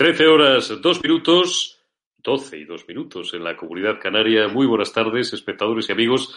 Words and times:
13 0.00 0.28
horas, 0.28 0.80
2 0.80 1.02
minutos, 1.02 1.78
12 2.22 2.56
y 2.56 2.64
2 2.64 2.88
minutos 2.88 3.34
en 3.34 3.44
la 3.44 3.54
comunidad 3.54 4.00
canaria. 4.00 4.48
Muy 4.48 4.66
buenas 4.66 4.94
tardes, 4.94 5.34
espectadores 5.34 5.90
y 5.90 5.92
amigos 5.92 6.34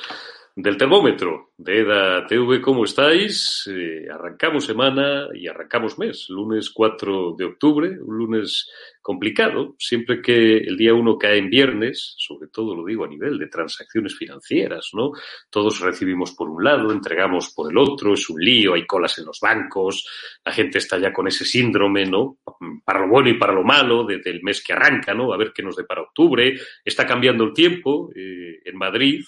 del 0.54 0.76
termómetro 0.76 1.54
de 1.56 1.80
EDA 1.80 2.28
TV. 2.28 2.60
¿Cómo 2.60 2.84
estáis? 2.84 3.66
Eh, 3.72 4.06
arrancamos 4.14 4.66
semana 4.66 5.30
y 5.34 5.48
arrancamos 5.48 5.98
mes, 5.98 6.26
lunes 6.28 6.72
4 6.72 7.36
de 7.38 7.46
octubre, 7.46 7.88
un 7.88 8.18
lunes 8.18 8.70
complicado, 9.04 9.76
siempre 9.78 10.22
que 10.22 10.58
el 10.60 10.78
día 10.78 10.94
1 10.94 11.18
cae 11.18 11.38
en 11.38 11.50
viernes, 11.50 12.16
sobre 12.18 12.48
todo 12.48 12.74
lo 12.74 12.86
digo 12.86 13.04
a 13.04 13.10
nivel 13.10 13.38
de 13.38 13.48
transacciones 13.48 14.18
financieras, 14.18 14.92
¿no? 14.94 15.12
Todos 15.50 15.82
recibimos 15.82 16.32
por 16.32 16.50
un 16.50 16.64
lado, 16.64 16.90
entregamos 16.90 17.54
por 17.54 17.70
el 17.70 17.78
otro, 17.78 18.14
es 18.14 18.30
un 18.30 18.42
lío, 18.42 18.76
hay 18.76 18.86
colas 18.86 19.20
en 19.20 19.26
los 19.26 19.42
bancos, 19.42 20.08
la 20.46 20.54
gente 20.54 20.78
está 20.78 20.98
ya 20.98 21.12
con 21.12 21.28
ese 21.28 21.44
síndrome, 21.44 22.06
¿no? 22.06 22.38
Para 22.86 23.02
lo 23.02 23.10
bueno 23.10 23.30
y 23.30 23.38
para 23.38 23.52
lo 23.52 23.64
malo, 23.64 24.06
desde 24.06 24.32
el 24.32 24.42
mes 24.42 24.64
que 24.64 24.72
arranca, 24.72 25.14
¿no? 25.14 25.34
A 25.34 25.38
ver 25.38 25.52
qué 25.54 25.62
nos 25.62 25.76
depara 25.76 26.02
octubre, 26.02 26.58
está 26.86 27.06
cambiando 27.06 27.44
el 27.44 27.54
tiempo 27.54 28.10
eh, 28.16 28.62
en 28.64 28.78
Madrid, 28.78 29.26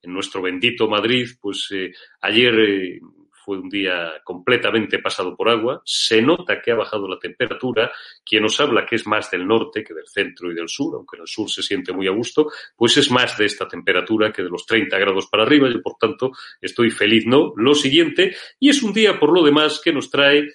en 0.00 0.12
nuestro 0.14 0.40
bendito 0.40 0.88
Madrid, 0.88 1.28
pues 1.38 1.68
eh, 1.72 1.92
ayer 2.22 2.58
eh, 2.58 3.00
fue 3.48 3.58
un 3.58 3.70
día 3.70 4.20
completamente 4.24 4.98
pasado 4.98 5.34
por 5.34 5.48
agua. 5.48 5.80
Se 5.82 6.20
nota 6.20 6.60
que 6.60 6.70
ha 6.70 6.74
bajado 6.74 7.08
la 7.08 7.18
temperatura. 7.18 7.90
Quien 8.22 8.42
nos 8.42 8.60
habla 8.60 8.84
que 8.84 8.96
es 8.96 9.06
más 9.06 9.30
del 9.30 9.46
norte 9.46 9.82
que 9.82 9.94
del 9.94 10.06
centro 10.06 10.52
y 10.52 10.54
del 10.54 10.68
sur, 10.68 10.94
aunque 10.94 11.16
en 11.16 11.22
el 11.22 11.28
sur 11.28 11.48
se 11.48 11.62
siente 11.62 11.94
muy 11.94 12.06
a 12.08 12.10
gusto, 12.10 12.50
pues 12.76 12.98
es 12.98 13.10
más 13.10 13.38
de 13.38 13.46
esta 13.46 13.66
temperatura 13.66 14.30
que 14.30 14.42
de 14.42 14.50
los 14.50 14.66
30 14.66 14.98
grados 14.98 15.28
para 15.28 15.44
arriba. 15.44 15.70
Yo, 15.72 15.80
por 15.80 15.94
tanto, 15.94 16.32
estoy 16.60 16.90
feliz, 16.90 17.24
¿no? 17.24 17.54
Lo 17.56 17.74
siguiente, 17.74 18.36
y 18.60 18.68
es 18.68 18.82
un 18.82 18.92
día, 18.92 19.18
por 19.18 19.32
lo 19.32 19.42
demás, 19.42 19.80
que 19.82 19.94
nos 19.94 20.10
trae 20.10 20.48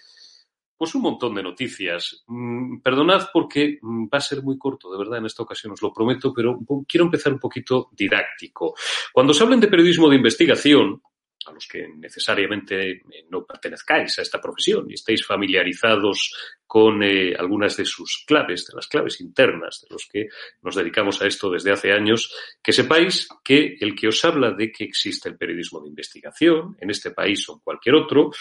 pues 0.78 0.94
un 0.94 1.02
montón 1.02 1.34
de 1.34 1.42
noticias. 1.42 2.24
Mm, 2.28 2.82
perdonad 2.82 3.30
porque 3.34 3.80
mm, 3.82 4.06
va 4.06 4.20
a 4.20 4.22
ser 4.22 4.44
muy 4.44 4.60
corto, 4.60 4.92
de 4.92 5.00
verdad, 5.00 5.18
en 5.18 5.26
esta 5.26 5.42
ocasión 5.42 5.74
os 5.74 5.82
lo 5.82 5.92
prometo, 5.92 6.32
pero 6.32 6.60
quiero 6.88 7.06
empezar 7.06 7.34
un 7.34 7.40
poquito 7.40 7.90
didáctico. 7.92 8.76
Cuando 9.12 9.34
se 9.34 9.44
hablen 9.44 9.62
de 9.62 9.68
periodismo 9.68 10.10
de 10.10 10.18
investigación, 10.18 11.02
a 11.48 11.52
los 11.52 11.68
que 11.68 11.88
necesariamente 11.88 12.92
eh, 12.92 13.02
no 13.30 13.46
pertenezcáis 13.46 14.18
a 14.20 14.22
esta 14.22 14.42
profesión 14.42 14.90
y 14.90 14.94
estéis 14.94 15.26
familiarizados 15.26 16.34
con 16.66 17.04
eh, 17.04 17.36
algunas 17.38 17.78
de 17.78 17.86
sus 17.86 18.24
claves, 18.26 18.66
de 18.66 18.76
las 18.76 18.88
claves 18.88 19.22
internas 19.22 19.82
de 19.82 19.94
los 19.94 20.08
que 20.12 20.28
nos 20.62 20.76
dedicamos 20.76 21.22
a 21.22 21.28
esto 21.28 21.52
desde 21.52 21.72
hace 21.72 21.92
años, 21.92 22.34
que 22.62 22.74
sepáis 22.74 23.28
que 23.44 23.78
el 23.80 23.96
que 23.96 24.08
os 24.08 24.26
habla 24.26 24.52
de 24.52 24.72
que 24.72 24.86
existe 24.86 25.30
el 25.30 25.38
periodismo 25.38 25.82
de 25.82 25.90
investigación 25.90 26.76
en 26.80 26.90
este 26.90 27.12
país 27.12 27.48
o 27.50 27.54
en 27.54 27.60
cualquier 27.60 27.96
otro 27.96 28.32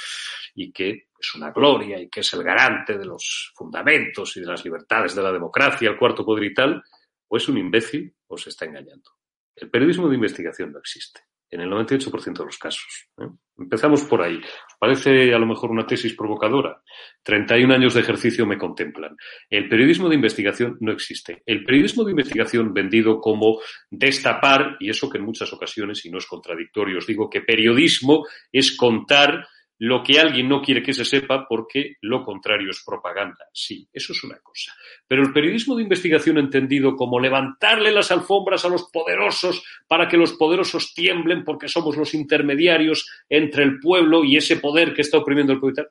y 0.55 0.73
que 0.73 1.09
es 1.19 1.35
una 1.35 1.51
gloria 1.51 2.01
y 2.01 2.09
que 2.09 2.21
es 2.21 2.33
el 2.33 2.43
garante 2.43 2.97
de 2.97 3.05
los 3.05 3.53
fundamentos 3.55 4.37
y 4.37 4.41
de 4.41 4.47
las 4.47 4.65
libertades 4.65 5.15
de 5.15 5.23
la 5.23 5.33
democracia, 5.33 5.91
el 5.91 5.99
cuarto 5.99 6.25
poder 6.25 6.45
y 6.45 6.55
tal, 6.55 6.83
o 7.29 7.37
es 7.37 7.49
un 7.49 7.59
imbécil 7.59 8.15
o 8.27 8.37
se 8.37 8.51
está 8.51 8.65
engañando. 8.65 9.11
El 9.55 9.71
periodismo 9.71 10.09
de 10.09 10.15
investigación 10.15 10.73
no 10.73 10.79
existe 10.79 11.21
en 11.53 11.61
el 11.61 11.71
98% 11.71 12.39
de 12.39 12.45
los 12.47 12.59
casos. 12.59 13.09
¿eh? 13.21 13.29
Empezamos 13.59 14.03
por 14.05 14.23
ahí. 14.23 14.37
¿Os 14.37 14.77
parece 14.79 15.35
a 15.35 15.39
lo 15.39 15.47
mejor 15.47 15.71
una 15.71 15.87
tesis 15.87 16.15
provocadora? 16.15 16.83
31 17.23 17.75
años 17.75 17.95
de 17.95 18.01
ejercicio 18.01 18.47
me 18.47 18.57
contemplan. 18.57 19.15
El 19.51 19.69
periodismo 19.69 20.09
de 20.09 20.15
investigación 20.15 20.79
no 20.81 20.93
existe. 20.93 21.43
El 21.45 21.63
periodismo 21.63 22.05
de 22.05 22.13
investigación 22.13 22.73
vendido 22.73 23.21
como 23.21 23.61
destapar, 23.91 24.77
y 24.81 24.89
eso 24.89 25.11
que 25.11 25.19
en 25.19 25.25
muchas 25.25 25.53
ocasiones, 25.53 26.05
y 26.07 26.11
no 26.11 26.19
es 26.19 26.27
contradictorio, 26.27 26.99
os 26.99 27.07
digo 27.07 27.29
que 27.29 27.43
periodismo 27.43 28.27
es 28.51 28.75
contar 28.75 29.47
lo 29.83 30.01
que 30.01 30.21
alguien 30.21 30.49
no 30.49 30.63
quiere 30.63 30.81
que 30.81 30.95
se 30.95 31.05
sepa 31.05 31.45
porque 31.49 31.97
lo 32.03 32.23
contrario 32.23 32.71
es 32.71 32.85
propaganda. 32.87 33.49
Sí, 33.53 33.89
eso 33.93 34.13
es 34.13 34.23
una 34.23 34.39
cosa. 34.39 34.73
Pero 35.09 35.23
el 35.23 35.33
periodismo 35.33 35.75
de 35.75 35.83
investigación 35.83 36.39
entendido 36.39 36.95
como 36.95 37.19
levantarle 37.19 37.91
las 37.91 38.13
alfombras 38.13 38.65
a 38.65 38.69
los 38.69 38.89
poderosos 38.93 39.65
para 39.89 40.07
que 40.07 40.17
los 40.17 40.35
poderosos 40.35 40.95
tiemblen 40.95 41.43
porque 41.43 41.67
somos 41.67 41.97
los 41.97 42.15
intermediarios 42.15 43.11
entre 43.29 43.65
el 43.65 43.81
pueblo 43.81 44.23
y 44.23 44.37
ese 44.37 44.59
poder 44.59 44.95
que 44.95 45.01
está 45.01 45.19
oprimiendo 45.19 45.53
el 45.53 45.59
pueblo 45.59 45.89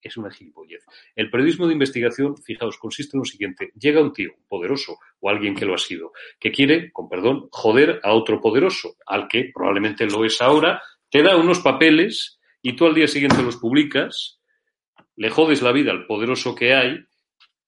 es 0.00 0.16
una 0.16 0.30
gilipollez. 0.30 0.86
El 1.14 1.28
periodismo 1.28 1.66
de 1.66 1.74
investigación, 1.74 2.34
fijaos, 2.38 2.78
consiste 2.78 3.14
en 3.14 3.18
lo 3.18 3.24
siguiente. 3.26 3.72
Llega 3.78 4.00
un 4.00 4.14
tío 4.14 4.30
poderoso 4.48 4.96
o 5.20 5.28
alguien 5.28 5.54
que 5.54 5.66
lo 5.66 5.74
ha 5.74 5.78
sido, 5.78 6.12
que 6.40 6.50
quiere, 6.50 6.90
con 6.92 7.10
perdón, 7.10 7.48
joder 7.50 8.00
a 8.04 8.14
otro 8.14 8.40
poderoso, 8.40 8.96
al 9.04 9.28
que 9.28 9.50
probablemente 9.52 10.06
lo 10.06 10.24
es 10.24 10.40
ahora, 10.40 10.80
te 11.10 11.22
da 11.22 11.36
unos 11.36 11.58
papeles 11.58 12.37
y 12.62 12.74
tú 12.74 12.86
al 12.86 12.94
día 12.94 13.06
siguiente 13.06 13.42
los 13.42 13.56
publicas, 13.56 14.40
le 15.16 15.30
jodes 15.30 15.62
la 15.62 15.72
vida 15.72 15.90
al 15.90 16.06
poderoso 16.06 16.54
que 16.54 16.74
hay, 16.74 16.98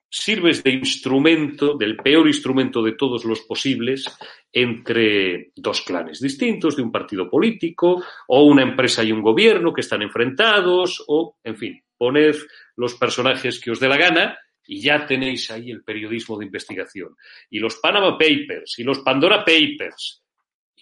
sirves 0.08 0.64
de 0.64 0.72
instrumento, 0.72 1.76
del 1.76 1.96
peor 1.96 2.26
instrumento 2.26 2.82
de 2.82 2.92
todos 2.92 3.24
los 3.24 3.42
posibles, 3.42 4.04
entre 4.52 5.52
dos 5.54 5.82
clanes 5.82 6.20
distintos 6.20 6.76
de 6.76 6.82
un 6.82 6.90
partido 6.90 7.30
político, 7.30 8.02
o 8.26 8.44
una 8.44 8.62
empresa 8.62 9.04
y 9.04 9.12
un 9.12 9.22
gobierno 9.22 9.72
que 9.72 9.82
están 9.82 10.02
enfrentados, 10.02 11.04
o, 11.06 11.36
en 11.44 11.56
fin, 11.56 11.82
poned 11.96 12.34
los 12.76 12.94
personajes 12.94 13.60
que 13.60 13.70
os 13.70 13.78
dé 13.78 13.88
la 13.88 13.96
gana 13.96 14.38
y 14.66 14.80
ya 14.80 15.06
tenéis 15.06 15.50
ahí 15.50 15.70
el 15.70 15.84
periodismo 15.84 16.38
de 16.38 16.46
investigación. 16.46 17.16
Y 17.50 17.58
los 17.58 17.76
Panama 17.76 18.18
Papers, 18.18 18.78
y 18.78 18.84
los 18.84 19.00
Pandora 19.00 19.44
Papers, 19.44 20.22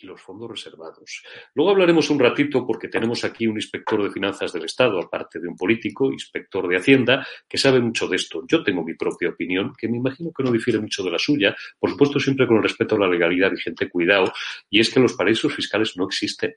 y 0.00 0.06
los 0.06 0.20
fondos 0.20 0.50
reservados. 0.50 1.22
Luego 1.54 1.72
hablaremos 1.72 2.10
un 2.10 2.19
ratito 2.19 2.66
porque 2.66 2.88
tenemos 2.88 3.25
aquí 3.25 3.47
un 3.47 3.56
inspector 3.56 4.03
de 4.03 4.10
finanzas 4.10 4.53
del 4.53 4.64
Estado, 4.64 5.00
aparte 5.00 5.38
de 5.41 5.48
un 5.48 5.56
político, 5.56 6.12
inspector 6.12 6.69
de 6.69 6.76
Hacienda, 6.76 7.26
que 7.48 7.59
sabe 7.59 7.81
mucho 7.81 8.08
de 8.08 8.16
esto. 8.16 8.42
Yo 8.47 8.62
tengo 8.62 8.84
mi 8.84 8.94
propia 8.94 9.31
opinión, 9.31 9.72
que 9.76 9.88
me 9.88 9.97
imagino 9.97 10.32
que 10.32 10.42
no 10.42 10.50
difiere 10.50 10.78
mucho 10.78 11.03
de 11.03 11.10
la 11.10 11.19
suya, 11.19 11.56
por 11.78 11.91
supuesto 11.91 12.20
siempre 12.20 12.47
con 12.47 12.62
respeto 12.62 12.97
a 12.97 13.00
la 13.00 13.08
legalidad 13.08 13.53
y 13.53 13.60
gente 13.60 13.88
cuidado, 13.88 14.32
y 14.70 14.81
es 14.81 14.91
que 14.92 15.00
los 15.00 15.14
paraísos 15.14 15.54
fiscales 15.54 15.97
no 15.97 16.06
existen. 16.06 16.54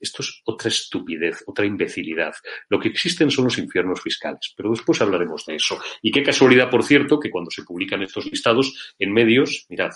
Esto 0.00 0.22
es 0.22 0.40
otra 0.44 0.68
estupidez, 0.68 1.44
otra 1.46 1.66
imbecilidad. 1.66 2.32
Lo 2.70 2.80
que 2.80 2.88
existen 2.88 3.30
son 3.30 3.44
los 3.44 3.58
infiernos 3.58 4.00
fiscales, 4.00 4.54
pero 4.56 4.70
después 4.70 5.00
hablaremos 5.02 5.44
de 5.44 5.56
eso. 5.56 5.78
Y 6.00 6.10
qué 6.10 6.22
casualidad, 6.22 6.70
por 6.70 6.82
cierto, 6.82 7.20
que 7.20 7.30
cuando 7.30 7.50
se 7.50 7.64
publican 7.64 8.02
estos 8.02 8.24
listados 8.24 8.94
en 8.98 9.12
medios, 9.12 9.66
mirad, 9.68 9.90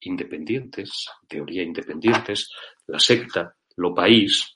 independientes, 0.00 1.06
teoría 1.28 1.62
independientes, 1.62 2.50
la 2.86 2.98
secta, 2.98 3.54
lo 3.76 3.94
país. 3.94 4.55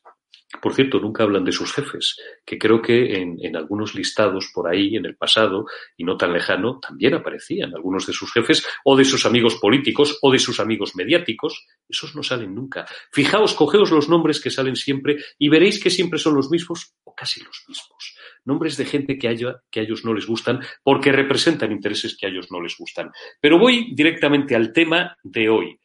Por 0.60 0.74
cierto, 0.74 0.98
nunca 0.98 1.22
hablan 1.22 1.44
de 1.44 1.52
sus 1.52 1.72
jefes, 1.72 2.16
que 2.44 2.58
creo 2.58 2.82
que 2.82 3.14
en, 3.20 3.56
algunos 3.56 3.94
listados 3.94 4.50
por 4.52 4.68
ahí 4.68 4.96
en 4.96 5.06
el 5.06 5.16
pasado 5.16 5.66
y 5.96 6.02
no 6.02 6.16
tan 6.16 6.32
lejano 6.32 6.80
también 6.80 7.14
aparecían 7.14 7.74
algunos 7.74 8.06
de 8.06 8.12
sus 8.12 8.32
jefes 8.32 8.66
o 8.84 8.96
de 8.96 9.04
sus 9.04 9.26
amigos 9.26 9.56
políticos 9.56 10.18
o 10.22 10.32
de 10.32 10.40
sus 10.40 10.58
amigos 10.58 10.96
mediáticos. 10.96 11.66
Esos 11.88 12.16
no 12.16 12.22
salen 12.22 12.54
nunca. 12.54 12.84
Fijaos, 13.12 13.54
cogeos 13.54 13.92
los 13.92 14.08
nombres 14.08 14.40
que 14.40 14.50
salen 14.50 14.74
siempre 14.74 15.18
y 15.38 15.48
veréis 15.48 15.80
que 15.80 15.90
siempre 15.90 16.18
son 16.18 16.34
los 16.34 16.50
mismos 16.50 16.94
o 17.04 17.14
casi 17.14 17.40
los 17.44 17.64
mismos 17.68 18.16
nombres 18.44 18.76
de 18.76 18.84
gente 18.84 19.18
que, 19.18 19.28
haya, 19.28 19.62
que 19.70 19.80
a 19.80 19.82
ellos 19.82 20.04
no 20.04 20.14
les 20.14 20.26
gustan 20.26 20.60
porque 20.82 21.12
representan 21.12 21.72
intereses 21.72 22.16
que 22.16 22.26
a 22.26 22.30
ellos 22.30 22.50
no 22.50 22.60
les 22.60 22.76
gustan. 22.76 23.10
Pero 23.41 23.58
voy 23.58 23.94
directamente 23.94 24.54
al 24.54 24.72
tema 24.72 25.16
de 25.22 25.48
hoy. 25.48 25.80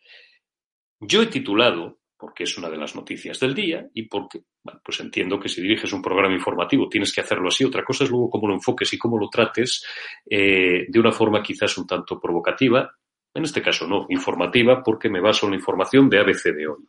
Yo 1.00 1.22
he 1.22 1.28
titulado, 1.28 2.00
porque 2.26 2.46
es 2.46 2.58
una 2.58 2.72
de 2.72 2.78
las 2.78 2.96
noticias 2.96 3.40
del 3.40 3.54
día 3.54 3.88
y 3.94 4.08
porque, 4.08 4.42
bueno, 4.64 4.82
pues 4.84 5.00
entiendo 5.00 5.40
que 5.40 5.48
si 5.48 5.62
diriges 5.62 5.94
un 5.94 6.02
programa 6.02 6.34
informativo 6.34 6.90
tienes 6.90 7.14
que 7.14 7.22
hacerlo 7.22 7.50
así. 7.50 7.64
Otra 7.64 7.84
cosa 7.84 8.04
es 8.04 8.10
luego 8.10 8.32
cómo 8.32 8.48
lo 8.48 8.56
enfoques 8.56 8.92
y 8.94 8.98
cómo 8.98 9.20
lo 9.20 9.30
trates 9.30 9.86
eh, 10.28 10.88
de 10.90 11.00
una 11.00 11.12
forma 11.12 11.44
quizás 11.44 11.78
un 11.78 11.86
tanto 11.86 12.20
provocativa. 12.20 12.92
En 13.32 13.44
este 13.44 13.62
caso 13.62 13.88
no, 13.88 14.08
informativa, 14.10 14.82
porque 14.82 15.08
me 15.08 15.22
baso 15.22 15.46
en 15.46 15.52
la 15.52 15.58
información 15.58 16.10
de 16.10 16.18
ABC 16.18 16.46
de 16.46 16.68
hoy. 16.68 16.88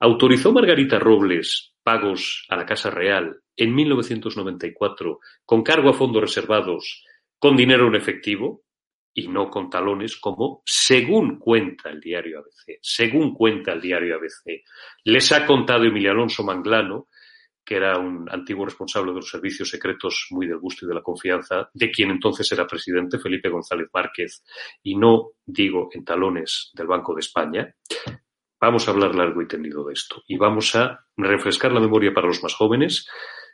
¿Autorizó 0.00 0.52
Margarita 0.52 0.98
Robles 0.98 1.72
pagos 1.82 2.44
a 2.50 2.56
la 2.56 2.66
Casa 2.66 2.90
Real 2.90 3.40
en 3.56 3.74
1994 3.74 5.18
con 5.46 5.62
cargo 5.62 5.88
a 5.88 5.94
fondos 5.94 6.20
reservados 6.20 7.06
con 7.38 7.56
dinero 7.56 7.88
en 7.88 7.94
efectivo 7.94 8.64
y 9.18 9.26
no 9.26 9.50
con 9.50 9.68
talones 9.68 10.16
como 10.16 10.62
según 10.64 11.40
cuenta 11.40 11.90
el 11.90 12.00
diario 12.00 12.38
ABC, 12.38 12.78
según 12.80 13.34
cuenta 13.34 13.72
el 13.72 13.80
diario 13.80 14.14
ABC. 14.14 14.62
Les 15.04 15.32
ha 15.32 15.44
contado 15.44 15.84
Emilio 15.84 16.12
Alonso 16.12 16.44
Manglano 16.44 17.08
que 17.64 17.76
era 17.76 17.98
un 17.98 18.26
antiguo 18.30 18.64
responsable 18.64 19.10
de 19.10 19.16
los 19.16 19.28
servicios 19.28 19.68
secretos 19.68 20.28
muy 20.30 20.46
del 20.46 20.58
gusto 20.58 20.86
y 20.86 20.88
de 20.88 20.94
la 20.94 21.02
confianza 21.02 21.68
de 21.74 21.90
quien 21.90 22.10
entonces 22.10 22.50
era 22.50 22.66
presidente, 22.66 23.18
Felipe 23.18 23.50
González 23.50 23.88
Márquez, 23.92 24.42
y 24.82 24.96
no 24.96 25.32
digo 25.44 25.90
en 25.92 26.02
talones 26.02 26.70
del 26.72 26.86
Banco 26.86 27.14
de 27.14 27.20
España. 27.20 27.74
Vamos 28.58 28.88
a 28.88 28.92
hablar 28.92 29.14
largo 29.14 29.42
y 29.42 29.48
tendido 29.48 29.84
de 29.84 29.92
esto 29.92 30.22
y 30.26 30.38
vamos 30.38 30.74
a 30.76 31.04
refrescar 31.18 31.72
la 31.72 31.80
memoria 31.80 32.14
para 32.14 32.28
los 32.28 32.42
más 32.42 32.54
jóvenes, 32.54 33.06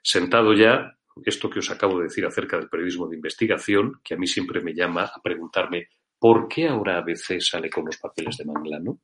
sentado 0.02 0.52
ya 0.52 0.96
esto 1.24 1.50
que 1.50 1.60
os 1.60 1.70
acabo 1.70 1.98
de 1.98 2.04
decir 2.04 2.24
acerca 2.26 2.56
del 2.56 2.68
periodismo 2.68 3.08
de 3.08 3.16
investigación, 3.16 4.00
que 4.02 4.14
a 4.14 4.16
mí 4.16 4.26
siempre 4.26 4.60
me 4.60 4.74
llama 4.74 5.04
a 5.04 5.20
preguntarme 5.22 5.88
¿por 6.24 6.48
qué 6.48 6.66
ahora 6.68 6.96
ABC 6.96 7.38
sale 7.38 7.68
con 7.68 7.84
los 7.84 7.98
papeles 7.98 8.38
de 8.38 8.46
Manglano? 8.46 9.00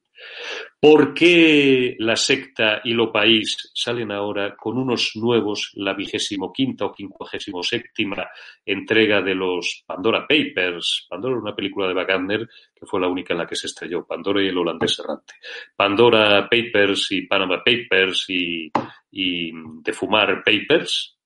¿Por 0.81 1.12
qué 1.12 1.95
la 1.99 2.17
secta 2.17 2.81
y 2.83 2.95
lo 2.95 3.12
país 3.12 3.71
salen 3.75 4.11
ahora 4.11 4.57
con 4.57 4.79
unos 4.79 5.12
nuevos, 5.17 5.71
la 5.75 5.93
vigésimo 5.93 6.51
quinta 6.51 6.87
o 6.87 6.93
quincuagésimo 6.93 7.62
séptima 7.62 8.27
entrega 8.65 9.21
de 9.21 9.35
los 9.35 9.85
Pandora 9.87 10.27
Papers? 10.27 11.06
Pandora 11.11 11.37
una 11.39 11.55
película 11.55 11.89
de 11.89 11.95
Wagner 11.95 12.49
que 12.75 12.87
fue 12.87 13.01
la 13.01 13.09
única 13.09 13.35
en 13.35 13.39
la 13.41 13.47
que 13.47 13.56
se 13.56 13.67
estrelló, 13.67 14.06
Pandora 14.06 14.43
y 14.43 14.49
el 14.49 14.56
holandés 14.56 14.99
errante. 14.99 15.35
Pandora 15.77 16.49
Papers 16.49 17.13
y 17.13 17.27
Panama 17.27 17.63
Papers 17.63 18.25
y, 18.29 18.71
y 19.11 19.53
de 19.83 19.93
Fumar 19.93 20.43
Papers. 20.43 21.19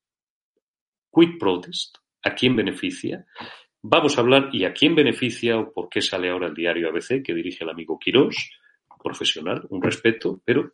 Quid 1.15 1.39
protest? 1.39 1.99
¿A 2.23 2.35
quién 2.35 2.57
beneficia? 2.57 3.27
Vamos 3.83 4.17
a 4.17 4.23
hablar 4.23 4.49
y 4.53 4.65
a 4.65 4.73
quién 4.73 4.95
beneficia 4.95 5.59
o 5.59 5.73
por 5.73 5.89
qué 5.89 6.01
sale 6.01 6.31
ahora 6.31 6.49
el 6.49 6.55
diario 6.55 6.89
ABC 6.89 7.23
que 7.23 7.35
dirige 7.35 7.65
el 7.65 7.71
amigo 7.71 7.99
Quirós, 7.99 8.51
profesional, 9.05 9.67
un 9.69 9.83
respeto, 9.83 10.41
pero 10.43 10.73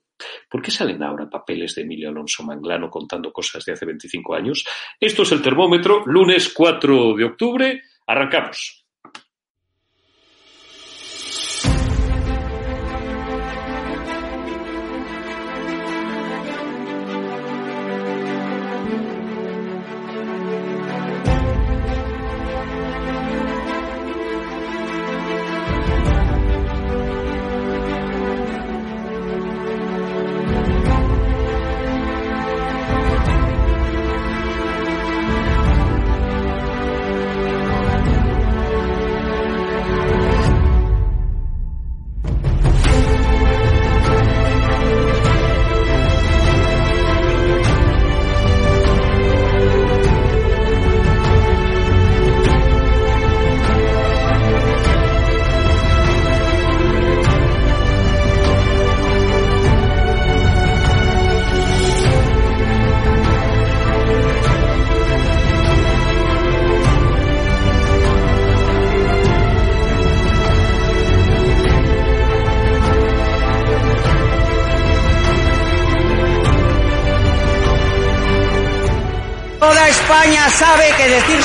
¿por 0.49 0.63
qué 0.63 0.71
salen 0.71 1.03
ahora 1.03 1.29
papeles 1.29 1.75
de 1.75 1.83
Emilio 1.83 2.09
Alonso 2.09 2.45
Manglano 2.45 2.89
contando 2.89 3.33
cosas 3.33 3.65
de 3.65 3.73
hace 3.73 3.85
25 3.85 4.35
años? 4.35 4.65
Esto 4.99 5.23
es 5.23 5.33
el 5.33 5.43
termómetro, 5.43 6.05
lunes 6.07 6.53
4 6.55 7.17
de 7.17 7.25
octubre, 7.25 7.83
arrancamos. 8.07 8.80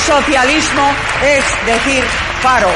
Socialismo 0.06 0.88
es 1.20 1.66
decir 1.66 2.04
paro. 2.40 2.70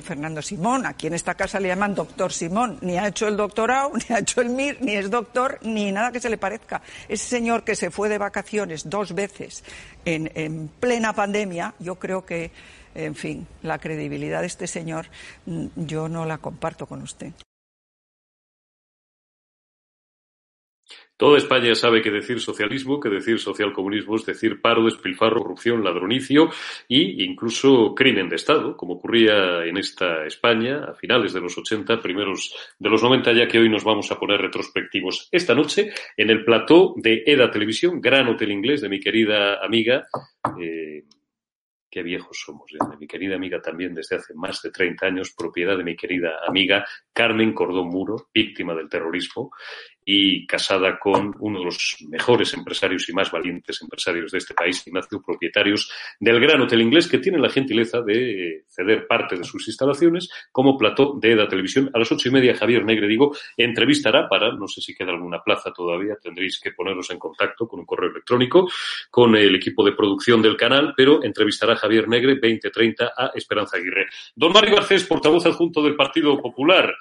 Fernando 0.00 0.40
Simón, 0.40 0.86
aquí 0.86 1.06
en 1.06 1.14
esta 1.14 1.34
casa 1.34 1.60
le 1.60 1.68
llaman 1.68 1.94
doctor 1.94 2.32
Simón, 2.32 2.78
ni 2.80 2.96
ha 2.96 3.08
hecho 3.08 3.28
el 3.28 3.36
doctorado, 3.36 3.92
ni 4.08 4.14
ha 4.14 4.20
hecho 4.20 4.40
el 4.40 4.48
MIR, 4.48 4.78
ni 4.80 4.96
es 4.96 5.10
doctor, 5.10 5.58
ni 5.62 5.92
nada 5.92 6.10
que 6.10 6.18
se 6.18 6.30
le 6.30 6.38
parezca. 6.38 6.80
Ese 7.08 7.28
señor 7.28 7.62
que 7.62 7.76
se 7.76 7.90
fue 7.90 8.08
de 8.08 8.16
vacaciones 8.16 8.88
dos 8.88 9.14
veces 9.14 9.62
en, 10.06 10.32
en 10.34 10.68
plena 10.80 11.12
pandemia, 11.12 11.74
yo 11.78 11.96
creo 11.96 12.24
que, 12.24 12.50
en 12.94 13.14
fin, 13.14 13.46
la 13.62 13.78
credibilidad 13.78 14.40
de 14.40 14.46
este 14.46 14.66
señor 14.66 15.06
mm, 15.46 15.66
yo 15.76 16.08
no 16.08 16.24
la 16.26 16.38
comparto 16.38 16.86
con 16.86 17.02
usted. 17.02 17.32
Toda 21.22 21.38
España 21.38 21.72
sabe 21.76 22.02
que 22.02 22.10
decir 22.10 22.40
socialismo, 22.40 22.98
que 22.98 23.08
decir 23.08 23.38
socialcomunismo 23.38 24.16
es 24.16 24.26
decir 24.26 24.60
paro, 24.60 24.86
despilfarro, 24.86 25.40
corrupción, 25.40 25.84
ladronicio 25.84 26.50
e 26.88 27.22
incluso 27.22 27.94
crimen 27.94 28.28
de 28.28 28.34
Estado, 28.34 28.76
como 28.76 28.94
ocurría 28.94 29.64
en 29.64 29.76
esta 29.76 30.26
España 30.26 30.84
a 30.84 30.94
finales 30.94 31.32
de 31.32 31.40
los 31.40 31.56
80, 31.56 32.00
primeros 32.00 32.52
de 32.76 32.90
los 32.90 33.04
90, 33.04 33.34
ya 33.34 33.46
que 33.46 33.60
hoy 33.60 33.68
nos 33.68 33.84
vamos 33.84 34.10
a 34.10 34.18
poner 34.18 34.40
retrospectivos 34.40 35.28
esta 35.30 35.54
noche 35.54 35.92
en 36.16 36.30
el 36.30 36.44
plató 36.44 36.92
de 36.96 37.22
EDA 37.24 37.52
Televisión, 37.52 38.00
gran 38.00 38.26
hotel 38.26 38.50
inglés 38.50 38.80
de 38.80 38.88
mi 38.88 38.98
querida 38.98 39.64
amiga. 39.64 40.08
Eh, 40.60 40.91
qué 41.92 42.02
viejos 42.02 42.42
somos, 42.42 42.72
mi 42.98 43.06
querida 43.06 43.36
amiga 43.36 43.60
también 43.60 43.94
desde 43.94 44.16
hace 44.16 44.32
más 44.32 44.62
de 44.62 44.70
30 44.70 45.06
años, 45.06 45.34
propiedad 45.36 45.76
de 45.76 45.84
mi 45.84 45.94
querida 45.94 46.38
amiga 46.48 46.86
Carmen 47.12 47.52
Cordón 47.52 47.88
Muro, 47.88 48.30
víctima 48.32 48.74
del 48.74 48.88
terrorismo, 48.88 49.50
y 50.04 50.46
casada 50.46 50.98
con 50.98 51.34
uno 51.38 51.60
de 51.60 51.64
los 51.66 51.96
mejores 52.08 52.52
empresarios 52.54 53.08
y 53.08 53.12
más 53.12 53.30
valientes 53.30 53.80
empresarios 53.82 54.32
de 54.32 54.38
este 54.38 54.54
país, 54.54 54.84
Ignacio, 54.86 55.22
propietarios 55.22 55.90
del 56.18 56.40
Gran 56.40 56.60
Hotel 56.60 56.82
Inglés, 56.82 57.08
que 57.08 57.18
tiene 57.18 57.38
la 57.38 57.48
gentileza 57.48 58.00
de 58.00 58.64
ceder 58.68 59.06
parte 59.06 59.36
de 59.36 59.44
sus 59.44 59.66
instalaciones 59.68 60.28
como 60.50 60.76
plató 60.76 61.18
de 61.20 61.32
EDA 61.32 61.48
Televisión. 61.48 61.90
A 61.94 61.98
las 61.98 62.10
ocho 62.10 62.28
y 62.28 62.32
media, 62.32 62.54
Javier 62.54 62.84
Negre, 62.84 63.06
digo, 63.06 63.36
entrevistará 63.56 64.28
para, 64.28 64.52
no 64.52 64.66
sé 64.66 64.80
si 64.80 64.94
queda 64.94 65.12
alguna 65.12 65.42
plaza 65.42 65.72
todavía, 65.72 66.16
tendréis 66.20 66.58
que 66.60 66.72
poneros 66.72 67.10
en 67.10 67.18
contacto 67.18 67.68
con 67.68 67.80
un 67.80 67.86
correo 67.86 68.10
electrónico, 68.10 68.68
con 69.10 69.36
el 69.36 69.54
equipo 69.54 69.84
de 69.84 69.92
producción 69.92 70.42
del 70.42 70.56
canal, 70.56 70.94
pero 70.96 71.22
entrevistará 71.22 71.76
Javier 71.76 72.08
Negre 72.08 72.34
2030 72.34 73.12
a 73.16 73.30
Esperanza 73.34 73.76
Aguirre. 73.76 74.06
Don 74.34 74.52
Mario 74.52 74.76
Garcés, 74.76 75.04
portavoz 75.04 75.46
adjunto 75.46 75.82
del 75.82 75.94
Partido 75.94 76.40
Popular. 76.40 76.94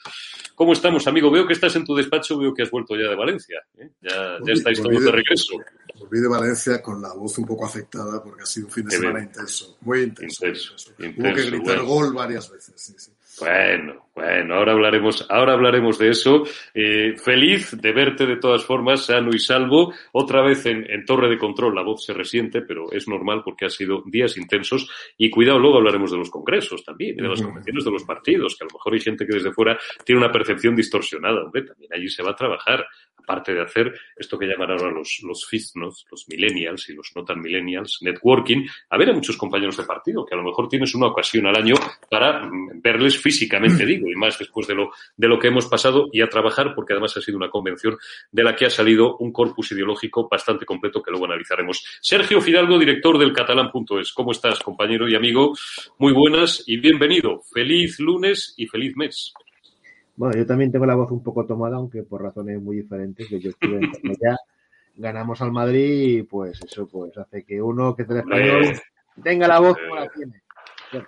¿Cómo 0.55 0.73
estamos, 0.73 1.07
amigo? 1.07 1.31
Veo 1.31 1.47
que 1.47 1.53
estás 1.53 1.75
en 1.75 1.85
tu 1.85 1.95
despacho, 1.95 2.37
veo 2.37 2.53
que 2.53 2.63
has 2.63 2.71
vuelto 2.71 2.90
ya 2.95 3.09
de 3.09 3.15
Valencia. 3.15 3.59
¿eh? 3.77 3.89
Ya, 4.01 4.37
ya, 4.45 4.53
estáis 4.53 4.81
todos 4.81 5.03
de 5.03 5.11
regreso. 5.11 5.57
Volví 5.99 6.19
de 6.19 6.27
Valencia 6.27 6.81
con 6.81 7.01
la 7.01 7.13
voz 7.13 7.37
un 7.37 7.45
poco 7.45 7.65
afectada 7.65 8.23
porque 8.23 8.43
ha 8.43 8.45
sido 8.45 8.67
un 8.67 8.73
fin 8.73 8.85
de 8.85 8.97
semana 8.97 9.21
intenso, 9.21 9.77
muy 9.81 10.01
intenso. 10.01 10.45
intenso, 10.45 10.73
intenso 10.97 11.21
Hubo 11.21 11.35
que 11.35 11.43
gritar 11.43 11.77
bueno. 11.77 11.85
gol 11.85 12.13
varias 12.13 12.49
veces. 12.49 12.73
Sí, 12.75 12.93
sí. 12.97 13.11
Bueno, 13.39 14.01
bueno, 14.13 14.55
ahora 14.55 14.73
hablaremos, 14.73 15.25
ahora 15.29 15.53
hablaremos 15.53 15.97
de 15.97 16.09
eso. 16.09 16.43
Eh, 16.73 17.15
feliz 17.17 17.71
de 17.79 17.93
verte 17.93 18.25
de 18.25 18.35
todas 18.35 18.63
formas, 18.63 19.05
sano 19.05 19.29
y 19.33 19.39
salvo. 19.39 19.93
Otra 20.11 20.41
vez 20.41 20.65
en, 20.65 20.85
en, 20.91 21.05
torre 21.05 21.29
de 21.29 21.37
control 21.37 21.73
la 21.73 21.81
voz 21.81 22.03
se 22.03 22.13
resiente, 22.13 22.61
pero 22.61 22.91
es 22.91 23.07
normal 23.07 23.41
porque 23.43 23.65
ha 23.65 23.69
sido 23.69 24.03
días 24.05 24.37
intensos. 24.37 24.89
Y 25.17 25.29
cuidado, 25.29 25.59
luego 25.59 25.77
hablaremos 25.77 26.11
de 26.11 26.17
los 26.17 26.29
congresos 26.29 26.83
también, 26.83 27.17
y 27.17 27.21
de 27.21 27.29
las 27.29 27.41
convenciones 27.41 27.85
de 27.85 27.91
los 27.91 28.03
partidos, 28.03 28.57
que 28.57 28.65
a 28.65 28.67
lo 28.67 28.73
mejor 28.73 28.93
hay 28.93 28.99
gente 28.99 29.25
que 29.25 29.33
desde 29.33 29.53
fuera 29.53 29.79
tiene 30.05 30.19
una 30.19 30.31
percepción 30.31 30.75
distorsionada. 30.75 31.43
Hombre, 31.43 31.63
también 31.63 31.93
allí 31.93 32.09
se 32.09 32.21
va 32.21 32.31
a 32.31 32.35
trabajar 32.35 32.85
aparte 33.23 33.53
de 33.53 33.61
hacer 33.61 33.93
esto 34.15 34.37
que 34.37 34.45
llaman 34.45 34.71
ahora 34.71 34.91
los, 34.91 35.19
los 35.23 35.45
FISNOS, 35.47 36.05
los 36.09 36.27
millennials 36.27 36.89
y 36.89 36.93
los 36.93 37.11
no 37.15 37.23
tan 37.23 37.41
millennials, 37.41 37.99
networking, 38.01 38.65
a 38.89 38.97
ver 38.97 39.09
a 39.09 39.13
muchos 39.13 39.37
compañeros 39.37 39.77
de 39.77 39.83
partido, 39.83 40.25
que 40.25 40.35
a 40.35 40.37
lo 40.37 40.43
mejor 40.43 40.67
tienes 40.67 40.93
una 40.95 41.07
ocasión 41.07 41.47
al 41.47 41.55
año 41.55 41.75
para 42.09 42.49
verles 42.75 43.17
físicamente, 43.17 43.85
digo, 43.85 44.09
y 44.09 44.15
más 44.15 44.37
después 44.37 44.67
de 44.67 44.75
lo, 44.75 44.91
de 45.15 45.27
lo 45.27 45.39
que 45.39 45.47
hemos 45.47 45.67
pasado, 45.67 46.09
y 46.11 46.21
a 46.21 46.27
trabajar, 46.27 46.73
porque 46.75 46.93
además 46.93 47.15
ha 47.17 47.21
sido 47.21 47.37
una 47.37 47.49
convención 47.49 47.97
de 48.31 48.43
la 48.43 48.55
que 48.55 48.65
ha 48.65 48.69
salido 48.69 49.17
un 49.17 49.31
corpus 49.31 49.71
ideológico 49.71 50.27
bastante 50.29 50.65
completo 50.65 51.01
que 51.01 51.11
luego 51.11 51.25
analizaremos. 51.25 51.83
Sergio 52.01 52.41
Fidalgo, 52.41 52.79
director 52.79 53.17
del 53.17 53.33
catalán.es. 53.33 54.13
¿Cómo 54.13 54.31
estás, 54.31 54.59
compañero 54.59 55.07
y 55.07 55.15
amigo? 55.15 55.53
Muy 55.97 56.13
buenas 56.13 56.63
y 56.65 56.77
bienvenido. 56.77 57.41
Feliz 57.53 57.99
lunes 57.99 58.53
y 58.57 58.67
feliz 58.67 58.95
mes. 58.95 59.33
Bueno, 60.21 60.37
yo 60.37 60.45
también 60.45 60.71
tengo 60.71 60.85
la 60.85 60.93
voz 60.93 61.09
un 61.09 61.23
poco 61.23 61.47
tomada, 61.47 61.77
aunque 61.77 62.03
por 62.03 62.21
razones 62.21 62.61
muy 62.61 62.75
diferentes, 62.75 63.27
que 63.27 63.39
yo 63.39 63.49
estuve 63.49 63.77
en 63.77 63.91
ya 64.21 64.37
ganamos 64.95 65.41
al 65.41 65.51
Madrid 65.51 66.19
y 66.19 66.21
pues 66.21 66.61
eso 66.63 66.87
pues 66.87 67.17
hace 67.17 67.43
que 67.43 67.59
uno 67.59 67.95
que 67.95 68.03
es 68.03 68.09
español 68.11 68.65
tenga 69.23 69.47
la 69.47 69.59
voz 69.59 69.75
como 69.79 69.95
la 69.95 70.07
tiene. 70.09 70.43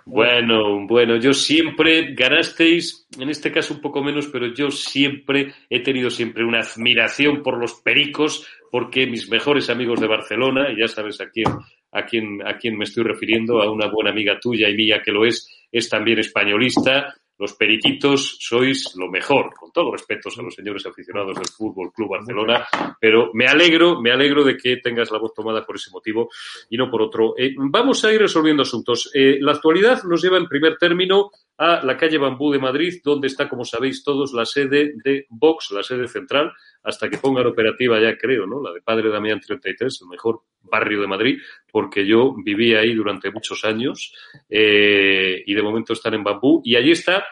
Bueno, 0.04 0.84
bueno, 0.88 1.14
yo 1.14 1.32
siempre 1.32 2.12
ganasteis, 2.12 3.06
en 3.16 3.30
este 3.30 3.52
caso 3.52 3.74
un 3.74 3.80
poco 3.80 4.02
menos, 4.02 4.26
pero 4.26 4.52
yo 4.52 4.72
siempre 4.72 5.54
he 5.70 5.80
tenido 5.80 6.10
siempre 6.10 6.44
una 6.44 6.62
admiración 6.62 7.40
por 7.40 7.56
los 7.56 7.74
pericos, 7.74 8.44
porque 8.72 9.06
mis 9.06 9.30
mejores 9.30 9.70
amigos 9.70 10.00
de 10.00 10.08
Barcelona, 10.08 10.72
y 10.72 10.80
ya 10.80 10.88
sabes 10.88 11.20
a 11.20 11.28
quién, 11.28 11.46
a 11.92 12.04
quién, 12.04 12.44
a 12.44 12.58
quién 12.58 12.76
me 12.76 12.82
estoy 12.82 13.04
refiriendo, 13.04 13.62
a 13.62 13.70
una 13.70 13.86
buena 13.86 14.10
amiga 14.10 14.40
tuya 14.40 14.68
y 14.68 14.74
mía 14.74 15.02
que 15.04 15.12
lo 15.12 15.24
es, 15.24 15.48
es 15.70 15.88
también 15.88 16.18
españolista, 16.18 17.14
los 17.38 17.54
periquitos 17.54 18.38
sois 18.40 18.94
lo 18.96 19.10
mejor, 19.10 19.54
con 19.54 19.72
todos 19.72 19.86
los 19.86 20.00
respetos 20.00 20.38
a 20.38 20.42
los 20.42 20.54
señores 20.54 20.86
aficionados 20.86 21.36
del 21.36 21.48
Fútbol 21.48 21.92
Club 21.92 22.10
Barcelona, 22.10 22.66
pero 23.00 23.30
me 23.34 23.46
alegro, 23.46 24.00
me 24.00 24.12
alegro 24.12 24.44
de 24.44 24.56
que 24.56 24.76
tengas 24.76 25.10
la 25.10 25.18
voz 25.18 25.34
tomada 25.34 25.64
por 25.64 25.76
ese 25.76 25.90
motivo 25.90 26.28
y 26.70 26.76
no 26.76 26.90
por 26.90 27.02
otro. 27.02 27.34
Eh, 27.36 27.54
vamos 27.56 28.04
a 28.04 28.12
ir 28.12 28.20
resolviendo 28.20 28.62
asuntos. 28.62 29.10
Eh, 29.14 29.38
la 29.40 29.52
actualidad 29.52 30.02
nos 30.04 30.22
lleva 30.22 30.38
en 30.38 30.46
primer 30.46 30.76
término 30.76 31.30
a 31.58 31.84
la 31.84 31.96
calle 31.96 32.18
Bambú 32.18 32.52
de 32.52 32.58
Madrid, 32.58 33.00
donde 33.04 33.28
está, 33.28 33.48
como 33.48 33.64
sabéis 33.64 34.02
todos, 34.02 34.32
la 34.32 34.44
sede 34.44 34.94
de 35.04 35.26
Vox, 35.30 35.70
la 35.70 35.82
sede 35.82 36.08
central, 36.08 36.52
hasta 36.82 37.08
que 37.08 37.18
pongan 37.18 37.46
operativa 37.46 38.00
ya, 38.00 38.16
creo, 38.16 38.46
¿no? 38.46 38.62
La 38.62 38.72
de 38.72 38.80
Padre 38.80 39.10
Damián 39.10 39.40
33, 39.40 40.00
el 40.02 40.08
mejor 40.08 40.42
barrio 40.62 41.00
de 41.00 41.06
Madrid, 41.06 41.38
porque 41.74 42.06
yo 42.06 42.36
viví 42.36 42.72
ahí 42.72 42.94
durante 42.94 43.32
muchos 43.32 43.64
años 43.64 44.14
eh, 44.48 45.42
y 45.44 45.54
de 45.54 45.60
momento 45.60 45.92
están 45.92 46.14
en 46.14 46.22
Bambú. 46.22 46.62
Y 46.62 46.76
allí 46.76 46.92
está, 46.92 47.24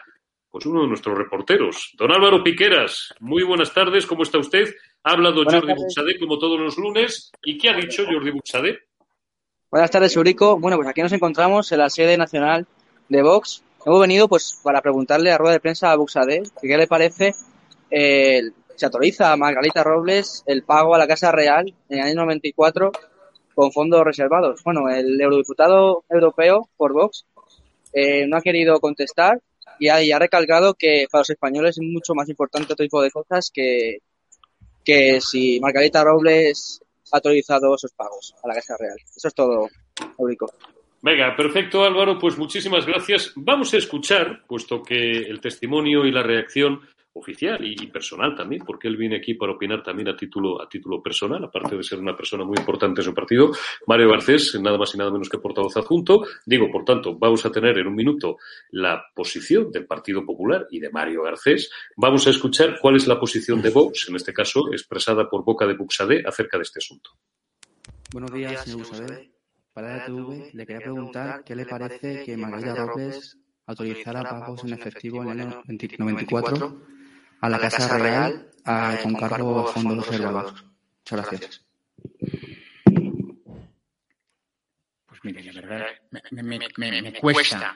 pues, 0.49 0.65
uno 0.65 0.81
de 0.81 0.89
nuestros 0.89 1.17
reporteros, 1.17 1.93
don 1.97 2.11
Álvaro 2.11 2.43
Piqueras. 2.43 3.13
Muy 3.21 3.43
buenas 3.43 3.73
tardes, 3.73 4.05
¿cómo 4.05 4.23
está 4.23 4.39
usted? 4.39 4.67
Ha 5.01 5.11
hablado 5.11 5.45
Jordi 5.45 5.73
Buxade 5.73 6.19
como 6.19 6.37
todos 6.37 6.59
los 6.59 6.77
lunes. 6.77 7.31
¿Y 7.41 7.57
qué 7.57 7.69
ha 7.69 7.73
dicho 7.77 8.03
Jordi 8.05 8.31
Buxade? 8.31 8.79
Buenas 9.71 9.89
tardes, 9.89 10.13
Eurico. 10.17 10.59
Bueno, 10.59 10.75
pues 10.75 10.89
aquí 10.89 11.01
nos 11.01 11.13
encontramos 11.13 11.71
en 11.71 11.79
la 11.79 11.89
sede 11.89 12.17
nacional 12.17 12.67
de 13.07 13.21
Vox 13.21 13.63
Hemos 13.85 14.01
venido 14.01 14.27
pues 14.27 14.59
para 14.61 14.81
preguntarle 14.81 15.31
a 15.31 15.37
rueda 15.37 15.53
de 15.53 15.59
prensa 15.61 15.89
a 15.89 15.95
Buxade 15.95 16.43
que 16.61 16.67
qué 16.67 16.77
le 16.77 16.87
parece 16.87 17.33
eh, 17.91 18.41
se 18.75 18.85
autoriza 18.85 19.31
a 19.31 19.37
Margarita 19.37 19.83
Robles 19.83 20.43
el 20.47 20.63
pago 20.63 20.95
a 20.95 20.97
la 20.97 21.07
Casa 21.07 21.31
Real 21.31 21.73
en 21.89 21.99
el 21.99 22.05
año 22.05 22.15
94 22.15 22.91
con 23.53 23.71
fondos 23.71 24.03
reservados. 24.03 24.63
Bueno, 24.63 24.89
el 24.89 25.19
eurodiputado 25.19 26.03
europeo 26.09 26.69
por 26.77 26.93
Vox 26.93 27.25
eh, 27.93 28.25
no 28.27 28.37
ha 28.37 28.41
querido 28.41 28.79
contestar 28.79 29.39
y 29.79 29.89
ha, 29.89 30.01
y 30.03 30.11
ha, 30.11 30.19
recalcado 30.19 30.73
que 30.73 31.07
para 31.11 31.21
los 31.21 31.29
españoles 31.29 31.77
es 31.77 31.83
mucho 31.83 32.13
más 32.13 32.29
importante 32.29 32.73
otro 32.73 32.85
tipo 32.85 33.01
de 33.01 33.11
cosas 33.11 33.51
que, 33.53 33.99
que 34.83 35.21
si 35.21 35.59
Margarita 35.59 36.03
Robles 36.03 36.81
ha 37.11 37.17
autorizado 37.17 37.75
esos 37.75 37.91
pagos 37.93 38.35
a 38.43 38.47
la 38.47 38.55
Casa 38.55 38.75
Real. 38.79 38.97
Eso 39.15 39.27
es 39.27 39.33
todo, 39.33 39.69
Eurico. 40.17 40.51
Venga, 41.01 41.35
perfecto 41.35 41.83
Álvaro, 41.83 42.17
pues 42.17 42.37
muchísimas 42.37 42.85
gracias. 42.85 43.33
Vamos 43.35 43.73
a 43.73 43.77
escuchar, 43.77 44.43
puesto 44.47 44.81
que 44.81 44.95
el 44.95 45.41
testimonio 45.41 46.05
y 46.05 46.11
la 46.11 46.23
reacción 46.23 46.79
oficial 47.13 47.63
y, 47.63 47.87
personal 47.87 48.35
también, 48.35 48.63
porque 48.65 48.87
él 48.87 48.97
viene 48.97 49.17
aquí 49.17 49.35
para 49.35 49.53
opinar 49.53 49.83
también 49.83 50.09
a 50.09 50.17
título, 50.17 50.61
a 50.61 50.67
título 50.67 51.01
personal, 51.01 51.43
aparte 51.43 51.75
de 51.75 51.83
ser 51.83 51.99
una 51.99 52.15
persona 52.15 52.43
muy 52.43 52.57
importante 52.57 53.01
en 53.01 53.05
su 53.05 53.13
partido. 53.13 53.51
Mario 53.85 54.09
Garcés, 54.09 54.59
nada 54.59 54.77
más 54.77 54.93
y 54.95 54.97
nada 54.97 55.11
menos 55.11 55.29
que 55.29 55.37
portavoz 55.37 55.77
adjunto. 55.77 56.25
Digo, 56.45 56.69
por 56.71 56.83
tanto, 56.83 57.15
vamos 57.17 57.45
a 57.45 57.51
tener 57.51 57.77
en 57.77 57.87
un 57.87 57.95
minuto 57.95 58.37
la 58.71 59.03
posición 59.13 59.71
del 59.71 59.85
Partido 59.85 60.25
Popular 60.25 60.67
y 60.71 60.79
de 60.79 60.89
Mario 60.89 61.23
Garcés. 61.23 61.69
Vamos 61.95 62.25
a 62.25 62.31
escuchar 62.31 62.79
cuál 62.81 62.95
es 62.95 63.07
la 63.07 63.19
posición 63.19 63.61
de 63.61 63.69
Vox, 63.69 64.09
en 64.09 64.15
este 64.15 64.33
caso 64.33 64.71
expresada 64.71 65.29
por 65.29 65.43
boca 65.43 65.67
de 65.67 65.75
Buxade, 65.75 66.23
acerca 66.25 66.57
de 66.57 66.63
este 66.63 66.79
asunto. 66.79 67.11
Buenos 68.11 68.33
días, 68.33 68.63
señor 68.63 68.79
Buxade. 68.79 69.31
Para 69.71 69.97
la 69.97 70.05
TV 70.05 70.51
le 70.53 70.65
quería 70.65 70.81
preguntar 70.81 71.43
qué 71.43 71.55
le 71.55 71.65
parece 71.65 72.23
que 72.23 72.37
Margarita 72.37 72.85
Robles 72.85 73.37
autorizara 73.65 74.23
pagos 74.23 74.63
en 74.63 74.73
efectivo 74.73 75.23
en 75.23 75.29
el 75.29 75.39
año 75.41 75.63
94 75.97 76.93
a 77.43 77.49
la 77.49 77.59
Casa 77.59 77.97
Real 77.97 78.49
a, 78.63 78.97
con 79.03 79.15
cargo 79.15 79.67
a 79.67 79.73
fondos 79.73 80.07
reservados. 80.07 80.63
Muchas 80.99 81.29
gracias. 81.29 81.65
Pues 85.05 85.19
mire, 85.23 85.43
la 85.51 85.61
verdad, 85.61 85.87
me, 86.31 86.41
me, 86.41 86.59
me, 86.77 87.01
me 87.01 87.13
cuesta, 87.19 87.75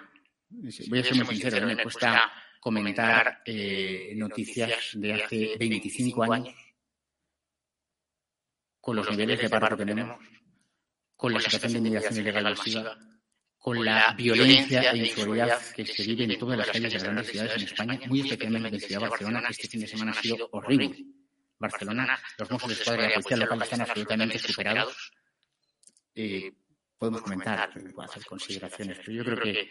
voy 0.50 1.00
a 1.00 1.04
ser 1.04 1.16
muy 1.16 1.36
sincero, 1.36 1.68
me 1.68 1.84
cuesta 1.84 2.32
comentar 2.62 3.42
eh, 3.46 4.14
noticias 4.16 4.92
de 4.94 5.14
hace 5.14 5.58
25 5.60 6.32
años 6.32 6.56
con 8.80 8.96
los 8.96 9.10
niveles 9.10 9.42
de 9.42 9.50
paro 9.50 9.76
que 9.76 9.86
tenemos 9.86 10.18
con 11.18 11.34
la 11.34 11.42
situación 11.42 11.74
de 11.74 11.80
inmigración 11.80 12.16
ilegal 12.16 12.44
masiva, 12.56 12.98
con 13.68 13.84
la 13.84 14.14
violencia 14.14 14.92
e 14.94 14.98
inseguridad 15.00 15.60
que 15.76 15.86
se 15.86 16.02
vive 16.04 16.24
en 16.24 16.40
todas 16.40 16.58
las 16.58 16.72
calles 16.72 16.94
de 16.94 17.00
grandes 17.00 17.28
ciudades 17.28 17.58
en 17.58 17.64
España, 17.64 18.00
muy 18.08 18.22
especialmente 18.22 18.78
en 18.78 18.80
Ciudad 18.80 19.02
Barcelona, 19.02 19.42
que 19.42 19.52
este 19.52 19.68
fin 19.68 19.82
de 19.82 19.88
semana 19.88 20.12
ha 20.14 20.22
sido 20.22 20.48
horrible. 20.54 20.96
Barcelona, 21.60 22.18
los 22.38 22.50
mozos 22.50 22.70
de 22.70 22.76
escuadra 22.76 23.04
y 23.04 23.10
la 23.10 23.16
policía 23.16 23.36
local 23.36 23.62
están 23.62 23.82
absolutamente 23.82 24.40
superados. 24.40 25.12
Eh, 26.16 26.50
podemos 26.98 27.22
comentar, 27.22 27.70
hacer 27.70 28.26
consideraciones, 28.26 29.00
pero 29.00 29.12
yo 29.12 29.26
creo 29.26 29.38
que 29.42 29.70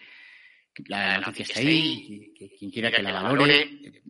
la 0.88 1.16
noticia 1.16 1.44
está 1.44 1.60
ahí, 1.60 2.34
que 2.36 2.50
quien 2.50 2.70
quiera 2.70 2.92
que 2.92 3.02
la 3.02 3.22
valore, 3.22 4.02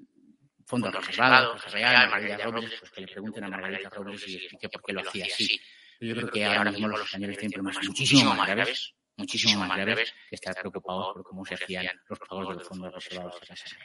fondos 0.67 0.93
reservados, 0.93 1.63
Casa 1.63 1.77
Real, 1.77 2.11
Margarita 2.11 2.51
Robles, 2.51 2.73
pues 2.81 2.91
que 2.91 3.03
le 3.03 3.07
pregunten 3.07 3.45
a 3.45 3.49
Margarita 3.49 3.89
Robles 3.91 4.27
y 4.27 4.35
explique 4.35 4.69
por 4.69 4.83
qué 4.83 4.93
lo 4.95 5.03
hacía 5.03 5.27
así. 5.27 5.61
Yo 6.01 6.17
creo 6.17 6.29
que 6.29 6.45
ahora 6.45 6.73
mismo 6.73 6.89
los 6.89 7.03
españoles 7.03 7.39
tienen 7.39 7.53
problemas 7.53 7.87
muchísimo 7.87 8.35
más 8.35 8.49
graves, 8.49 8.97
muchísimo 9.17 9.65
más 9.67 9.79
graves, 9.79 10.15
que 10.29 10.37
estar 10.37 10.55
preocupados 10.55 11.15
por 11.15 11.23
cómo 11.23 11.45
se 11.45 11.55
hacían 11.55 12.01
los 12.09 12.19
pagos 12.19 12.49
de 12.49 12.55
los 12.55 12.69
fondos 12.69 12.95
reservados 12.95 13.37
a 13.43 13.47
Casa 13.47 13.77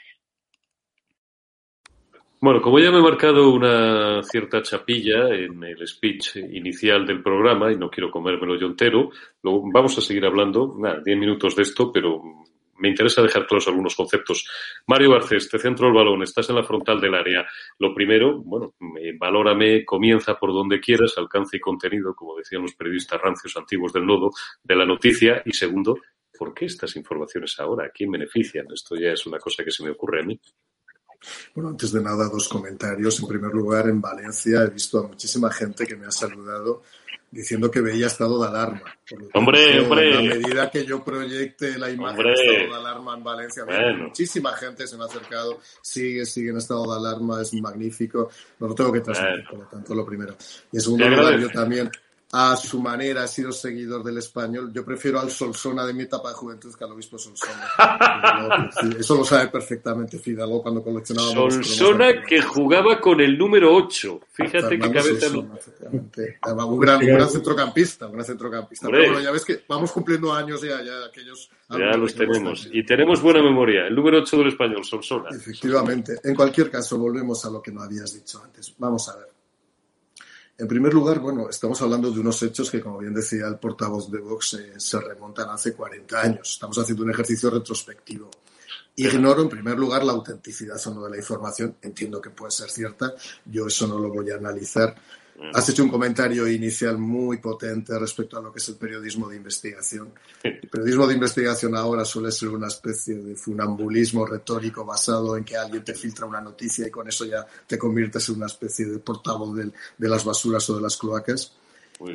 bueno, 2.43 2.59
como 2.59 2.79
ya 2.79 2.89
me 2.89 2.97
he 2.97 3.03
marcado 3.03 3.51
una 3.51 4.23
cierta 4.23 4.63
chapilla 4.63 5.29
en 5.29 5.63
el 5.63 5.87
speech 5.87 6.37
inicial 6.37 7.05
del 7.05 7.21
programa 7.21 7.71
y 7.71 7.77
no 7.77 7.87
quiero 7.87 8.09
comérmelo 8.09 8.59
yo 8.59 8.65
entero, 8.65 9.11
lo, 9.43 9.61
vamos 9.71 9.95
a 9.99 10.01
seguir 10.01 10.25
hablando, 10.25 10.75
nada, 10.79 11.01
diez 11.05 11.19
minutos 11.19 11.55
de 11.55 11.61
esto, 11.61 11.91
pero 11.91 12.19
me 12.81 12.89
interesa 12.89 13.21
dejar 13.21 13.45
claros 13.45 13.67
algunos 13.67 13.95
conceptos. 13.95 14.47
Mario 14.87 15.11
Garcés, 15.11 15.47
te 15.47 15.59
centro 15.59 15.87
el 15.87 15.93
balón, 15.93 16.23
estás 16.23 16.49
en 16.49 16.55
la 16.55 16.63
frontal 16.63 16.99
del 16.99 17.13
área. 17.13 17.45
Lo 17.79 17.93
primero, 17.93 18.41
bueno, 18.41 18.73
valórame, 19.19 19.85
comienza 19.85 20.37
por 20.37 20.51
donde 20.51 20.79
quieras, 20.79 21.13
alcance 21.17 21.57
y 21.57 21.59
contenido, 21.59 22.15
como 22.15 22.35
decían 22.35 22.63
los 22.63 22.75
periodistas 22.75 23.21
rancios 23.21 23.55
antiguos 23.55 23.93
del 23.93 24.05
nodo, 24.05 24.31
de 24.63 24.75
la 24.75 24.85
noticia. 24.85 25.43
Y 25.45 25.53
segundo, 25.53 25.99
¿por 26.37 26.53
qué 26.53 26.65
estas 26.65 26.95
informaciones 26.95 27.59
ahora? 27.59 27.85
¿A 27.85 27.89
quién 27.89 28.11
benefician? 28.11 28.65
Esto 28.73 28.95
ya 28.95 29.11
es 29.11 29.25
una 29.27 29.37
cosa 29.37 29.63
que 29.63 29.71
se 29.71 29.83
me 29.83 29.91
ocurre 29.91 30.21
a 30.21 30.25
mí. 30.25 30.39
Bueno, 31.53 31.69
antes 31.69 31.91
de 31.91 32.01
nada, 32.01 32.27
dos 32.29 32.49
comentarios. 32.49 33.19
En 33.19 33.27
primer 33.27 33.51
lugar, 33.51 33.87
en 33.87 34.01
Valencia 34.01 34.63
he 34.63 34.69
visto 34.71 34.99
a 34.99 35.07
muchísima 35.07 35.51
gente 35.51 35.85
que 35.85 35.95
me 35.95 36.07
ha 36.07 36.11
saludado 36.11 36.81
diciendo 37.31 37.71
que 37.71 37.79
veía 37.79 38.07
estado 38.07 38.41
de 38.41 38.49
alarma. 38.49 38.83
hombre, 39.33 39.79
hombre. 39.79 40.17
A 40.17 40.21
medida 40.21 40.69
que 40.69 40.85
yo 40.85 41.03
proyecte 41.03 41.77
la 41.79 41.89
imagen 41.89 42.23
de 42.23 42.33
estado 42.33 42.69
de 42.69 42.75
alarma 42.75 43.15
en 43.15 43.23
Valencia, 43.23 43.65
muchísima 43.97 44.51
gente 44.53 44.85
se 44.85 44.97
me 44.97 45.03
ha 45.03 45.07
acercado, 45.07 45.59
sigue, 45.81 46.25
sigue 46.25 46.49
en 46.49 46.57
estado 46.57 46.91
de 46.91 46.99
alarma, 46.99 47.41
es 47.41 47.53
magnífico. 47.53 48.29
No 48.59 48.67
lo 48.67 48.75
tengo 48.75 48.91
que 48.91 48.99
transmitir, 48.99 49.45
por 49.49 49.59
lo 49.59 49.65
tanto, 49.65 49.95
lo 49.95 50.05
primero. 50.05 50.35
Y 50.71 50.77
en 50.77 50.81
segundo 50.81 51.09
lugar, 51.09 51.39
yo 51.39 51.49
también 51.49 51.89
a 52.33 52.55
su 52.55 52.81
manera, 52.81 53.23
ha 53.23 53.27
sido 53.27 53.51
seguidor 53.51 54.03
del 54.03 54.17
español. 54.17 54.71
Yo 54.73 54.85
prefiero 54.85 55.19
al 55.19 55.29
Solsona 55.29 55.85
de 55.85 55.93
mi 55.93 56.03
etapa 56.03 56.29
de 56.29 56.35
juventud 56.35 56.73
que 56.73 56.83
al 56.83 56.91
obispo 56.93 57.17
Solsona. 57.17 57.69
eso 58.99 59.15
lo 59.15 59.25
sabe 59.25 59.49
perfectamente 59.49 60.17
Fidalgo 60.17 60.61
cuando 60.61 60.81
coleccionaba. 60.81 61.29
Solsona 61.29 62.23
que 62.23 62.41
jugaba 62.41 63.01
con 63.01 63.19
el 63.19 63.37
número 63.37 63.75
8. 63.75 64.21
Fíjate 64.31 64.79
qué 64.79 64.91
cabeza. 64.91 65.27
un, 65.29 66.79
gran, 66.79 67.01
un 67.01 67.07
gran 67.07 67.29
centrocampista, 67.29 68.07
un 68.07 68.13
gran 68.13 68.25
centrocampista. 68.25 68.87
Pero 68.89 69.11
bueno, 69.11 69.19
ya 69.19 69.31
ves 69.31 69.43
que 69.43 69.63
vamos 69.67 69.91
cumpliendo 69.91 70.33
años 70.33 70.61
ya, 70.61 70.81
ya 70.81 71.05
aquellos. 71.05 71.49
Ya 71.69 71.97
los 71.97 72.15
tenemos. 72.15 72.69
Y 72.71 72.85
tenemos 72.85 73.21
buena 73.21 73.41
memoria. 73.41 73.87
El 73.87 73.95
número 73.95 74.19
8 74.19 74.37
del 74.37 74.47
español, 74.47 74.85
Solsona. 74.85 75.29
Efectivamente. 75.31 76.19
En 76.23 76.35
cualquier 76.35 76.71
caso, 76.71 76.97
volvemos 76.97 77.43
a 77.43 77.49
lo 77.49 77.61
que 77.61 77.71
no 77.71 77.81
habías 77.81 78.13
dicho 78.13 78.41
antes. 78.41 78.73
Vamos 78.77 79.09
a 79.09 79.17
ver. 79.17 79.30
En 80.61 80.67
primer 80.67 80.93
lugar, 80.93 81.17
bueno, 81.17 81.49
estamos 81.49 81.81
hablando 81.81 82.11
de 82.11 82.19
unos 82.19 82.43
hechos 82.43 82.69
que, 82.69 82.81
como 82.81 82.99
bien 82.99 83.15
decía 83.15 83.47
el 83.47 83.57
portavoz 83.57 84.11
de 84.11 84.19
Vox, 84.19 84.53
eh, 84.53 84.73
se 84.77 85.01
remontan 85.01 85.49
hace 85.49 85.73
40 85.73 86.21
años. 86.21 86.51
Estamos 86.51 86.77
haciendo 86.77 87.03
un 87.03 87.09
ejercicio 87.09 87.49
retrospectivo. 87.49 88.29
Ignoro, 88.95 89.41
en 89.41 89.49
primer 89.49 89.79
lugar, 89.79 90.03
la 90.03 90.11
autenticidad 90.11 90.79
o 90.85 90.93
no 90.93 91.05
de 91.05 91.09
la 91.09 91.17
información. 91.17 91.77
Entiendo 91.81 92.21
que 92.21 92.29
puede 92.29 92.51
ser 92.51 92.69
cierta. 92.69 93.15
Yo 93.43 93.65
eso 93.65 93.87
no 93.87 93.97
lo 93.97 94.09
voy 94.09 94.29
a 94.29 94.35
analizar. 94.35 94.93
Has 95.53 95.69
hecho 95.69 95.83
un 95.83 95.89
comentario 95.89 96.47
inicial 96.47 96.97
muy 96.97 97.37
potente 97.37 97.97
respecto 97.97 98.37
a 98.37 98.41
lo 98.41 98.53
que 98.53 98.59
es 98.59 98.69
el 98.69 98.75
periodismo 98.75 99.27
de 99.27 99.37
investigación. 99.37 100.13
El 100.43 100.69
periodismo 100.69 101.07
de 101.07 101.15
investigación 101.15 101.75
ahora 101.75 102.05
suele 102.05 102.31
ser 102.31 102.49
una 102.49 102.67
especie 102.67 103.15
de 103.15 103.35
funambulismo 103.35 104.25
retórico 104.25 104.85
basado 104.85 105.35
en 105.35 105.43
que 105.43 105.57
alguien 105.57 105.83
te 105.83 105.93
filtra 105.93 106.25
una 106.25 106.41
noticia 106.41 106.87
y 106.87 106.91
con 106.91 107.07
eso 107.07 107.25
ya 107.25 107.45
te 107.65 107.77
conviertes 107.77 108.29
en 108.29 108.35
una 108.35 108.45
especie 108.45 108.85
de 108.85 108.99
portavoz 108.99 109.55
de, 109.55 109.71
de 109.97 110.09
las 110.09 110.23
basuras 110.23 110.69
o 110.69 110.75
de 110.75 110.81
las 110.81 110.97
cloacas. 110.97 111.53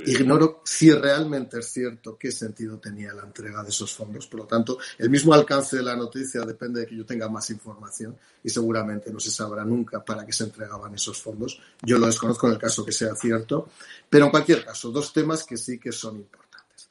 Ignoro 0.06 0.62
si 0.64 0.90
realmente 0.92 1.58
es 1.58 1.66
cierto 1.66 2.16
qué 2.18 2.32
sentido 2.32 2.78
tenía 2.78 3.12
la 3.12 3.22
entrega 3.22 3.62
de 3.62 3.68
esos 3.68 3.92
fondos. 3.94 4.26
Por 4.26 4.40
lo 4.40 4.46
tanto, 4.46 4.78
el 4.98 5.10
mismo 5.10 5.32
alcance 5.32 5.76
de 5.76 5.82
la 5.82 5.96
noticia 5.96 6.42
depende 6.42 6.80
de 6.80 6.86
que 6.86 6.96
yo 6.96 7.06
tenga 7.06 7.28
más 7.28 7.50
información 7.50 8.16
y 8.42 8.50
seguramente 8.50 9.12
no 9.12 9.20
se 9.20 9.30
sabrá 9.30 9.64
nunca 9.64 10.04
para 10.04 10.24
qué 10.24 10.32
se 10.32 10.44
entregaban 10.44 10.94
esos 10.94 11.20
fondos. 11.20 11.60
Yo 11.82 11.98
lo 11.98 12.06
desconozco 12.06 12.46
en 12.46 12.54
el 12.54 12.58
caso 12.58 12.84
que 12.84 12.92
sea 12.92 13.14
cierto, 13.14 13.68
pero 14.08 14.26
en 14.26 14.30
cualquier 14.30 14.64
caso, 14.64 14.90
dos 14.90 15.12
temas 15.12 15.44
que 15.44 15.56
sí 15.56 15.78
que 15.78 15.92
son 15.92 16.16
importantes. 16.16 16.88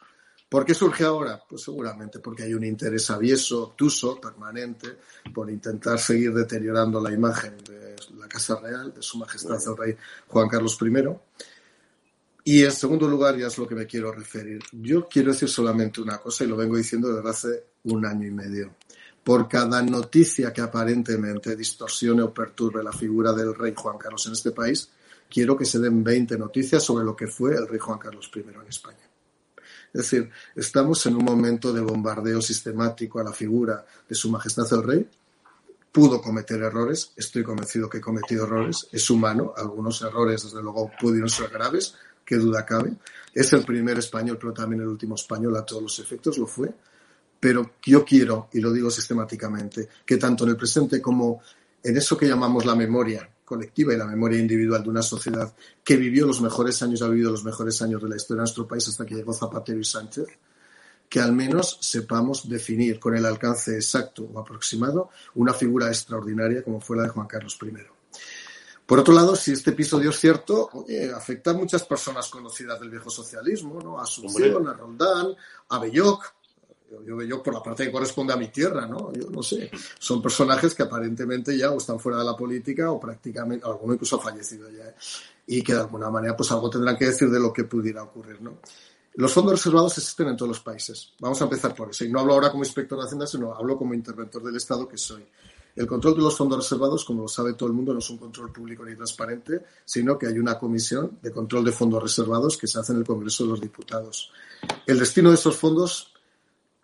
¿Por 0.48 0.64
qué 0.64 0.74
surge 0.74 1.04
ahora? 1.04 1.42
Pues 1.50 1.64
seguramente 1.64 2.20
porque 2.20 2.44
hay 2.44 2.54
un 2.54 2.64
interés 2.64 3.10
avieso, 3.10 3.64
obtuso, 3.64 4.22
permanente, 4.22 5.00
por 5.34 5.50
intentar 5.50 6.00
seguir 6.00 6.34
deteriorando 6.34 7.02
la 7.02 7.12
imagen 7.12 7.58
de 7.68 7.96
la 8.18 8.28
Casa 8.28 8.60
Real, 8.60 8.94
de 8.94 9.02
Su 9.02 9.18
Majestad 9.18 9.60
el 9.68 9.78
Rey 9.78 9.98
Juan 10.28 10.48
Carlos 10.48 10.78
I 10.82 10.86
y 12.48 12.64
en 12.64 12.72
segundo 12.72 13.08
lugar, 13.08 13.36
ya 13.36 13.48
es 13.48 13.58
lo 13.58 13.68
que 13.68 13.74
me 13.74 13.88
quiero 13.88 14.12
referir. 14.12 14.62
Yo 14.72 15.08
quiero 15.10 15.32
decir 15.32 15.50
solamente 15.50 16.00
una 16.00 16.20
cosa 16.20 16.44
y 16.44 16.48
lo 16.48 16.56
vengo 16.56 16.78
diciendo 16.78 17.12
desde 17.12 17.28
hace 17.28 17.64
un 17.86 18.06
año 18.06 18.28
y 18.28 18.32
medio. 18.32 18.76
Por 19.24 19.50
cada 19.50 19.82
noticia 19.82 20.54
que 20.54 20.62
aparentemente 20.62 21.56
distorsione 21.56 22.22
o 22.22 22.32
perturbe 22.32 22.84
la 22.84 22.94
figura 22.94 23.34
del 23.34 23.56
rey 23.56 23.74
Juan 23.76 23.98
Carlos 23.98 24.28
en 24.28 24.34
este 24.34 24.52
país, 24.52 24.88
quiero 25.28 25.58
que 25.58 25.66
se 25.66 25.80
den 25.80 26.04
20 26.04 26.38
noticias 26.38 26.84
sobre 26.84 27.04
lo 27.04 27.16
que 27.16 27.26
fue 27.26 27.56
el 27.56 27.68
rey 27.68 27.80
Juan 27.80 27.98
Carlos 27.98 28.30
I 28.36 28.42
en 28.42 28.68
España. 28.70 29.10
Es 29.92 30.02
decir, 30.02 30.30
estamos 30.56 31.04
en 31.08 31.16
un 31.16 31.26
momento 31.26 31.74
de 31.74 31.82
bombardeo 31.82 32.44
sistemático 32.44 33.20
a 33.20 33.24
la 33.24 33.34
figura 33.34 33.84
de 34.08 34.14
Su 34.14 34.30
Majestad 34.30 34.72
el 34.72 34.84
Rey. 34.84 35.10
Pudo 35.92 36.22
cometer 36.22 36.62
errores, 36.62 37.12
estoy 37.16 37.42
convencido 37.42 37.90
que 37.90 37.98
he 37.98 38.02
cometido 38.02 38.46
errores, 38.46 38.88
es 38.92 39.10
humano, 39.10 39.54
algunos 39.58 40.00
errores 40.04 40.44
desde 40.44 40.62
luego 40.62 40.92
pudieron 41.00 41.30
ser 41.30 41.50
graves, 41.50 41.96
qué 42.26 42.38
duda 42.38 42.66
cabe. 42.66 42.94
Es 43.34 43.54
el 43.54 43.64
primer 43.64 44.00
español, 44.00 44.38
pero 44.40 44.54
también 44.54 44.82
el 44.82 44.88
último 44.88 45.16
español 45.16 45.56
a 45.56 45.66
todos 45.66 45.84
los 45.84 46.00
efectos, 46.00 46.38
lo 46.38 46.48
fue. 46.48 46.74
Pero 47.40 47.74
yo 47.84 48.04
quiero, 48.04 48.50
y 48.54 48.60
lo 48.60 48.74
digo 48.74 48.90
sistemáticamente, 48.90 49.88
que 50.06 50.18
tanto 50.18 50.44
en 50.46 50.52
el 50.52 50.58
presente 50.58 51.02
como 51.02 51.42
en 51.84 51.96
eso 51.96 52.18
que 52.18 52.28
llamamos 52.28 52.66
la 52.66 52.76
memoria 52.76 53.30
colectiva 53.46 53.94
y 53.94 53.98
la 53.98 54.08
memoria 54.08 54.40
individual 54.40 54.82
de 54.82 54.90
una 54.90 55.04
sociedad 55.04 55.54
que 55.84 55.98
vivió 55.98 56.26
los 56.26 56.42
mejores 56.42 56.82
años, 56.82 57.04
ha 57.04 57.08
vivido 57.08 57.30
los 57.30 57.44
mejores 57.44 57.80
años 57.84 58.02
de 58.02 58.10
la 58.10 58.16
historia 58.16 58.40
de 58.40 58.46
nuestro 58.46 58.68
país 58.68 58.88
hasta 58.88 59.06
que 59.06 59.14
llegó 59.14 59.34
Zapatero 59.34 59.80
y 59.80 59.86
Sánchez, 59.86 60.26
que 61.08 61.20
al 61.20 61.34
menos 61.34 61.78
sepamos 61.82 62.50
definir 62.50 63.00
con 63.00 63.16
el 63.16 63.26
alcance 63.26 63.76
exacto 63.76 64.28
o 64.34 64.40
aproximado 64.40 65.12
una 65.36 65.54
figura 65.54 65.88
extraordinaria 65.88 66.64
como 66.64 66.82
fue 66.82 66.98
la 66.98 67.04
de 67.04 67.10
Juan 67.10 67.28
Carlos 67.28 67.58
I. 67.62 67.95
Por 68.86 69.00
otro 69.00 69.14
lado, 69.14 69.36
si 69.36 69.52
este 69.52 69.72
episodio 69.72 70.12
es 70.12 70.20
cierto, 70.20 70.70
afecta 71.16 71.52
a 71.52 71.54
muchas 71.54 71.84
personas 71.84 72.30
conocidas 72.30 72.80
del 72.80 72.92
viejo 72.92 73.10
socialismo, 73.10 73.82
¿no? 73.82 74.00
A 74.00 74.04
Asunción, 74.04 74.68
a 74.68 74.74
Roldán, 74.74 75.36
a 75.70 75.80
Belloc. 75.80 76.24
Yo, 77.04 77.16
Belloc 77.16 77.44
por 77.44 77.54
la 77.54 77.64
parte 77.64 77.86
que 77.86 77.92
corresponde 77.92 78.34
a 78.34 78.38
mi 78.38 78.50
tierra, 78.50 78.86
¿no? 78.86 79.12
Yo 79.12 79.30
no 79.32 79.42
sé. 79.42 79.72
Son 79.98 80.22
personajes 80.22 80.76
que 80.76 80.84
aparentemente 80.84 81.58
ya 81.58 81.72
o 81.72 81.78
están 81.78 82.00
fuera 82.00 82.20
de 82.20 82.26
la 82.26 82.38
política 82.38 82.92
o 82.92 83.00
prácticamente, 83.00 83.66
alguno 83.66 83.94
incluso 83.94 84.18
ha 84.18 84.22
fallecido 84.22 84.70
ya. 84.70 84.86
¿eh? 84.86 84.96
Y 85.48 85.64
que 85.64 85.74
de 85.74 85.80
alguna 85.80 86.12
manera, 86.12 86.38
pues 86.38 86.52
algo 86.52 86.70
tendrán 86.70 86.96
que 86.96 87.06
decir 87.06 87.30
de 87.30 87.40
lo 87.40 87.52
que 87.52 87.64
pudiera 87.64 88.04
ocurrir, 88.04 88.40
¿no? 88.42 88.60
Los 89.16 89.34
fondos 89.34 89.54
reservados 89.54 89.98
existen 89.98 90.28
en 90.28 90.38
todos 90.38 90.50
los 90.50 90.60
países. 90.60 91.14
Vamos 91.20 91.42
a 91.42 91.46
empezar 91.46 91.74
por 91.74 91.90
eso. 91.90 92.04
Y 92.06 92.10
no 92.10 92.20
hablo 92.20 92.34
ahora 92.34 92.52
como 92.52 92.64
inspector 92.64 93.00
de 93.00 93.06
Hacienda, 93.06 93.26
sino 93.26 93.54
hablo 93.54 93.78
como 93.78 93.94
interventor 93.94 94.44
del 94.44 94.58
Estado 94.58 94.88
que 94.88 94.98
soy. 94.98 95.26
El 95.76 95.88
control 95.88 96.16
de 96.16 96.22
los 96.22 96.38
fondos 96.38 96.60
reservados, 96.60 97.04
como 97.04 97.24
lo 97.24 97.28
sabe 97.28 97.54
todo 97.54 97.68
el 97.68 97.76
mundo, 97.76 97.92
no 97.92 98.00
es 98.00 98.10
un 98.10 98.18
control 98.18 98.52
público 98.52 98.86
ni 98.86 98.96
transparente, 98.96 99.66
sino 99.84 100.18
que 100.18 100.28
hay 100.28 100.40
una 100.40 100.58
comisión 100.58 101.20
de 101.22 101.32
control 101.32 101.66
de 101.66 101.74
fondos 101.74 102.02
reservados 102.02 102.58
que 102.58 102.66
se 102.66 102.80
hace 102.80 102.94
en 102.94 103.00
el 103.00 103.06
Congreso 103.06 103.44
de 103.44 103.50
los 103.50 103.62
Diputados. 103.62 104.32
El 104.88 105.00
destino 105.00 105.30
de 105.30 105.36
esos 105.36 105.58
fondos, 105.58 106.14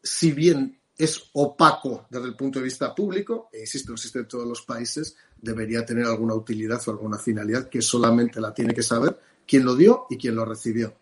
si 0.03 0.33
bien 0.33 0.77
es 0.97 1.23
opaco 1.31 2.05
desde 2.09 2.27
el 2.27 2.35
punto 2.35 2.59
de 2.59 2.65
vista 2.65 2.93
público, 2.93 3.49
e 3.53 3.61
insisto, 3.61 3.93
existe 3.93 4.19
en 4.19 4.27
todos 4.27 4.45
los 4.45 4.61
países, 4.63 5.15
debería 5.41 5.85
tener 5.85 6.05
alguna 6.05 6.35
utilidad 6.35 6.81
o 6.85 6.91
alguna 6.91 7.17
finalidad 7.17 7.69
que 7.69 7.81
solamente 7.81 8.41
la 8.41 8.53
tiene 8.53 8.73
que 8.73 8.83
saber 8.83 9.17
quién 9.47 9.63
lo 9.63 9.75
dio 9.75 10.05
y 10.09 10.17
quién 10.17 10.35
lo 10.35 10.43
recibió. 10.43 10.93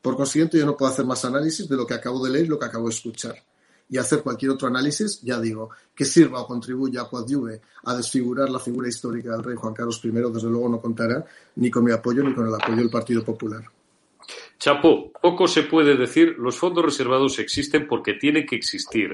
Por 0.00 0.16
consiguiente, 0.16 0.58
yo 0.58 0.64
no 0.64 0.76
puedo 0.76 0.90
hacer 0.90 1.04
más 1.04 1.22
análisis 1.26 1.68
de 1.68 1.76
lo 1.76 1.86
que 1.86 1.94
acabo 1.94 2.24
de 2.24 2.30
leer 2.30 2.46
y 2.46 2.48
lo 2.48 2.58
que 2.58 2.64
acabo 2.64 2.88
de 2.88 2.94
escuchar 2.94 3.36
y 3.88 3.98
hacer 3.98 4.22
cualquier 4.22 4.52
otro 4.52 4.68
análisis, 4.68 5.20
ya 5.22 5.40
digo, 5.40 5.70
que 5.94 6.04
sirva 6.04 6.40
o 6.40 6.46
contribuya 6.46 7.04
o 7.04 7.10
coadyuve 7.10 7.60
a 7.84 7.94
desfigurar 7.94 8.50
la 8.50 8.58
figura 8.58 8.88
histórica 8.88 9.32
del 9.32 9.44
rey 9.44 9.56
Juan 9.56 9.74
Carlos 9.74 10.00
I, 10.04 10.10
desde 10.10 10.48
luego 10.48 10.68
no 10.68 10.80
contará 10.80 11.24
ni 11.56 11.70
con 11.70 11.84
mi 11.84 11.92
apoyo 11.92 12.22
ni 12.22 12.34
con 12.34 12.48
el 12.48 12.54
apoyo 12.54 12.76
del 12.76 12.90
Partido 12.90 13.24
Popular. 13.24 13.64
Chapo, 14.58 15.12
poco 15.20 15.46
se 15.46 15.62
puede 15.62 15.96
decir, 15.96 16.36
los 16.38 16.56
fondos 16.56 16.84
reservados 16.84 17.38
existen 17.38 17.86
porque 17.86 18.14
tienen 18.14 18.46
que 18.46 18.56
existir 18.56 19.12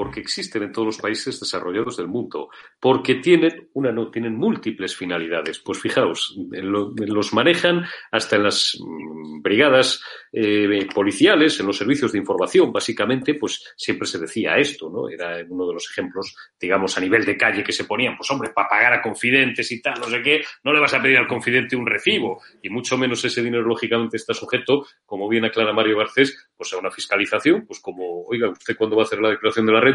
porque 0.00 0.20
existen 0.20 0.62
en 0.62 0.72
todos 0.72 0.86
los 0.86 0.96
países 0.96 1.38
desarrollados 1.38 1.98
del 1.98 2.08
mundo, 2.08 2.48
porque 2.80 3.16
tienen 3.16 3.68
una 3.74 3.92
no 3.92 4.10
tienen 4.10 4.34
múltiples 4.34 4.96
finalidades. 4.96 5.58
Pues 5.58 5.78
fijaos, 5.78 6.38
los 6.50 7.34
manejan 7.34 7.84
hasta 8.10 8.36
en 8.36 8.44
las 8.44 8.78
mm, 8.80 9.42
brigadas 9.42 10.02
eh, 10.32 10.86
policiales, 10.94 11.60
en 11.60 11.66
los 11.66 11.76
servicios 11.76 12.12
de 12.12 12.18
información, 12.18 12.72
básicamente, 12.72 13.34
pues 13.34 13.74
siempre 13.76 14.06
se 14.06 14.18
decía 14.18 14.56
esto, 14.56 14.88
¿no? 14.88 15.10
Era 15.10 15.44
uno 15.46 15.66
de 15.66 15.74
los 15.74 15.90
ejemplos, 15.90 16.34
digamos, 16.58 16.96
a 16.96 17.00
nivel 17.02 17.26
de 17.26 17.36
calle 17.36 17.62
que 17.62 17.72
se 17.72 17.84
ponían, 17.84 18.16
pues 18.16 18.30
hombre, 18.30 18.52
para 18.54 18.70
pagar 18.70 18.94
a 18.94 19.02
confidentes 19.02 19.70
y 19.70 19.82
tal, 19.82 20.00
no 20.00 20.06
sé 20.06 20.22
qué, 20.22 20.40
no 20.64 20.72
le 20.72 20.80
vas 20.80 20.94
a 20.94 21.02
pedir 21.02 21.18
al 21.18 21.26
confidente 21.26 21.76
un 21.76 21.86
recibo, 21.86 22.40
y 22.62 22.70
mucho 22.70 22.96
menos 22.96 23.22
ese 23.22 23.42
dinero, 23.42 23.64
lógicamente, 23.64 24.16
está 24.16 24.32
sujeto, 24.32 24.86
como 25.04 25.28
bien 25.28 25.44
aclara 25.44 25.74
Mario 25.74 25.98
Garcés, 25.98 26.48
pues 26.56 26.72
a 26.72 26.78
una 26.78 26.90
fiscalización, 26.90 27.66
pues 27.66 27.80
como, 27.80 28.22
oiga, 28.22 28.48
usted 28.48 28.76
cuándo 28.76 28.96
va 28.96 29.02
a 29.02 29.06
hacer 29.06 29.20
la 29.20 29.30
declaración 29.30 29.66
de 29.66 29.72
la 29.72 29.80
renta, 29.80 29.89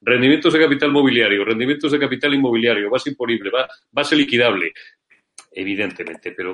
rendimientos 0.00 0.52
de 0.52 0.60
capital 0.60 0.92
mobiliario, 0.92 1.44
rendimientos 1.44 1.92
de 1.92 1.98
capital 1.98 2.34
inmobiliario, 2.34 2.90
base 2.90 3.10
imponible, 3.10 3.50
base 3.90 4.16
liquidable. 4.16 4.72
Evidentemente, 5.52 6.32
pero 6.32 6.52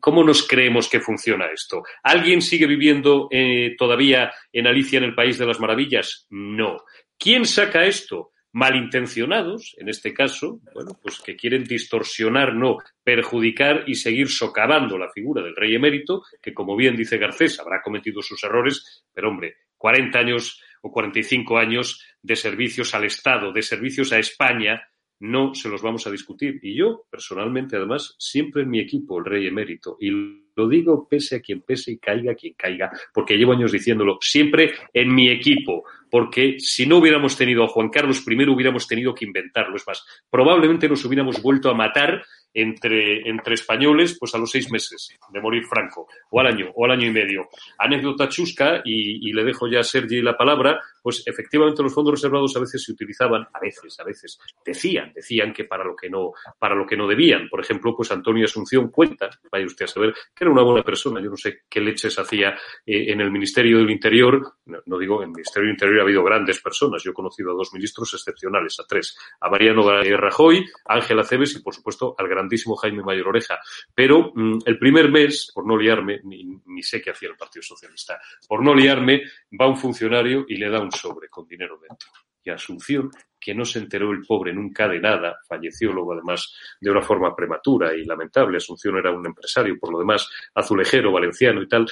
¿cómo 0.00 0.22
nos 0.22 0.46
creemos 0.46 0.88
que 0.88 1.00
funciona 1.00 1.46
esto? 1.46 1.82
¿Alguien 2.02 2.42
sigue 2.42 2.66
viviendo 2.66 3.28
eh, 3.30 3.74
todavía 3.76 4.32
en 4.52 4.68
Alicia 4.68 4.98
en 4.98 5.04
el 5.04 5.14
País 5.14 5.36
de 5.38 5.46
las 5.46 5.58
Maravillas? 5.58 6.26
No. 6.30 6.84
¿Quién 7.18 7.44
saca 7.44 7.84
esto? 7.84 8.30
malintencionados, 8.54 9.74
en 9.78 9.88
este 9.88 10.14
caso, 10.14 10.60
bueno, 10.72 10.92
pues 11.02 11.20
que 11.20 11.34
quieren 11.34 11.64
distorsionar, 11.64 12.54
no, 12.54 12.78
perjudicar 13.02 13.82
y 13.88 13.96
seguir 13.96 14.28
socavando 14.28 14.96
la 14.96 15.10
figura 15.10 15.42
del 15.42 15.56
rey 15.56 15.74
emérito, 15.74 16.22
que 16.40 16.54
como 16.54 16.76
bien 16.76 16.94
dice 16.94 17.18
Garcés, 17.18 17.58
habrá 17.58 17.82
cometido 17.82 18.22
sus 18.22 18.42
errores, 18.44 19.04
pero 19.12 19.30
hombre, 19.30 19.56
40 19.76 20.18
años 20.20 20.62
o 20.84 20.92
45 20.92 21.56
años 21.56 22.04
de 22.22 22.36
servicios 22.36 22.94
al 22.94 23.04
Estado, 23.04 23.52
de 23.52 23.62
servicios 23.62 24.12
a 24.12 24.18
España, 24.18 24.82
no 25.18 25.54
se 25.54 25.70
los 25.70 25.80
vamos 25.80 26.06
a 26.06 26.10
discutir. 26.10 26.60
Y 26.62 26.76
yo, 26.76 27.06
personalmente, 27.10 27.76
además, 27.76 28.14
siempre 28.18 28.62
en 28.62 28.68
mi 28.68 28.80
equipo, 28.80 29.18
el 29.18 29.24
rey 29.24 29.46
emérito, 29.46 29.96
y 29.98 30.43
lo 30.56 30.68
digo 30.68 31.06
pese 31.08 31.36
a 31.36 31.40
quien 31.40 31.62
pese 31.62 31.92
y 31.92 31.98
caiga 31.98 32.34
quien 32.34 32.54
caiga, 32.54 32.90
porque 33.12 33.36
llevo 33.36 33.52
años 33.52 33.72
diciéndolo, 33.72 34.18
siempre 34.20 34.72
en 34.92 35.14
mi 35.14 35.30
equipo, 35.30 35.84
porque 36.10 36.56
si 36.58 36.86
no 36.86 36.98
hubiéramos 36.98 37.36
tenido 37.36 37.64
a 37.64 37.68
Juan 37.68 37.88
Carlos 37.88 38.24
I, 38.26 38.48
hubiéramos 38.48 38.86
tenido 38.86 39.14
que 39.14 39.24
inventarlo. 39.24 39.76
Es 39.76 39.86
más, 39.86 40.04
probablemente 40.30 40.88
nos 40.88 41.04
hubiéramos 41.04 41.42
vuelto 41.42 41.70
a 41.70 41.74
matar 41.74 42.22
entre, 42.54 43.28
entre 43.28 43.54
españoles, 43.54 44.16
pues 44.18 44.32
a 44.34 44.38
los 44.38 44.50
seis 44.50 44.70
meses 44.70 45.08
de 45.28 45.40
morir 45.40 45.64
Franco, 45.64 46.06
o 46.30 46.40
al 46.40 46.46
año, 46.46 46.70
o 46.74 46.84
al 46.84 46.92
año 46.92 47.08
y 47.08 47.10
medio. 47.10 47.48
Anécdota 47.78 48.28
chusca, 48.28 48.80
y, 48.84 49.32
le 49.32 49.42
dejo 49.42 49.66
ya 49.66 49.80
a 49.80 49.82
Sergi 49.82 50.22
la 50.22 50.36
palabra, 50.36 50.80
pues 51.02 51.24
efectivamente 51.26 51.82
los 51.82 51.92
fondos 51.92 52.14
reservados 52.14 52.56
a 52.56 52.60
veces 52.60 52.84
se 52.84 52.92
utilizaban, 52.92 53.48
a 53.52 53.58
veces, 53.58 53.98
a 53.98 54.04
veces, 54.04 54.38
decían, 54.64 55.12
decían 55.12 55.52
que 55.52 55.64
para 55.64 55.82
lo 55.82 55.96
que 55.96 56.08
no, 56.08 56.32
para 56.56 56.76
lo 56.76 56.86
que 56.86 56.96
no 56.96 57.08
debían. 57.08 57.48
Por 57.48 57.60
ejemplo, 57.60 57.96
pues 57.96 58.12
Antonio 58.12 58.44
Asunción 58.44 58.88
cuenta, 58.90 59.28
vaya 59.50 59.66
usted 59.66 59.86
a 59.86 59.88
saber, 59.88 60.14
que 60.32 60.43
era 60.44 60.52
una 60.52 60.62
buena 60.62 60.82
persona, 60.82 61.20
yo 61.20 61.30
no 61.30 61.36
sé 61.36 61.62
qué 61.68 61.80
leches 61.80 62.18
hacía 62.18 62.50
eh, 62.86 63.12
en 63.12 63.20
el 63.20 63.30
Ministerio 63.30 63.78
del 63.78 63.90
Interior, 63.90 64.58
no, 64.86 64.98
digo, 64.98 65.22
en 65.22 65.30
el 65.30 65.34
Ministerio 65.34 65.66
del 65.66 65.74
Interior 65.74 66.00
ha 66.00 66.02
habido 66.02 66.22
grandes 66.22 66.60
personas, 66.60 67.02
yo 67.02 67.10
he 67.10 67.14
conocido 67.14 67.50
a 67.50 67.54
dos 67.54 67.72
ministros 67.72 68.12
excepcionales, 68.14 68.78
a 68.80 68.84
tres, 68.86 69.16
a 69.40 69.50
Mariano 69.50 69.82
Rajoy, 70.16 70.64
Ángela 70.86 71.24
Cebes 71.24 71.56
y 71.56 71.62
por 71.62 71.74
supuesto 71.74 72.14
al 72.18 72.28
grandísimo 72.28 72.76
Jaime 72.76 73.02
Mayor 73.02 73.28
Oreja. 73.28 73.58
Pero 73.94 74.32
mm, 74.34 74.58
el 74.64 74.78
primer 74.78 75.10
mes, 75.10 75.50
por 75.54 75.66
no 75.66 75.76
liarme, 75.76 76.20
ni 76.24 76.82
sé 76.82 77.00
qué 77.00 77.10
hacía 77.10 77.30
el 77.30 77.36
Partido 77.36 77.62
Socialista, 77.62 78.18
por 78.48 78.62
no 78.62 78.74
liarme, 78.74 79.22
va 79.60 79.68
un 79.68 79.76
funcionario 79.76 80.44
y 80.48 80.56
le 80.56 80.70
da 80.70 80.80
un 80.80 80.92
sobre 80.92 81.28
con 81.28 81.46
dinero 81.46 81.78
dentro. 81.78 82.08
Y 82.44 82.50
Asunción, 82.50 83.10
que 83.44 83.54
no 83.54 83.66
se 83.66 83.78
enteró 83.78 84.10
el 84.10 84.22
pobre 84.22 84.54
nunca 84.54 84.88
de 84.88 84.98
nada, 84.98 85.36
falleció 85.46 85.92
luego 85.92 86.14
además 86.14 86.54
de 86.80 86.90
una 86.90 87.02
forma 87.02 87.36
prematura 87.36 87.94
y 87.94 88.02
lamentable. 88.04 88.56
Asunción 88.56 88.96
era 88.96 89.10
un 89.10 89.26
empresario, 89.26 89.78
por 89.78 89.92
lo 89.92 89.98
demás, 89.98 90.26
azulejero, 90.54 91.12
valenciano 91.12 91.60
y 91.60 91.68
tal, 91.68 91.86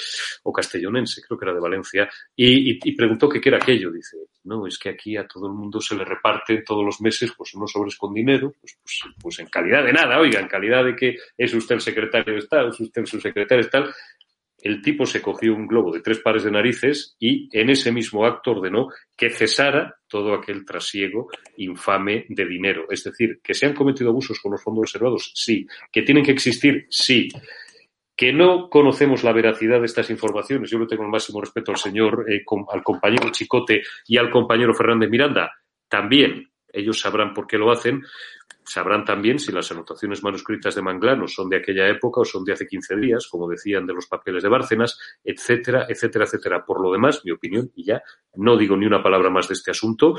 o 0.45 0.53
castellonense, 0.53 1.21
creo 1.21 1.38
que 1.38 1.45
era 1.45 1.55
de 1.55 1.61
Valencia, 1.61 2.09
y, 2.35 2.97
preguntó 2.97 3.29
qué 3.29 3.41
era 3.45 3.59
aquello. 3.59 3.91
Dice, 3.91 4.17
no, 4.45 4.67
es 4.67 4.79
que 4.79 4.88
aquí 4.88 5.17
a 5.19 5.27
todo 5.27 5.47
el 5.47 5.53
mundo 5.53 5.79
se 5.79 5.95
le 5.95 6.07
reparte 6.07 6.62
todos 6.62 6.85
los 6.85 7.01
meses 7.03 7.33
pues 7.37 7.53
unos 7.55 7.71
sobres 7.71 7.97
con 7.97 8.15
dinero, 8.15 8.55
pues, 8.59 8.79
pues, 8.83 9.15
pues 9.21 9.38
en 9.41 9.47
calidad 9.49 9.85
de 9.85 9.93
nada, 9.93 10.19
oiga, 10.19 10.41
en 10.41 10.49
calidad 10.49 10.85
de 10.85 10.97
que 10.97 11.17
es 11.37 11.53
usted 11.53 11.75
el 11.75 11.81
secretario 11.83 12.33
de 12.33 12.41
Estado, 12.41 12.71
es 12.71 12.81
usted 12.81 13.05
su 13.05 13.21
secretario 13.21 13.62
de 13.62 13.67
Estado, 13.67 13.93
el 14.62 14.81
tipo 14.81 15.05
se 15.07 15.20
cogió 15.20 15.55
un 15.55 15.66
globo 15.66 15.92
de 15.92 16.01
tres 16.01 16.20
pares 16.20 16.44
de 16.44 16.51
narices 16.51 17.16
y 17.18 17.48
en 17.53 17.70
ese 17.70 17.90
mismo 17.90 18.25
acto 18.25 18.53
ordenó 18.53 18.88
que 19.16 19.31
cesara 19.31 19.96
todo 20.07 20.35
aquel 20.35 20.64
trasiego 20.64 21.29
infame 21.57 22.27
de 22.29 22.46
dinero. 22.46 22.87
Es 22.88 23.03
decir, 23.03 23.40
que 23.42 23.55
se 23.55 23.66
han 23.66 23.75
cometido 23.75 24.11
abusos 24.11 24.38
con 24.40 24.53
los 24.53 24.62
fondos 24.62 24.85
reservados, 24.85 25.33
sí. 25.35 25.66
Que 25.90 26.03
tienen 26.03 26.25
que 26.25 26.31
existir, 26.31 26.87
sí. 26.90 27.29
Que 28.14 28.33
no 28.33 28.68
conocemos 28.70 29.25
la 29.25 29.33
veracidad 29.33 29.81
de 29.81 29.87
estas 29.87 30.11
informaciones. 30.11 30.70
Yo 30.70 30.79
le 30.79 30.87
tengo 30.87 31.03
el 31.03 31.11
máximo 31.11 31.40
respeto 31.40 31.72
al 31.72 31.79
señor, 31.79 32.27
eh, 32.29 32.44
al 32.70 32.83
compañero 32.85 33.31
Chicote 33.33 33.83
y 34.07 34.16
al 34.16 34.31
compañero 34.31 34.75
Fernández 34.75 35.11
Miranda. 35.11 35.51
También 35.88 36.52
ellos 36.72 37.00
sabrán 37.00 37.35
por 37.35 37.46
qué 37.46 37.58
lo 37.58 37.70
hacen, 37.70 38.02
Sabrán 38.64 39.04
también 39.04 39.38
si 39.38 39.50
las 39.50 39.70
anotaciones 39.72 40.22
manuscritas 40.22 40.74
de 40.74 40.82
Manglano 40.82 41.26
son 41.26 41.48
de 41.48 41.56
aquella 41.56 41.88
época 41.88 42.20
o 42.20 42.24
son 42.24 42.44
de 42.44 42.52
hace 42.52 42.66
15 42.66 42.96
días, 42.96 43.26
como 43.28 43.48
decían 43.48 43.87
de 43.87 43.94
los 43.94 44.06
papeles 44.06 44.42
de 44.42 44.48
Bárcenas, 44.48 44.98
etcétera, 45.24 45.87
etcétera, 45.88 46.24
etcétera. 46.24 46.64
Por 46.64 46.80
lo 46.80 46.92
demás, 46.92 47.22
mi 47.24 47.32
opinión, 47.32 47.72
y 47.74 47.85
ya 47.85 48.02
no 48.37 48.56
digo 48.56 48.76
ni 48.76 48.87
una 48.87 49.02
palabra 49.02 49.30
más 49.30 49.48
de 49.48 49.54
este 49.54 49.72
asunto, 49.72 50.14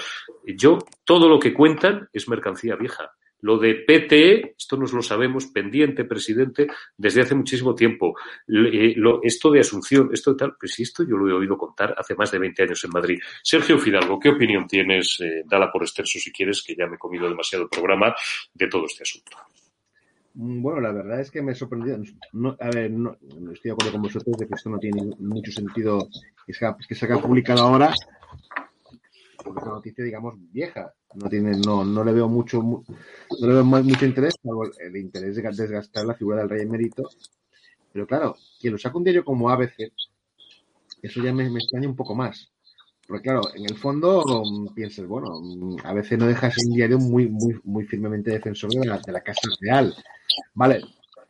yo 0.46 0.80
todo 1.06 1.30
lo 1.30 1.40
que 1.40 1.54
cuentan 1.54 2.10
es 2.12 2.28
mercancía 2.28 2.76
vieja. 2.76 3.14
Lo 3.44 3.58
de 3.58 3.76
PTE, 3.76 4.56
esto 4.58 4.78
nos 4.78 4.94
lo 4.94 5.02
sabemos, 5.02 5.48
pendiente, 5.48 6.06
presidente, 6.06 6.68
desde 6.96 7.22
hace 7.22 7.36
muchísimo 7.36 7.76
tiempo. 7.76 8.16
Eh, 8.48 8.96
esto 9.22 9.52
de 9.52 9.60
Asunción, 9.60 10.10
esto 10.14 10.32
de 10.32 10.38
tal, 10.38 10.56
pues 10.58 10.80
esto 10.80 11.04
yo 11.04 11.18
lo 11.18 11.28
he 11.28 11.34
oído 11.34 11.58
contar 11.58 11.94
hace 11.98 12.16
más 12.16 12.32
de 12.32 12.40
20 12.40 12.64
años 12.64 12.82
en 12.86 12.92
Madrid. 12.92 13.20
Sergio 13.44 13.78
Fidalgo, 13.78 14.18
¿qué 14.18 14.30
opinión 14.30 14.66
tienes? 14.66 15.20
Eh, 15.20 15.44
dala 15.46 15.70
por 15.70 15.84
extenso 15.84 16.20
si 16.20 16.32
quieres, 16.32 16.64
que 16.64 16.74
ya 16.74 16.88
me 16.88 16.96
he 16.96 16.98
comido 16.98 17.28
demasiado 17.28 17.68
programa 17.68 18.16
de 18.54 18.68
todo 18.68 18.86
este 18.86 19.04
asunto. 19.04 19.36
Mm, 20.36 20.62
bueno, 20.62 20.80
la 20.80 20.94
verdad 20.94 21.20
es 21.20 21.30
que 21.30 21.42
me 21.42 21.52
ha 21.52 21.56
sorprendido. 21.56 21.98
a 22.62 22.70
ver, 22.70 22.92
no, 22.92 23.18
estoy 23.52 23.60
de 23.62 23.72
acuerdo 23.72 23.92
con 23.92 24.04
vosotros 24.04 24.38
de 24.38 24.48
que 24.48 24.56
esto 24.56 24.70
no 24.70 24.80
tiene 24.80 25.04
mucho 25.20 25.52
sentido 25.52 26.08
que 26.48 26.54
se, 26.54 26.66
que 26.88 26.96
se 26.96 27.06
haga 27.06 27.22
publicado 27.22 27.64
ahora, 27.64 27.94
porque 29.44 29.60
es 29.60 29.66
una 29.66 29.76
noticia, 29.76 30.02
digamos, 30.02 30.36
vieja. 30.50 30.94
No 31.16 31.30
tiene, 31.30 31.58
no, 31.58 31.84
no 31.84 32.04
le 32.04 32.12
veo 32.12 32.28
mucho, 32.28 32.62
no 32.62 32.84
le 33.48 33.54
veo 33.54 33.64
mucho 33.64 34.06
interés, 34.06 34.36
salvo 34.42 34.66
el 34.80 34.98
interés 34.98 35.36
de 35.36 35.44
desgastar 35.44 36.06
la 36.06 36.16
figura 36.16 36.40
del 36.40 36.50
rey 36.50 36.62
emérito. 36.64 37.10
Pero 37.92 38.08
claro, 38.08 38.36
quien 38.60 38.74
lo 38.74 38.80
saca 38.80 38.98
un 38.98 39.04
diario 39.04 39.24
como 39.24 39.50
ABC, 39.50 39.92
eso 41.02 41.22
ya 41.22 41.34
me, 41.34 41.46
extraña 41.46 41.88
un 41.88 41.96
poco 41.96 42.16
más. 42.16 42.52
Porque 43.08 43.24
claro, 43.24 43.42
en 43.54 43.66
el 43.66 43.78
fondo 43.78 44.24
mm, 44.26 44.74
piensas, 44.74 45.06
bueno, 45.06 45.40
mm, 45.40 45.78
a 45.84 45.94
veces 45.94 46.18
no 46.18 46.26
dejas 46.26 46.56
un 46.66 46.74
diario 46.74 46.98
muy, 46.98 47.30
muy, 47.30 47.60
muy 47.64 47.86
firmemente 47.86 48.32
defensor 48.32 48.72
de 48.72 48.86
la, 48.86 49.00
de 49.00 49.12
la 49.12 49.22
Casa 49.22 49.50
Real. 49.60 49.94
Vale, 50.56 50.82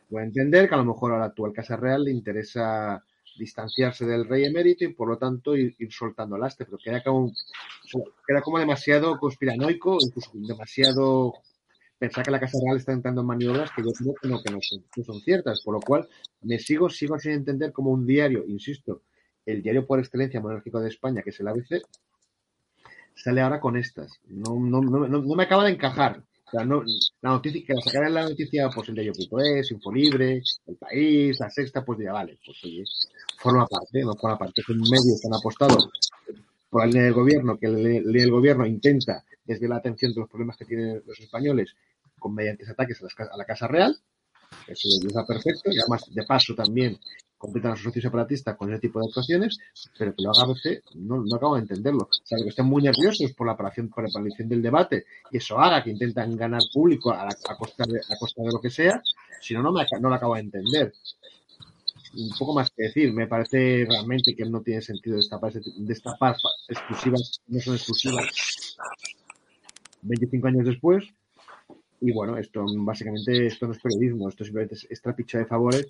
puedo 0.08 0.24
entender 0.24 0.68
que 0.68 0.74
a 0.74 0.78
lo 0.78 0.84
mejor 0.84 1.12
a 1.12 1.18
la 1.18 1.24
actual 1.26 1.52
Casa 1.52 1.76
Real 1.76 2.04
le 2.04 2.12
interesa 2.12 3.04
distanciarse 3.36 4.06
del 4.06 4.26
rey 4.26 4.44
emérito 4.44 4.84
y 4.84 4.92
por 4.92 5.08
lo 5.08 5.18
tanto 5.18 5.56
ir, 5.56 5.74
soltando 5.90 6.36
el 6.36 6.42
pero 6.58 6.78
queda 6.78 7.02
como, 7.02 7.32
queda 8.26 8.42
como 8.42 8.58
demasiado 8.58 9.18
conspiranoico, 9.18 9.98
incluso 10.00 10.30
demasiado 10.34 11.34
pensar 11.98 12.24
que 12.24 12.30
la 12.30 12.40
Casa 12.40 12.58
Real 12.64 12.76
está 12.76 12.92
entrando 12.92 13.22
en 13.22 13.26
maniobras 13.26 13.70
que 13.70 13.82
yo 13.82 13.90
creo 13.92 14.14
que 14.20 14.28
no, 14.28 14.42
que 14.42 14.52
no, 14.52 14.58
son, 14.60 15.20
ciertas, 15.20 15.62
por 15.62 15.74
lo 15.74 15.80
cual 15.80 16.08
me 16.42 16.58
sigo, 16.58 16.88
sigo 16.88 17.18
sin 17.18 17.32
entender 17.32 17.72
como 17.72 17.90
un 17.90 18.06
diario, 18.06 18.44
insisto, 18.46 19.02
el 19.46 19.62
diario 19.62 19.86
por 19.86 19.98
excelencia 19.98 20.40
monárquico 20.40 20.80
de 20.80 20.88
España, 20.88 21.22
que 21.22 21.30
es 21.30 21.40
el 21.40 21.48
ABC, 21.48 21.82
sale 23.14 23.40
ahora 23.40 23.60
con 23.60 23.76
estas. 23.76 24.20
No, 24.26 24.58
no, 24.58 24.80
no, 24.80 25.06
no 25.06 25.34
me 25.34 25.44
acaba 25.44 25.64
de 25.64 25.72
encajar 25.72 26.24
no, 26.62 26.82
la 27.22 27.30
noticia, 27.30 27.62
que 27.66 27.74
la 27.74 27.80
sacaran 27.80 28.14
la 28.14 28.28
noticia, 28.28 28.68
pues 28.68 28.88
el 28.90 28.94
de 28.94 29.12
Info 29.70 29.92
Libre, 29.92 30.42
El 30.66 30.76
País, 30.76 31.40
La 31.40 31.50
Sexta, 31.50 31.84
pues 31.84 31.98
ya 32.00 32.12
vale, 32.12 32.38
pues 32.44 32.58
oye, 32.64 32.84
forma 33.38 33.66
parte, 33.66 34.02
no 34.02 34.14
forma 34.14 34.38
parte. 34.38 34.60
Es 34.60 34.68
un 34.68 34.78
medio 34.78 35.16
que 35.20 35.26
han 35.26 35.34
apostado 35.34 35.76
por 36.70 36.82
la 36.82 36.86
línea 36.86 37.04
del 37.04 37.14
gobierno, 37.14 37.58
que 37.58 37.68
la 37.68 37.78
línea 37.78 38.02
del 38.02 38.30
gobierno 38.30 38.66
intenta 38.66 39.24
desde 39.44 39.68
la 39.68 39.76
atención 39.76 40.12
de 40.12 40.20
los 40.20 40.28
problemas 40.28 40.56
que 40.56 40.64
tienen 40.64 41.02
los 41.06 41.18
españoles 41.18 41.74
con 42.18 42.34
mediante 42.34 42.70
ataques 42.70 43.02
a, 43.02 43.36
la 43.36 43.44
Casa 43.44 43.66
Real, 43.66 43.96
eso 44.66 44.88
está 45.06 45.26
perfecto, 45.26 45.70
y 45.70 45.78
además 45.78 46.04
de 46.10 46.22
paso 46.24 46.54
también 46.54 46.98
completan 47.44 47.72
a 47.72 47.76
sus 47.76 47.84
socios 47.84 48.02
separatistas 48.02 48.56
con 48.56 48.70
ese 48.70 48.80
tipo 48.80 48.98
de 48.98 49.06
actuaciones, 49.06 49.58
pero 49.98 50.14
que 50.14 50.22
lo 50.22 50.30
haga 50.30 50.44
ABC, 50.44 50.82
no, 50.94 51.22
no 51.22 51.36
acabo 51.36 51.56
de 51.56 51.62
entenderlo. 51.62 52.04
O 52.04 52.26
sea, 52.26 52.38
que 52.42 52.48
estén 52.48 52.66
muy 52.66 52.82
nerviosos 52.82 53.32
por 53.32 53.46
la 53.46 53.52
aparición, 53.52 53.88
por 53.88 54.04
la 54.04 54.10
aparición 54.10 54.48
del 54.48 54.62
debate 54.62 55.04
y 55.30 55.36
eso 55.36 55.58
haga 55.58 55.82
que 55.82 55.90
intentan 55.90 56.36
ganar 56.36 56.62
público 56.72 57.12
a, 57.12 57.28
costa, 57.58 57.84
de, 57.86 57.98
a 57.98 58.18
costa 58.18 58.42
de 58.42 58.52
lo 58.52 58.60
que 58.60 58.70
sea, 58.70 59.02
si 59.40 59.54
no, 59.54 59.62
no, 59.62 59.72
me, 59.72 59.84
no 60.00 60.08
lo 60.08 60.14
acabo 60.14 60.34
de 60.34 60.40
entender. 60.40 60.92
Un 62.16 62.30
poco 62.38 62.54
más 62.54 62.70
que 62.70 62.84
decir, 62.84 63.12
me 63.12 63.26
parece 63.26 63.84
realmente 63.88 64.34
que 64.34 64.44
no 64.44 64.62
tiene 64.62 64.80
sentido 64.80 65.16
destapar, 65.16 65.52
destapar 65.78 66.36
exclusivas, 66.68 67.40
no 67.48 67.60
son 67.60 67.74
exclusivas 67.74 68.76
25 70.02 70.46
años 70.46 70.66
después, 70.66 71.04
y 72.06 72.12
bueno, 72.12 72.36
esto 72.36 72.64
básicamente 72.80 73.46
esto 73.46 73.66
no 73.66 73.72
es 73.72 73.80
periodismo, 73.80 74.28
esto 74.28 74.44
simplemente 74.44 74.76
es, 74.88 75.00
trapicha 75.00 75.38
de 75.38 75.46
favores. 75.46 75.86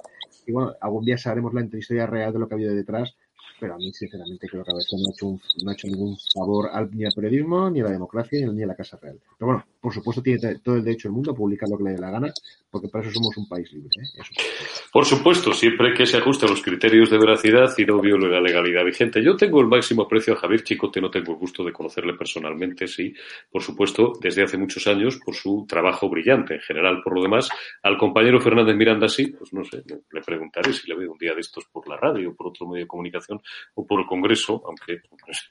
Y 0.46 0.52
bueno, 0.52 0.74
algún 0.80 1.04
día 1.04 1.18
sabremos 1.18 1.54
la 1.54 1.62
historia 1.62 2.06
real 2.06 2.32
de 2.32 2.38
lo 2.38 2.48
que 2.48 2.54
ha 2.54 2.56
habido 2.56 2.74
detrás 2.74 3.16
pero 3.58 3.74
a 3.74 3.78
mí 3.78 3.92
sinceramente 3.92 4.48
creo 4.48 4.64
que 4.64 4.70
a 4.72 4.74
veces 4.74 4.92
no 5.00 5.08
ha 5.08 5.12
hecho, 5.12 5.40
no 5.64 5.72
hecho 5.72 5.86
ningún 5.88 6.16
favor 6.34 6.68
al, 6.72 6.90
ni 6.90 7.04
al 7.04 7.12
periodismo, 7.12 7.70
ni 7.70 7.80
a 7.80 7.84
la 7.84 7.90
democracia, 7.90 8.46
ni 8.46 8.62
a 8.62 8.66
la 8.66 8.74
Casa 8.74 8.98
Real. 9.00 9.18
Pero 9.38 9.46
bueno, 9.46 9.64
por 9.80 9.92
supuesto 9.92 10.22
tiene 10.22 10.58
todo 10.58 10.76
el 10.76 10.84
derecho 10.84 11.08
del 11.08 11.14
mundo 11.14 11.32
a 11.32 11.34
publicar 11.34 11.68
lo 11.68 11.78
que 11.78 11.84
le 11.84 11.90
dé 11.90 11.98
la 11.98 12.10
gana, 12.10 12.32
porque 12.70 12.88
para 12.88 13.04
eso 13.04 13.14
somos 13.14 13.36
un 13.36 13.48
país 13.48 13.72
libre. 13.72 13.90
¿eh? 13.96 14.22
Por 14.92 15.04
supuesto, 15.04 15.52
siempre 15.52 15.94
que 15.94 16.06
se 16.06 16.16
ajuste 16.16 16.46
a 16.46 16.48
los 16.48 16.62
criterios 16.62 17.10
de 17.10 17.18
veracidad 17.18 17.72
y 17.78 17.84
no 17.84 18.00
viole 18.00 18.28
la 18.28 18.40
legalidad 18.40 18.84
vigente. 18.84 19.22
Yo 19.22 19.36
tengo 19.36 19.60
el 19.60 19.68
máximo 19.68 20.02
aprecio 20.02 20.34
a 20.34 20.36
Javier 20.36 20.64
Chicote, 20.64 21.00
no 21.00 21.10
tengo 21.10 21.32
el 21.32 21.38
gusto 21.38 21.64
de 21.64 21.72
conocerle 21.72 22.14
personalmente, 22.14 22.88
sí, 22.88 23.14
por 23.50 23.62
supuesto, 23.62 24.12
desde 24.20 24.42
hace 24.42 24.58
muchos 24.58 24.86
años, 24.86 25.20
por 25.24 25.34
su 25.34 25.64
trabajo 25.68 26.08
brillante 26.08 26.54
en 26.54 26.60
general. 26.60 27.00
Por 27.02 27.14
lo 27.14 27.22
demás, 27.22 27.48
al 27.82 27.96
compañero 27.96 28.40
Fernández 28.40 28.76
Miranda, 28.76 29.08
sí, 29.08 29.28
pues 29.28 29.52
no 29.52 29.64
sé, 29.64 29.82
le 29.86 30.20
preguntaré 30.22 30.72
si 30.72 30.88
le 30.88 30.96
veo 30.96 31.12
un 31.12 31.18
día 31.18 31.34
de 31.34 31.40
estos 31.40 31.64
por 31.66 31.88
la 31.88 31.96
radio 31.96 32.30
o 32.30 32.34
por 32.34 32.48
otro 32.48 32.66
medio 32.66 32.84
de 32.84 32.88
comunicación 32.88 33.40
o 33.74 33.86
por 33.86 34.00
el 34.00 34.06
Congreso, 34.06 34.62
aunque 34.66 35.00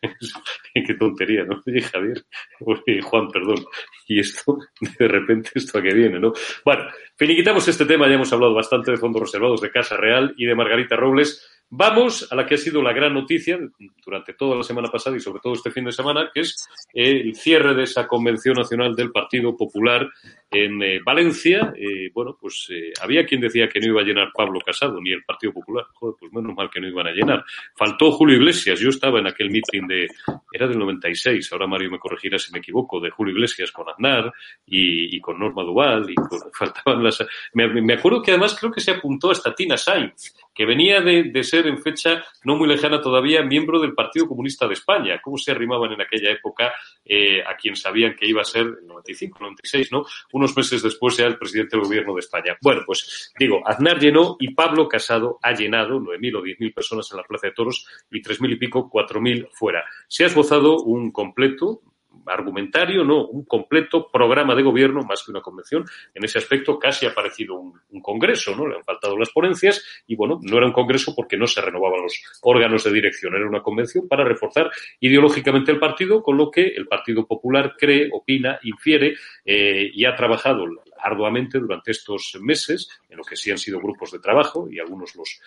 qué 0.88 0.94
tontería, 0.96 1.44
¿no? 1.44 1.62
Oye, 1.68 1.82
Javier, 1.82 2.26
oye, 2.62 3.02
Juan, 3.02 3.28
perdón, 3.30 3.66
y 4.08 4.20
esto, 4.20 4.58
de 5.00 5.08
repente, 5.08 5.52
esto 5.56 5.78
a 5.78 5.82
qué 5.82 5.94
viene, 5.94 6.20
¿no? 6.20 6.34
Bueno, 6.66 6.86
finiquitamos 7.16 7.68
este 7.68 7.86
tema, 7.86 8.08
ya 8.08 8.16
hemos 8.16 8.32
hablado 8.34 8.54
bastante 8.54 8.92
de 8.92 8.98
fondos 8.98 9.22
reservados 9.22 9.62
de 9.62 9.72
Casa 9.72 9.98
Real 9.98 10.34
y 10.38 10.46
de 10.46 10.56
Margarita 10.56 10.96
Robles. 10.96 11.50
Vamos 11.76 12.32
a 12.32 12.36
la 12.36 12.46
que 12.46 12.54
ha 12.54 12.58
sido 12.58 12.84
la 12.84 12.94
gran 12.94 13.16
noticia 13.16 13.58
durante 14.06 14.34
toda 14.34 14.56
la 14.56 14.62
semana 14.62 14.90
pasada 14.90 15.18
y 15.18 15.20
sobre 15.20 15.40
todo 15.42 15.54
este 15.54 15.72
fin 15.72 15.86
de 15.86 15.92
semana, 15.92 16.30
que 16.32 16.42
es 16.42 16.70
el 16.94 17.36
cierre 17.36 17.74
de 17.74 17.84
esa 17.84 18.06
Convención 18.06 18.54
Nacional 18.56 18.96
del 18.96 19.12
Partido 19.12 19.58
Popular 19.58 20.08
en 20.52 20.84
eh, 20.84 21.00
Valencia. 21.04 21.74
Eh, 21.76 22.12
bueno, 22.14 22.38
pues 22.40 22.68
eh, 22.70 22.94
había 23.02 23.26
quien 23.26 23.42
decía 23.42 23.68
que 23.68 23.80
no 23.80 23.88
iba 23.88 24.02
a 24.02 24.04
llenar 24.04 24.32
Pablo 24.36 24.60
Casado 24.60 25.02
ni 25.02 25.14
el 25.14 25.24
Partido 25.24 25.52
Popular. 25.52 25.86
Joder, 25.94 26.16
pues 26.20 26.32
menos 26.32 26.56
mal 26.56 26.70
que 26.70 26.80
no 26.80 26.88
iban 26.88 27.08
a 27.08 27.12
llenar. 27.12 27.44
Faltó 27.84 28.14
Julio 28.14 28.38
Iglesias. 28.38 28.80
Yo 28.80 28.88
estaba 28.88 29.20
en 29.20 29.28
aquel 29.28 29.50
meeting 29.50 29.86
de, 29.88 30.08
era 30.54 30.70
del 30.70 30.80
96, 30.80 31.52
ahora 31.52 31.68
Mario 31.68 31.92
me 31.92 32.00
corregirá 32.00 32.40
si 32.40 32.50
me 32.54 32.60
equivoco, 32.60 33.02
de 33.02 33.10
Julio 33.10 33.34
Iglesias 33.34 33.74
con 33.74 33.90
Aznar 33.90 34.32
y, 34.66 35.20
con 35.20 35.38
Norma 35.38 35.64
Duval 35.64 36.10
y 36.10 36.16
faltaban 36.58 37.04
las... 37.04 37.26
Me, 37.52 37.82
me, 37.82 37.96
acuerdo 37.96 38.22
que 38.22 38.32
además 38.32 38.56
creo 38.58 38.72
que 38.72 38.80
se 38.80 38.92
apuntó 38.92 39.32
hasta 39.32 39.54
Tina 39.54 39.76
Sainz 39.76 40.34
que 40.54 40.66
venía 40.66 41.02
de, 41.02 41.44
ser 41.44 41.68
en 41.68 41.82
fecha 41.82 42.24
no 42.44 42.56
muy 42.56 42.68
lejana 42.68 43.02
todavía 43.02 43.42
miembro 43.42 43.80
del 43.80 43.94
Partido 43.94 44.28
Comunista 44.28 44.68
de 44.68 44.74
España. 44.74 45.20
¿Cómo 45.22 45.38
se 45.38 45.52
arrimaban 45.52 45.92
en 45.92 46.02
aquella 46.02 46.32
época 46.32 46.72
eh, 47.04 47.42
a 47.42 47.56
quien 47.56 47.76
sabían 47.76 48.16
que 48.16 48.28
iba 48.28 48.42
a 48.42 48.46
ser 48.46 48.62
en 48.82 48.88
95, 48.88 49.40
96, 49.40 49.92
¿no? 49.92 50.06
Unos 50.32 50.56
meses 50.56 50.82
después 50.82 51.18
era 51.20 51.28
el 51.28 51.38
presidente 51.38 51.76
del 51.76 51.86
gobierno 51.86 52.14
de 52.14 52.20
España. 52.20 52.58
Bueno, 52.62 52.82
pues 52.86 53.32
digo, 53.38 53.62
Aznar 53.66 54.00
llenó 54.00 54.38
y 54.40 54.54
Pablo 54.54 54.88
Casado 54.88 55.40
ha 55.42 55.54
llenado 55.54 56.00
9.000 56.00 56.38
o 56.38 56.44
10.000 56.44 56.74
personas 56.74 57.12
en 57.12 57.18
la 57.18 57.24
Plaza 57.24 57.48
de 57.48 57.54
Toros 57.54 57.88
y 58.12 58.22
3.000 58.22 58.54
y 58.54 58.56
pico, 58.58 58.90
4.000 58.90 59.50
fuera. 59.52 59.84
Se 60.08 60.24
ha 60.24 60.28
esbozado 60.28 60.82
un 60.84 61.12
completo, 61.12 61.82
argumentario, 62.28 63.04
no, 63.04 63.28
un 63.28 63.46
completo 63.46 64.10
programa 64.12 64.56
de 64.56 64.64
gobierno 64.64 65.02
más 65.02 65.24
que 65.24 65.32
una 65.32 65.42
convención. 65.42 65.86
En 66.14 66.24
ese 66.24 66.40
aspecto 66.40 66.80
casi 66.80 67.06
ha 67.06 67.14
parecido 67.14 67.56
un, 67.56 67.74
congreso, 68.02 68.56
¿no? 68.56 68.68
Le 68.68 68.76
han 68.76 68.84
faltado 68.84 69.18
las 69.18 69.30
ponencias 69.30 70.04
y 70.08 70.16
bueno, 70.16 70.40
no 70.42 70.58
era 70.58 70.66
un 70.66 70.74
congreso 70.74 71.14
porque 71.16 71.38
no 71.38 71.48
se 71.48 71.62
renovaban 71.62 72.02
los 72.02 72.22
órganos 72.42 72.84
de 72.84 72.92
dirección, 72.92 73.34
era 73.34 73.48
una 73.48 73.62
convención 73.62 74.08
para 74.08 74.26
reforzar 74.26 74.70
ideológicamente 75.00 75.72
el 75.72 75.80
partido, 75.80 76.22
con 76.22 76.38
lo 76.38 76.52
que 76.52 76.68
el 76.68 76.88
Partido 76.88 77.26
Popular 77.26 77.76
cree, 77.78 78.10
opina, 78.12 78.60
infiere 78.64 79.16
eh, 79.46 79.90
y 79.94 80.06
ha 80.06 80.16
trabajado 80.16 80.66
arduamente 81.04 81.60
durante 81.60 81.92
estos 81.92 82.38
meses, 82.42 82.88
en 83.10 83.18
lo 83.18 83.24
que 83.24 83.36
sí 83.36 83.52
han 83.52 83.58
sido 83.58 83.80
grupos 83.80 84.12
de 84.12 84.20
trabajo, 84.20 84.68
y 84.72 84.80
algunos 84.80 85.16
los, 85.16 85.40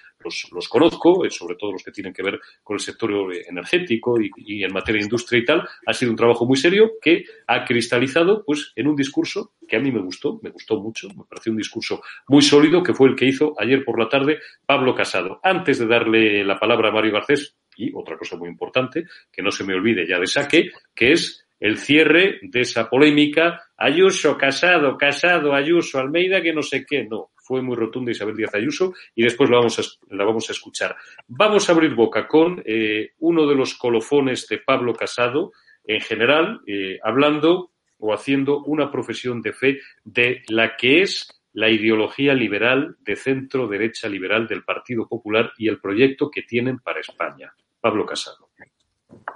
los, 0.52 0.68
conozco, 0.68 1.24
eh, 1.24 1.30
sobre 1.30 1.56
todo 1.56 1.72
los 1.72 1.82
que 1.82 1.90
tienen 1.90 2.12
que 2.12 2.22
ver 2.22 2.38
con 2.62 2.74
el 2.74 2.80
sector 2.80 3.10
energético 3.48 4.16
y, 4.20 4.62
en 4.62 4.72
materia 4.72 5.00
de 5.00 5.06
industria 5.06 5.40
y 5.40 5.44
tal, 5.44 5.68
ha 5.86 5.92
sido 5.92 6.10
un 6.10 6.16
trabajo 6.16 6.46
muy 6.46 6.56
serio 6.56 6.92
que 7.00 7.24
ha 7.46 7.64
cristalizado 7.64 8.44
pues 8.44 8.72
en 8.76 8.88
un 8.88 8.96
discurso 8.96 9.54
que 9.66 9.76
a 9.76 9.80
mí 9.80 9.90
me 9.90 10.00
gustó, 10.00 10.38
me 10.42 10.50
gustó 10.50 10.80
mucho, 10.80 11.08
me 11.08 11.24
pareció 11.28 11.52
un 11.52 11.58
discurso 11.58 12.02
muy 12.28 12.42
sólido, 12.42 12.82
que 12.82 12.94
fue 12.94 13.08
el 13.08 13.16
que 13.16 13.26
hizo 13.26 13.54
ayer 13.58 13.84
por 13.84 13.98
la 13.98 14.08
tarde 14.08 14.38
Pablo 14.64 14.94
Casado. 14.94 15.40
Antes 15.42 15.78
de 15.78 15.86
darle 15.86 16.44
la 16.44 16.58
palabra 16.58 16.90
a 16.90 16.92
Mario 16.92 17.12
Garcés, 17.12 17.56
y 17.76 17.92
otra 17.94 18.16
cosa 18.16 18.36
muy 18.36 18.48
importante, 18.48 19.04
que 19.30 19.42
no 19.42 19.50
se 19.50 19.64
me 19.64 19.74
olvide 19.74 20.06
ya 20.08 20.18
de 20.18 20.26
saque, 20.26 20.70
que 20.94 21.12
es 21.12 21.45
el 21.60 21.78
cierre 21.78 22.38
de 22.42 22.60
esa 22.60 22.88
polémica 22.88 23.62
Ayuso, 23.76 24.36
Casado, 24.36 24.96
Casado, 24.96 25.54
Ayuso, 25.54 25.98
Almeida, 25.98 26.42
que 26.42 26.52
no 26.52 26.62
sé 26.62 26.84
qué. 26.86 27.04
No, 27.04 27.30
fue 27.36 27.62
muy 27.62 27.76
rotunda 27.76 28.10
Isabel 28.10 28.36
Díaz 28.36 28.54
Ayuso 28.54 28.94
y 29.14 29.22
después 29.22 29.50
la 29.50 29.58
vamos 29.58 30.48
a, 30.48 30.52
escuchar. 30.52 30.96
Vamos 31.28 31.68
a 31.68 31.72
abrir 31.72 31.94
boca 31.94 32.26
con 32.26 32.62
eh, 32.64 33.12
uno 33.18 33.46
de 33.46 33.54
los 33.54 33.74
colofones 33.74 34.46
de 34.48 34.58
Pablo 34.58 34.94
Casado, 34.94 35.52
en 35.84 36.00
general, 36.00 36.60
eh, 36.66 36.98
hablando 37.02 37.70
o 37.98 38.12
haciendo 38.12 38.62
una 38.64 38.90
profesión 38.90 39.40
de 39.40 39.52
fe 39.52 39.80
de 40.04 40.42
la 40.48 40.76
que 40.76 41.02
es 41.02 41.28
la 41.52 41.70
ideología 41.70 42.34
liberal 42.34 42.96
de 43.00 43.16
centro 43.16 43.66
derecha 43.66 44.08
liberal 44.08 44.46
del 44.46 44.62
Partido 44.62 45.08
Popular 45.08 45.52
y 45.56 45.68
el 45.68 45.80
proyecto 45.80 46.30
que 46.30 46.42
tienen 46.42 46.80
para 46.80 47.00
España. 47.00 47.54
Pablo 47.80 48.04
Casado. 48.04 48.45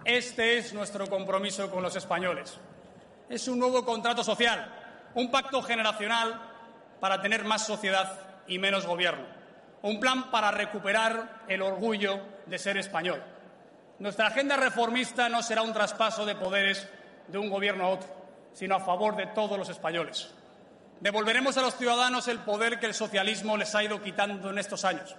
Este 0.05 0.59
es 0.59 0.73
nuestro 0.73 1.07
compromiso 1.09 1.71
con 1.71 1.83
los 1.83 1.97
españoles. 1.97 2.59
Es 3.29 3.49
un 3.49 3.59
nuevo 3.59 3.85
contrato 3.85 4.25
social, 4.25 4.73
un 5.14 5.31
pacto 5.31 5.62
generacional 5.62 6.40
para 7.01 7.21
tener 7.21 7.45
más 7.45 7.66
sociedad 7.66 8.19
y 8.47 8.59
menos 8.59 8.87
gobierno, 8.87 9.25
un 9.83 10.01
plan 10.01 10.31
para 10.31 10.51
recuperar 10.51 11.43
el 11.49 11.62
orgullo 11.62 12.21
de 12.47 12.59
ser 12.59 12.77
español. 12.77 13.23
Nuestra 13.99 14.29
agenda 14.29 14.57
reformista 14.57 15.29
no 15.29 15.43
será 15.43 15.62
un 15.62 15.73
traspaso 15.73 16.25
de 16.27 16.35
poderes 16.35 16.88
de 17.29 17.38
un 17.38 17.51
gobierno 17.51 17.85
a 17.85 17.88
otro, 17.88 18.09
sino 18.53 18.75
a 18.75 18.81
favor 18.81 19.16
de 19.16 19.27
todos 19.27 19.59
los 19.59 19.69
españoles. 19.69 20.33
Devolveremos 21.01 21.57
a 21.57 21.62
los 21.62 21.77
ciudadanos 21.77 22.29
el 22.29 22.40
poder 22.40 22.79
que 22.79 22.87
el 22.87 22.95
socialismo 22.95 23.57
les 23.57 23.75
ha 23.75 23.85
ido 23.85 24.03
quitando 24.03 24.51
en 24.51 24.59
estos 24.59 24.85
años. 24.85 25.16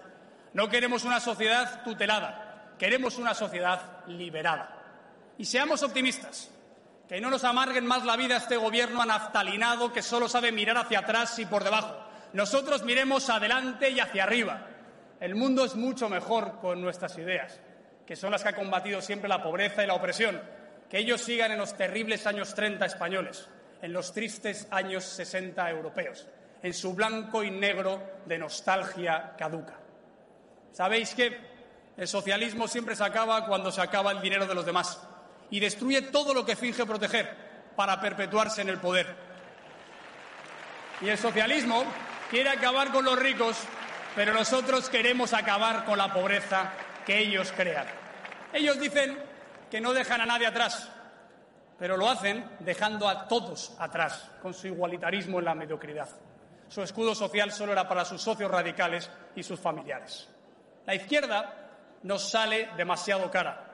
No 0.53 0.69
queremos 0.69 1.05
una 1.05 1.19
sociedad 1.19 1.83
tutelada, 1.83 2.50
Queremos 2.81 3.19
una 3.19 3.35
sociedad 3.35 4.07
liberada. 4.07 4.75
Y 5.37 5.45
seamos 5.45 5.83
optimistas. 5.83 6.49
Que 7.07 7.21
no 7.21 7.29
nos 7.29 7.43
amarguen 7.43 7.85
más 7.85 8.03
la 8.05 8.17
vida 8.17 8.37
este 8.37 8.57
gobierno 8.57 9.03
anaftalinado 9.03 9.93
que 9.93 10.01
solo 10.01 10.27
sabe 10.27 10.51
mirar 10.51 10.79
hacia 10.79 11.01
atrás 11.01 11.37
y 11.37 11.45
por 11.45 11.63
debajo. 11.63 11.95
Nosotros 12.33 12.81
miremos 12.83 13.29
adelante 13.29 13.91
y 13.91 13.99
hacia 13.99 14.23
arriba. 14.23 14.65
El 15.19 15.35
mundo 15.35 15.63
es 15.63 15.75
mucho 15.75 16.09
mejor 16.09 16.59
con 16.59 16.81
nuestras 16.81 17.15
ideas, 17.19 17.59
que 18.03 18.15
son 18.15 18.31
las 18.31 18.41
que 18.41 18.49
han 18.49 18.55
combatido 18.55 18.99
siempre 18.99 19.29
la 19.29 19.43
pobreza 19.43 19.83
y 19.83 19.87
la 19.87 19.93
opresión. 19.93 20.41
Que 20.89 20.97
ellos 20.97 21.21
sigan 21.21 21.51
en 21.51 21.59
los 21.59 21.77
terribles 21.77 22.25
años 22.25 22.55
30 22.55 22.83
españoles, 22.83 23.47
en 23.83 23.93
los 23.93 24.11
tristes 24.11 24.67
años 24.71 25.03
60 25.03 25.69
europeos, 25.69 26.27
en 26.63 26.73
su 26.73 26.95
blanco 26.95 27.43
y 27.43 27.51
negro 27.51 28.01
de 28.25 28.39
nostalgia 28.39 29.35
caduca. 29.37 29.75
¿Sabéis 30.71 31.13
qué? 31.13 31.51
El 31.97 32.07
socialismo 32.07 32.67
siempre 32.67 32.95
se 32.95 33.03
acaba 33.03 33.45
cuando 33.45 33.71
se 33.71 33.81
acaba 33.81 34.11
el 34.11 34.21
dinero 34.21 34.47
de 34.47 34.55
los 34.55 34.65
demás 34.65 34.99
y 35.49 35.59
destruye 35.59 36.01
todo 36.03 36.33
lo 36.33 36.45
que 36.45 36.55
finge 36.55 36.85
proteger 36.85 37.35
para 37.75 37.99
perpetuarse 37.99 38.61
en 38.61 38.69
el 38.69 38.79
poder. 38.79 39.15
Y 41.01 41.09
el 41.09 41.17
socialismo 41.17 41.83
quiere 42.29 42.49
acabar 42.49 42.91
con 42.91 43.03
los 43.03 43.19
ricos, 43.19 43.57
pero 44.15 44.33
nosotros 44.33 44.89
queremos 44.89 45.33
acabar 45.33 45.83
con 45.85 45.97
la 45.97 46.13
pobreza 46.13 46.71
que 47.05 47.19
ellos 47.19 47.51
crean. 47.55 47.85
Ellos 48.53 48.79
dicen 48.79 49.17
que 49.69 49.81
no 49.81 49.93
dejan 49.93 50.21
a 50.21 50.25
nadie 50.25 50.47
atrás, 50.47 50.89
pero 51.77 51.97
lo 51.97 52.09
hacen 52.09 52.45
dejando 52.59 53.07
a 53.09 53.27
todos 53.27 53.73
atrás, 53.79 54.29
con 54.41 54.53
su 54.53 54.67
igualitarismo 54.67 55.39
en 55.39 55.45
la 55.45 55.55
mediocridad. 55.55 56.09
Su 56.69 56.83
escudo 56.83 57.13
social 57.15 57.51
solo 57.51 57.73
era 57.73 57.87
para 57.87 58.05
sus 58.05 58.21
socios 58.21 58.49
radicales 58.49 59.09
y 59.35 59.43
sus 59.43 59.59
familiares. 59.59 60.29
La 60.85 60.95
izquierda 60.95 61.60
nos 62.03 62.29
sale 62.29 62.69
demasiado 62.77 63.29
cara. 63.29 63.67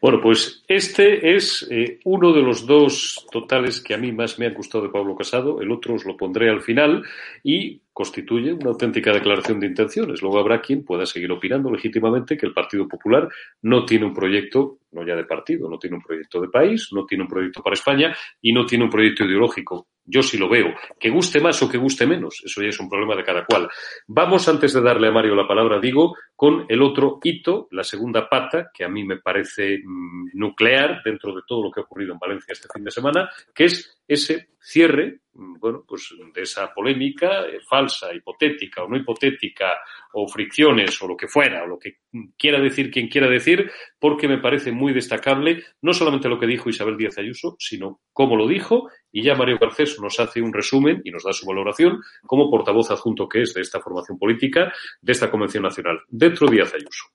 Bueno, 0.00 0.20
pues 0.22 0.62
este 0.68 1.34
es 1.34 1.66
eh, 1.70 1.98
uno 2.04 2.32
de 2.32 2.42
los 2.42 2.66
dos 2.66 3.26
totales 3.32 3.80
que 3.80 3.94
a 3.94 3.98
mí 3.98 4.12
más 4.12 4.38
me 4.38 4.46
han 4.46 4.54
gustado 4.54 4.84
de 4.84 4.90
Pablo 4.90 5.16
Casado, 5.16 5.60
el 5.60 5.72
otro 5.72 5.94
os 5.94 6.04
lo 6.04 6.16
pondré 6.16 6.48
al 6.50 6.62
final 6.62 7.02
y 7.42 7.82
constituye 7.98 8.52
una 8.52 8.70
auténtica 8.70 9.12
declaración 9.12 9.58
de 9.58 9.66
intenciones. 9.66 10.22
Luego 10.22 10.38
habrá 10.38 10.60
quien 10.60 10.84
pueda 10.84 11.04
seguir 11.04 11.32
opinando 11.32 11.68
legítimamente 11.68 12.36
que 12.36 12.46
el 12.46 12.52
Partido 12.52 12.86
Popular 12.86 13.28
no 13.62 13.84
tiene 13.84 14.06
un 14.06 14.14
proyecto, 14.14 14.78
no 14.92 15.04
ya 15.04 15.16
de 15.16 15.24
partido, 15.24 15.68
no 15.68 15.80
tiene 15.80 15.96
un 15.96 16.02
proyecto 16.02 16.40
de 16.40 16.46
país, 16.46 16.90
no 16.92 17.04
tiene 17.04 17.24
un 17.24 17.28
proyecto 17.28 17.60
para 17.60 17.74
España 17.74 18.16
y 18.40 18.52
no 18.52 18.64
tiene 18.66 18.84
un 18.84 18.90
proyecto 18.90 19.24
ideológico. 19.24 19.88
Yo 20.04 20.22
sí 20.22 20.38
lo 20.38 20.48
veo. 20.48 20.68
Que 20.96 21.10
guste 21.10 21.40
más 21.40 21.60
o 21.60 21.68
que 21.68 21.76
guste 21.76 22.06
menos, 22.06 22.40
eso 22.44 22.62
ya 22.62 22.68
es 22.68 22.78
un 22.78 22.88
problema 22.88 23.16
de 23.16 23.24
cada 23.24 23.44
cual. 23.44 23.68
Vamos, 24.06 24.48
antes 24.48 24.72
de 24.74 24.80
darle 24.80 25.08
a 25.08 25.10
Mario 25.10 25.34
la 25.34 25.48
palabra, 25.48 25.80
digo, 25.80 26.14
con 26.36 26.66
el 26.68 26.80
otro 26.82 27.18
hito, 27.20 27.66
la 27.72 27.82
segunda 27.82 28.28
pata, 28.28 28.70
que 28.72 28.84
a 28.84 28.88
mí 28.88 29.02
me 29.02 29.16
parece 29.16 29.78
mm, 29.84 30.30
nuclear 30.34 31.02
dentro 31.04 31.34
de 31.34 31.42
todo 31.44 31.64
lo 31.64 31.72
que 31.72 31.80
ha 31.80 31.82
ocurrido 31.82 32.12
en 32.12 32.20
Valencia 32.20 32.52
este 32.52 32.68
fin 32.72 32.84
de 32.84 32.92
semana, 32.92 33.28
que 33.52 33.64
es 33.64 34.00
ese 34.06 34.50
cierre 34.60 35.22
bueno, 35.38 35.84
pues 35.86 36.12
de 36.34 36.42
esa 36.42 36.72
polémica 36.74 37.46
eh, 37.46 37.60
falsa, 37.60 38.12
hipotética 38.12 38.82
o 38.82 38.88
no 38.88 38.96
hipotética, 38.96 39.78
o 40.12 40.26
fricciones, 40.26 41.00
o 41.00 41.06
lo 41.06 41.16
que 41.16 41.28
fuera, 41.28 41.62
o 41.62 41.66
lo 41.66 41.78
que 41.78 41.98
quiera 42.36 42.60
decir 42.60 42.90
quien 42.90 43.08
quiera 43.08 43.28
decir, 43.28 43.70
porque 44.00 44.26
me 44.26 44.38
parece 44.38 44.72
muy 44.72 44.92
destacable 44.92 45.62
no 45.80 45.92
solamente 45.92 46.28
lo 46.28 46.40
que 46.40 46.46
dijo 46.46 46.68
Isabel 46.68 46.96
Díaz 46.96 47.18
Ayuso, 47.18 47.54
sino 47.60 48.00
cómo 48.12 48.34
lo 48.34 48.48
dijo, 48.48 48.90
y 49.12 49.22
ya 49.22 49.36
Mario 49.36 49.58
Garcés 49.60 50.00
nos 50.00 50.18
hace 50.18 50.42
un 50.42 50.52
resumen 50.52 51.02
y 51.04 51.12
nos 51.12 51.22
da 51.22 51.32
su 51.32 51.46
valoración 51.46 52.00
como 52.26 52.50
portavoz 52.50 52.90
adjunto 52.90 53.28
que 53.28 53.42
es 53.42 53.54
de 53.54 53.60
esta 53.60 53.80
formación 53.80 54.18
política, 54.18 54.72
de 55.00 55.12
esta 55.12 55.30
Convención 55.30 55.62
Nacional, 55.62 56.00
dentro 56.08 56.48
de 56.48 56.56
Díaz 56.56 56.74
Ayuso. 56.74 57.06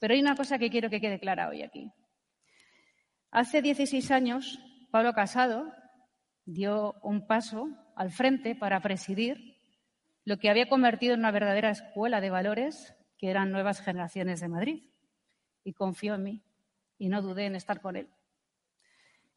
Pero 0.00 0.14
hay 0.14 0.20
una 0.20 0.34
cosa 0.34 0.58
que 0.58 0.70
quiero 0.70 0.90
que 0.90 1.00
quede 1.00 1.20
clara 1.20 1.48
hoy 1.48 1.62
aquí. 1.62 1.86
Hace 3.30 3.62
16 3.62 4.10
años, 4.10 4.58
Pablo 4.90 5.12
Casado 5.12 5.79
dio 6.52 6.94
un 7.02 7.26
paso 7.26 7.68
al 7.94 8.10
frente 8.10 8.54
para 8.54 8.80
presidir 8.80 9.56
lo 10.24 10.38
que 10.38 10.50
había 10.50 10.68
convertido 10.68 11.14
en 11.14 11.20
una 11.20 11.30
verdadera 11.30 11.70
escuela 11.70 12.20
de 12.20 12.30
valores 12.30 12.94
que 13.18 13.30
eran 13.30 13.52
nuevas 13.52 13.80
generaciones 13.80 14.40
de 14.40 14.48
Madrid. 14.48 14.82
Y 15.64 15.74
confió 15.74 16.14
en 16.14 16.22
mí 16.22 16.42
y 16.98 17.08
no 17.08 17.22
dudé 17.22 17.46
en 17.46 17.54
estar 17.54 17.80
con 17.80 17.96
él. 17.96 18.08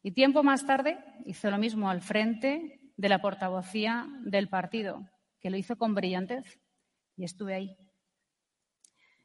Y 0.02 0.12
tiempo 0.12 0.42
más 0.42 0.66
tarde 0.66 0.98
hizo 1.26 1.50
lo 1.50 1.58
mismo 1.58 1.88
al 1.88 2.00
frente 2.00 2.80
de 2.96 3.08
la 3.08 3.20
portavocía 3.20 4.06
del 4.24 4.48
partido, 4.48 5.08
que 5.40 5.50
lo 5.50 5.56
hizo 5.56 5.76
con 5.76 5.94
brillantez 5.94 6.60
y 7.16 7.24
estuve 7.24 7.54
ahí. 7.54 7.76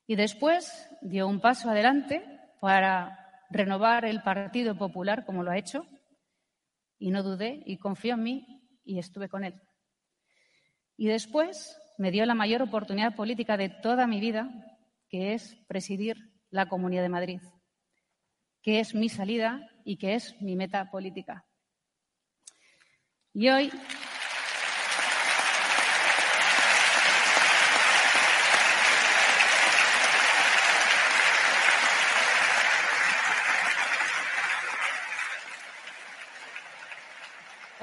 Y 0.08 0.16
después 0.16 0.90
dio 1.02 1.28
un 1.28 1.40
paso 1.40 1.70
adelante 1.70 2.24
para 2.60 3.46
renovar 3.50 4.06
el 4.06 4.22
Partido 4.22 4.78
Popular, 4.78 5.26
como 5.26 5.44
lo 5.44 5.52
ha 5.52 5.58
hecho, 5.58 5.86
y 7.00 7.12
no 7.12 7.24
dudé 7.24 7.64
y 7.66 7.78
confió 7.78 8.14
en 8.14 8.24
mí 8.24 8.46
y 8.84 9.00
estuve 9.00 9.30
con 9.30 9.44
él. 9.44 9.60
Y 10.98 11.08
después 11.08 11.78
me 11.98 12.12
dio 12.12 12.26
la 12.26 12.36
mayor 12.36 12.62
oportunidad 12.62 13.16
política 13.16 13.58
de 13.58 13.70
toda 13.70 14.06
mi 14.06 14.20
vida, 14.20 14.50
que 15.10 15.34
es 15.34 15.56
presidir 15.68 16.18
la 16.50 16.68
Comunidad 16.68 17.02
de 17.02 17.10
Madrid, 17.10 17.42
que 18.62 18.80
es 18.80 18.94
mi 18.94 19.10
salida 19.10 19.62
y 19.86 19.98
que 19.98 20.16
es 20.16 20.40
mi 20.42 20.56
meta 20.56 20.92
política. 20.92 21.46
Y 23.34 23.50
hoy 23.50 23.72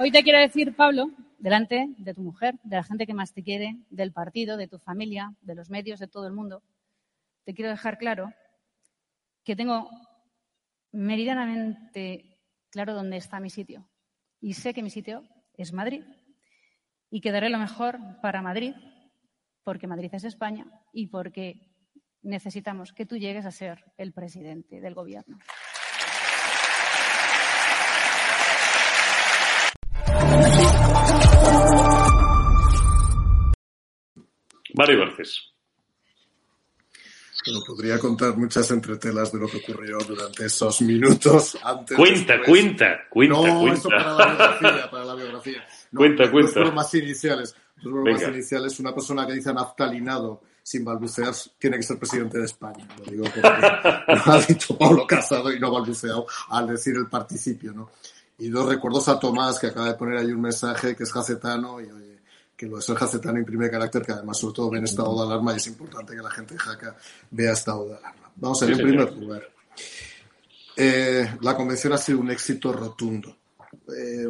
Hoy 0.07 0.13
te 0.13 0.23
quiero 0.23 0.39
decir, 0.39 0.77
Pablo, 0.77 1.11
delante 1.41 1.89
de 1.99 2.15
tu 2.15 2.23
mujer, 2.23 2.55
de 2.63 2.77
la 2.77 2.85
gente 2.85 3.09
que 3.09 3.13
más 3.13 3.33
te 3.33 3.43
quiere, 3.43 3.77
del 3.91 4.13
partido, 4.13 4.57
de 4.57 4.69
tu 4.69 4.79
familia, 4.79 5.35
de 5.41 5.57
los 5.57 5.69
medios, 5.69 5.99
de 5.99 6.07
todo 6.07 6.29
el 6.29 6.33
mundo, 6.33 6.63
te 7.43 7.55
quiero 7.55 7.73
dejar 7.73 7.99
claro 7.99 8.33
que 9.43 9.57
tengo 9.57 9.91
meridianamente 10.93 12.39
claro 12.71 12.95
dónde 12.95 13.17
está 13.17 13.41
mi 13.41 13.51
sitio. 13.51 13.89
Y 14.41 14.55
sé 14.55 14.75
que 14.75 14.85
mi 14.85 14.91
sitio 14.91 15.25
es 15.55 15.73
Madrid. 15.73 16.05
Y 17.11 17.21
que 17.21 17.33
daré 17.33 17.49
lo 17.49 17.59
mejor 17.59 17.99
para 18.23 18.43
Madrid, 18.43 18.75
porque 19.65 19.89
Madrid 19.89 20.15
es 20.15 20.23
España 20.23 20.67
y 20.93 21.09
porque 21.09 21.75
necesitamos 22.23 22.93
que 22.93 23.07
tú 23.07 23.17
llegues 23.17 23.45
a 23.45 23.51
ser 23.51 23.83
el 23.97 24.13
presidente 24.13 24.81
del 24.81 24.95
Gobierno. 24.95 25.37
Mario 34.77 35.01
Garcés. 35.01 35.53
Bueno, 37.47 37.61
podría 37.67 37.99
contar 37.99 38.37
muchas 38.37 38.71
entretelas 38.73 39.33
de 39.33 39.39
lo 39.39 39.47
que 39.47 39.59
ocurrió 39.59 39.99
durante 39.99 40.47
esos 40.47 40.83
minutos 40.83 41.57
antes. 41.63 41.97
Cuenta, 41.97 42.35
cuenta, 42.45 42.87
cuenta. 43.09 43.37
No, 43.37 43.61
cuenta. 43.61 43.79
eso 43.79 43.89
para 43.89 44.15
la 44.15 44.27
biografía, 44.27 44.91
para 44.91 45.05
la 45.05 45.15
biografía. 45.15 45.67
cuenta, 45.95 46.31
cuenta. 46.31 46.61
Los 46.61 46.75
más 46.75 46.95
iniciales. 46.95 47.55
Los 47.77 47.93
bromas 47.93 48.23
iniciales, 48.23 48.81
una 48.81 48.95
persona 48.95 49.27
que 49.27 49.35
dice 49.35 49.53
naftalinado 49.53 50.43
sin 50.63 50.85
balbucear 50.85 51.33
tiene 51.59 51.77
que 51.77 51.83
ser 51.83 51.99
presidente 51.99 52.39
de 52.39 52.47
España. 52.47 52.89
Lo 52.99 53.13
digo 53.13 53.25
porque 53.25 53.41
lo 54.27 54.33
ha 54.33 54.41
dicho 54.41 54.77
Pablo 54.77 55.07
Casado 55.07 55.53
y 55.53 55.61
no 55.61 55.71
balbuceado 55.71 56.27
al 56.49 56.67
decir 56.67 56.97
el 56.97 57.07
participio, 57.07 57.73
¿no? 57.73 57.91
Y 58.39 58.49
dos 58.49 58.69
recuerdos 58.69 59.09
a 59.09 59.19
Tomás, 59.21 59.59
que 59.59 59.69
acaba 59.69 59.89
de 59.89 59.95
poner 59.95 60.19
ahí 60.19 60.33
un 60.33 60.41
mensaje 60.41 60.97
que 60.97 61.05
es 61.05 61.13
jacetano 61.13 61.81
y 61.81 61.85
oye, 61.85 62.16
que 62.57 62.67
lo 62.67 62.77
de 62.77 62.83
ser 62.83 62.97
jacetano 62.97 63.39
imprime 63.39 63.71
carácter 63.71 64.03
que 64.03 64.13
además 64.13 64.39
sobre 64.39 64.55
todo 64.55 64.71
ve 64.71 64.79
en 64.79 64.85
estado 64.85 65.15
de 65.15 65.27
alarma 65.27 65.53
y 65.53 65.57
es 65.57 65.67
importante 65.67 66.17
que 66.17 66.23
la 66.23 66.31
gente 66.31 66.55
de 66.55 66.61
Jaca 66.61 66.97
vea 67.31 67.53
estado 67.53 67.89
de 67.89 67.97
alarma. 67.97 68.33
Vamos 68.37 68.63
a 68.63 68.67
ir 68.67 68.73
en 68.73 68.79
primer 68.79 69.13
lugar. 69.13 69.49
Eh, 70.77 71.37
la 71.43 71.57
convención 71.57 71.93
ha 71.93 71.99
sido 71.99 72.21
un 72.21 72.31
éxito 72.31 72.73
rotundo. 72.73 73.37
Eh, 73.95 74.27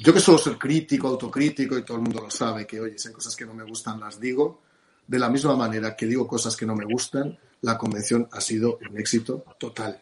yo 0.00 0.12
que 0.12 0.20
suelo 0.20 0.38
ser 0.38 0.58
crítico, 0.58 1.06
autocrítico 1.08 1.78
y 1.78 1.82
todo 1.82 1.98
el 1.98 2.02
mundo 2.02 2.20
lo 2.22 2.30
sabe, 2.30 2.66
que 2.66 2.80
oye, 2.80 2.98
si 2.98 3.08
hay 3.08 3.14
cosas 3.14 3.36
que 3.36 3.46
no 3.46 3.54
me 3.54 3.64
gustan 3.64 4.00
las 4.00 4.18
digo, 4.18 4.62
de 5.06 5.18
la 5.18 5.28
misma 5.28 5.54
manera 5.54 5.96
que 5.96 6.06
digo 6.06 6.26
cosas 6.26 6.56
que 6.56 6.66
no 6.66 6.74
me 6.74 6.84
gustan, 6.84 7.38
la 7.62 7.78
convención 7.78 8.28
ha 8.32 8.40
sido 8.40 8.78
un 8.88 8.98
éxito 8.98 9.44
total. 9.58 10.00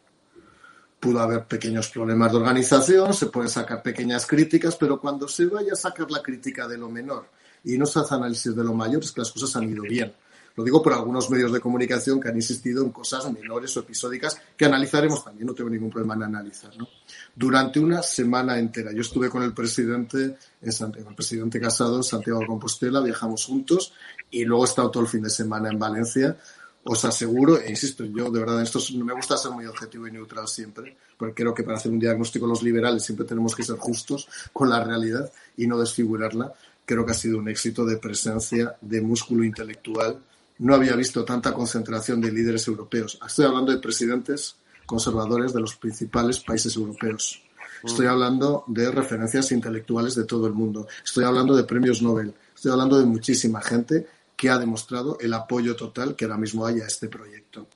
Pudo 0.99 1.21
haber 1.21 1.47
pequeños 1.47 1.89
problemas 1.89 2.33
de 2.33 2.39
organización, 2.39 3.15
se 3.15 3.27
pueden 3.27 3.51
sacar 3.51 3.83
pequeñas 3.83 4.27
críticas, 4.27 4.77
pero 4.77 5.01
cuando 5.01 5.29
se 5.29 5.47
vaya 5.47 5.75
a 5.75 5.77
sacar 5.77 6.11
la 6.11 6.23
crítica 6.23 6.67
de 6.67 6.79
lo 6.79 6.89
menor 6.89 7.38
y 7.65 7.79
no 7.79 7.87
se 7.87 8.01
hace 8.01 8.15
análisis 8.15 8.55
de 8.55 8.65
lo 8.65 8.75
mayor, 8.75 9.03
es 9.03 9.13
que 9.13 9.21
las 9.21 9.33
cosas 9.33 9.55
han 9.57 9.69
ido 9.71 9.83
bien. 9.83 10.13
Lo 10.59 10.65
digo 10.65 10.83
por 10.83 10.93
algunos 10.93 11.31
medios 11.31 11.53
de 11.53 11.61
comunicación 11.61 12.21
que 12.21 12.31
han 12.31 12.35
insistido 12.35 12.83
en 12.83 12.91
cosas 12.91 13.33
menores 13.33 13.77
o 13.77 13.81
episódicas 13.81 14.41
que 14.57 14.65
analizaremos 14.65 15.23
también, 15.23 15.47
no 15.47 15.55
tengo 15.55 15.71
ningún 15.71 15.89
problema 15.89 16.15
en 16.15 16.25
analizar. 16.25 16.77
¿no? 16.77 16.89
Durante 17.33 17.79
una 17.79 18.03
semana 18.03 18.59
entera, 18.59 18.91
yo 18.93 19.03
estuve 19.03 19.31
con 19.31 19.45
el 19.45 19.55
presidente, 19.55 20.37
en 20.61 20.73
Santiago, 20.73 21.11
el 21.11 21.15
presidente 21.15 21.61
Casado 21.61 21.99
en 21.99 22.03
Santiago 22.03 22.41
de 22.41 22.47
Compostela, 22.49 23.01
viajamos 23.01 23.45
juntos 23.45 23.93
y 24.33 24.45
luego 24.45 24.65
he 24.65 24.69
estado 24.69 24.91
todo 24.91 25.05
el 25.05 25.09
fin 25.09 25.23
de 25.23 25.31
semana 25.31 25.71
en 25.71 25.79
Valencia. 25.79 26.37
Os 26.83 27.05
aseguro, 27.05 27.61
e 27.61 27.71
insisto, 27.71 28.05
yo 28.05 28.29
de 28.29 28.41
verdad 28.41 28.61
esto 28.61 28.81
me 28.97 29.13
gusta 29.13 29.37
ser 29.37 29.53
muy 29.53 29.67
objetivo 29.67 30.09
y 30.09 30.11
neutral 30.11 30.49
siempre, 30.49 30.97
porque 31.17 31.43
creo 31.43 31.55
que 31.55 31.63
para 31.63 31.77
hacer 31.77 31.93
un 31.93 32.01
diagnóstico 32.01 32.49
los 32.49 32.65
liberales 32.65 33.05
siempre 33.05 33.25
tenemos 33.25 33.55
que 33.55 33.63
ser 33.63 33.77
justos 33.77 34.27
con 34.53 34.71
la 34.71 34.83
realidad 34.83 35.31
y 35.57 35.69
no 35.69 35.79
desfigurarla. 35.79 36.53
Creo 36.89 37.05
que 37.05 37.13
ha 37.13 37.15
sido 37.15 37.37
un 37.37 37.51
éxito 37.51 37.85
de 37.85 37.99
presencia, 37.99 38.75
de 38.81 39.03
músculo 39.03 39.45
intelectual, 39.45 40.23
no 40.61 40.75
había 40.75 40.97
visto 40.97 41.23
tanta 41.23 41.53
concentración 41.53 42.19
de 42.19 42.33
líderes 42.33 42.67
europeos. 42.67 43.19
Estoy 43.27 43.45
hablando 43.45 43.73
de 43.73 43.79
presidentes 43.79 44.57
conservadores 44.87 45.53
de 45.53 45.61
los 45.61 45.77
principales 45.77 46.39
países 46.39 46.75
europeos. 46.77 47.43
Estoy 47.85 48.07
hablando 48.07 48.65
de 48.69 48.91
referencias 48.91 49.53
intelectuales 49.53 50.15
de 50.15 50.25
todo 50.25 50.47
el 50.47 50.55
mundo. 50.55 50.89
Estoy 51.05 51.25
hablando 51.25 51.55
de 51.55 51.65
premios 51.65 52.01
Nobel. 52.01 52.33
Estoy 52.55 52.73
hablando 52.73 52.99
de 52.99 53.05
muchísima 53.05 53.61
gente 53.61 54.07
que 54.35 54.49
ha 54.49 54.59
demostrado 54.59 55.19
el 55.21 55.35
apoyo 55.35 55.77
total 55.77 56.17
que 56.17 56.25
ahora 56.25 56.39
mismo 56.39 56.65
hay 56.65 56.81
a 56.81 56.87
este 56.87 57.09
proyecto. 57.09 57.69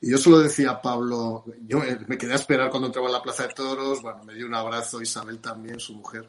Y 0.00 0.10
yo 0.10 0.16
solo 0.16 0.38
decía 0.38 0.70
a 0.70 0.80
Pablo, 0.80 1.44
yo 1.66 1.82
me 2.06 2.16
quedé 2.16 2.34
a 2.34 2.36
esperar 2.36 2.70
cuando 2.70 2.86
entraba 2.86 3.08
a 3.08 3.12
la 3.12 3.22
Plaza 3.22 3.48
de 3.48 3.52
Toros, 3.52 4.00
bueno, 4.00 4.22
me 4.22 4.34
dio 4.34 4.46
un 4.46 4.54
abrazo, 4.54 5.02
Isabel 5.02 5.40
también, 5.40 5.80
su 5.80 5.94
mujer. 5.94 6.28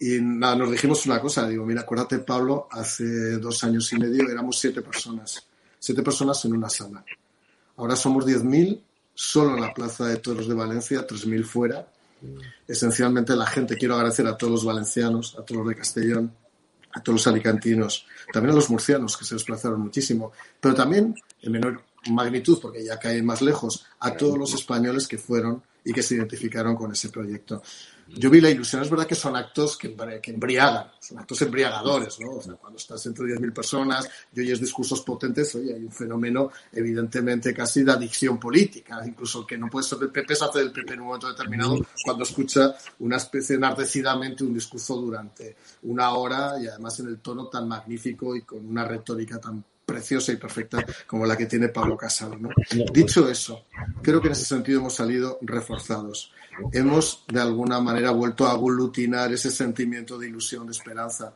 Y 0.00 0.20
nada, 0.20 0.54
nos 0.54 0.70
dijimos 0.70 1.04
una 1.06 1.20
cosa, 1.20 1.48
digo, 1.48 1.66
mira, 1.66 1.80
acuérdate 1.80 2.18
Pablo, 2.20 2.68
hace 2.70 3.38
dos 3.38 3.64
años 3.64 3.92
y 3.92 3.98
medio 3.98 4.28
éramos 4.30 4.58
siete 4.58 4.80
personas, 4.80 5.44
siete 5.78 6.02
personas 6.02 6.44
en 6.44 6.52
una 6.52 6.68
sala. 6.68 7.04
Ahora 7.76 7.96
somos 7.96 8.24
diez 8.24 8.44
mil 8.44 8.80
solo 9.12 9.56
en 9.56 9.60
la 9.60 9.74
Plaza 9.74 10.06
de 10.06 10.18
Toros 10.18 10.46
de 10.46 10.54
Valencia, 10.54 11.04
tres 11.04 11.26
mil 11.26 11.44
fuera. 11.44 11.88
Esencialmente 12.66 13.34
la 13.34 13.46
gente, 13.46 13.76
quiero 13.76 13.94
agradecer 13.96 14.26
a 14.28 14.36
todos 14.36 14.52
los 14.52 14.64
valencianos, 14.64 15.36
a 15.36 15.42
todos 15.42 15.60
los 15.62 15.68
de 15.68 15.74
Castellón, 15.74 16.32
a 16.92 17.02
todos 17.02 17.14
los 17.20 17.26
alicantinos, 17.26 18.06
también 18.32 18.52
a 18.52 18.56
los 18.56 18.70
murcianos 18.70 19.16
que 19.16 19.24
se 19.24 19.34
desplazaron 19.34 19.80
muchísimo, 19.80 20.32
pero 20.60 20.74
también 20.74 21.14
en 21.42 21.52
menor 21.52 21.82
magnitud, 22.10 22.58
porque 22.60 22.84
ya 22.84 22.98
cae 22.98 23.22
más 23.22 23.42
lejos, 23.42 23.84
a 23.98 24.16
todos 24.16 24.38
los 24.38 24.54
españoles 24.54 25.08
que 25.08 25.18
fueron 25.18 25.62
y 25.84 25.92
que 25.92 26.02
se 26.02 26.14
identificaron 26.14 26.76
con 26.76 26.92
ese 26.92 27.08
proyecto 27.08 27.62
yo 28.16 28.30
vi 28.30 28.40
la 28.40 28.50
ilusión. 28.50 28.82
Es 28.82 28.90
verdad 28.90 29.06
que 29.06 29.14
son 29.14 29.36
actos 29.36 29.76
que, 29.76 29.94
que 30.22 30.30
embriagan, 30.30 30.90
son 31.00 31.18
actos 31.18 31.42
embriagadores, 31.42 32.18
¿no? 32.20 32.36
O 32.36 32.42
sea, 32.42 32.54
cuando 32.54 32.78
estás 32.78 33.04
entre 33.06 33.26
10.000 33.26 33.52
personas 33.52 34.08
y 34.34 34.40
oyes 34.40 34.60
discursos 34.60 35.02
potentes, 35.02 35.54
oye, 35.54 35.74
hay 35.74 35.84
un 35.84 35.92
fenómeno 35.92 36.50
evidentemente 36.72 37.52
casi 37.52 37.82
de 37.84 37.92
adicción 37.92 38.38
política. 38.38 39.00
Incluso 39.06 39.46
que 39.46 39.58
no 39.58 39.68
puede 39.68 39.86
ser 39.86 39.98
del 39.98 40.10
PP 40.10 40.34
se 40.34 40.44
hace 40.44 40.58
del 40.60 40.72
PP 40.72 40.94
en 40.94 41.00
un 41.00 41.06
momento 41.06 41.28
determinado 41.28 41.78
cuando 42.04 42.24
escucha 42.24 42.74
una 43.00 43.16
especie 43.16 43.56
enardecidamente 43.56 44.44
un 44.44 44.54
discurso 44.54 44.96
durante 44.96 45.56
una 45.82 46.12
hora 46.12 46.54
y 46.60 46.66
además 46.66 46.98
en 47.00 47.08
el 47.08 47.20
tono 47.20 47.48
tan 47.48 47.68
magnífico 47.68 48.34
y 48.34 48.42
con 48.42 48.66
una 48.66 48.84
retórica 48.84 49.38
tan 49.38 49.64
preciosa 49.88 50.32
y 50.32 50.36
perfecta 50.36 50.84
como 51.06 51.24
la 51.24 51.34
que 51.34 51.46
tiene 51.46 51.68
Pablo 51.68 51.96
Casado. 51.96 52.36
¿no? 52.36 52.50
Dicho 52.92 53.26
eso, 53.26 53.64
creo 54.02 54.20
que 54.20 54.28
en 54.28 54.34
ese 54.34 54.44
sentido 54.44 54.80
hemos 54.80 54.94
salido 54.94 55.38
reforzados 55.40 56.30
hemos 56.72 57.24
de 57.28 57.40
alguna 57.40 57.80
manera 57.80 58.10
vuelto 58.10 58.46
a 58.46 58.52
aglutinar 58.52 59.32
ese 59.32 59.50
sentimiento 59.50 60.18
de 60.18 60.28
ilusión, 60.28 60.66
de 60.66 60.72
esperanza, 60.72 61.34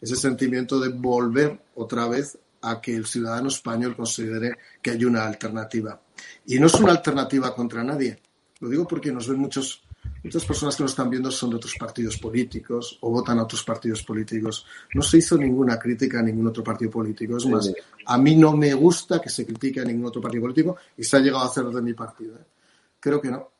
ese 0.00 0.16
sentimiento 0.16 0.80
de 0.80 0.90
volver 0.90 1.60
otra 1.74 2.08
vez 2.08 2.38
a 2.62 2.80
que 2.80 2.94
el 2.94 3.06
ciudadano 3.06 3.48
español 3.48 3.96
considere 3.96 4.56
que 4.82 4.90
hay 4.90 5.04
una 5.04 5.26
alternativa. 5.26 6.00
Y 6.46 6.58
no 6.58 6.66
es 6.66 6.74
una 6.74 6.92
alternativa 6.92 7.54
contra 7.54 7.82
nadie. 7.82 8.20
Lo 8.60 8.68
digo 8.68 8.86
porque 8.86 9.12
nos 9.12 9.28
ven 9.28 9.38
muchos, 9.38 9.82
muchas 10.22 10.44
personas 10.44 10.76
que 10.76 10.82
nos 10.82 10.92
están 10.92 11.10
viendo 11.10 11.30
son 11.30 11.50
de 11.50 11.56
otros 11.56 11.74
partidos 11.78 12.16
políticos 12.18 12.98
o 13.00 13.10
votan 13.10 13.38
a 13.38 13.44
otros 13.44 13.62
partidos 13.62 14.02
políticos. 14.02 14.66
No 14.94 15.02
se 15.02 15.18
hizo 15.18 15.36
ninguna 15.36 15.78
crítica 15.78 16.20
a 16.20 16.22
ningún 16.22 16.46
otro 16.46 16.62
partido 16.62 16.90
político. 16.90 17.36
Es 17.36 17.46
más, 17.46 17.72
a 18.06 18.18
mí 18.18 18.36
no 18.36 18.56
me 18.56 18.74
gusta 18.74 19.20
que 19.20 19.30
se 19.30 19.46
critique 19.46 19.80
a 19.80 19.84
ningún 19.84 20.06
otro 20.06 20.20
partido 20.20 20.42
político 20.42 20.76
y 20.96 21.04
se 21.04 21.16
ha 21.16 21.20
llegado 21.20 21.44
a 21.44 21.46
hacer 21.46 21.64
de 21.64 21.82
mi 21.82 21.94
partido. 21.94 22.36
¿eh? 22.36 22.44
Creo 22.98 23.20
que 23.20 23.30
no 23.30 23.50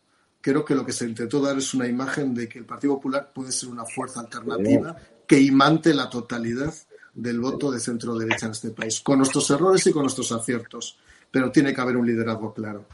creo 0.41 0.65
que 0.65 0.75
lo 0.75 0.85
que 0.85 0.93
se 0.93 1.05
intentó 1.05 1.41
dar 1.41 1.59
es 1.59 1.75
una 1.75 1.87
imagen 1.87 2.35
de 2.35 2.49
que 2.49 2.59
el 2.59 2.65
Partido 2.65 2.95
Popular 2.95 3.31
puede 3.33 3.53
ser 3.53 3.69
una 3.69 3.85
fuerza 3.85 4.21
alternativa 4.21 4.97
que 5.27 5.39
imante 5.39 5.93
la 5.95 6.09
totalidad 6.09 6.73
del 7.15 7.41
voto 7.41 7.71
de 7.71 7.81
centro 7.81 8.17
derecha 8.17 8.47
en 8.47 8.53
este 8.53 8.71
país, 8.71 9.01
con 9.01 9.19
nuestros 9.19 9.51
errores 9.51 9.87
y 9.87 9.93
con 9.93 10.03
nuestros 10.03 10.33
aciertos, 10.33 10.99
pero 11.31 11.51
tiene 11.51 11.75
que 11.75 11.81
haber 11.81 11.97
un 11.97 12.07
liderazgo 12.07 12.55
claro. 12.55 12.87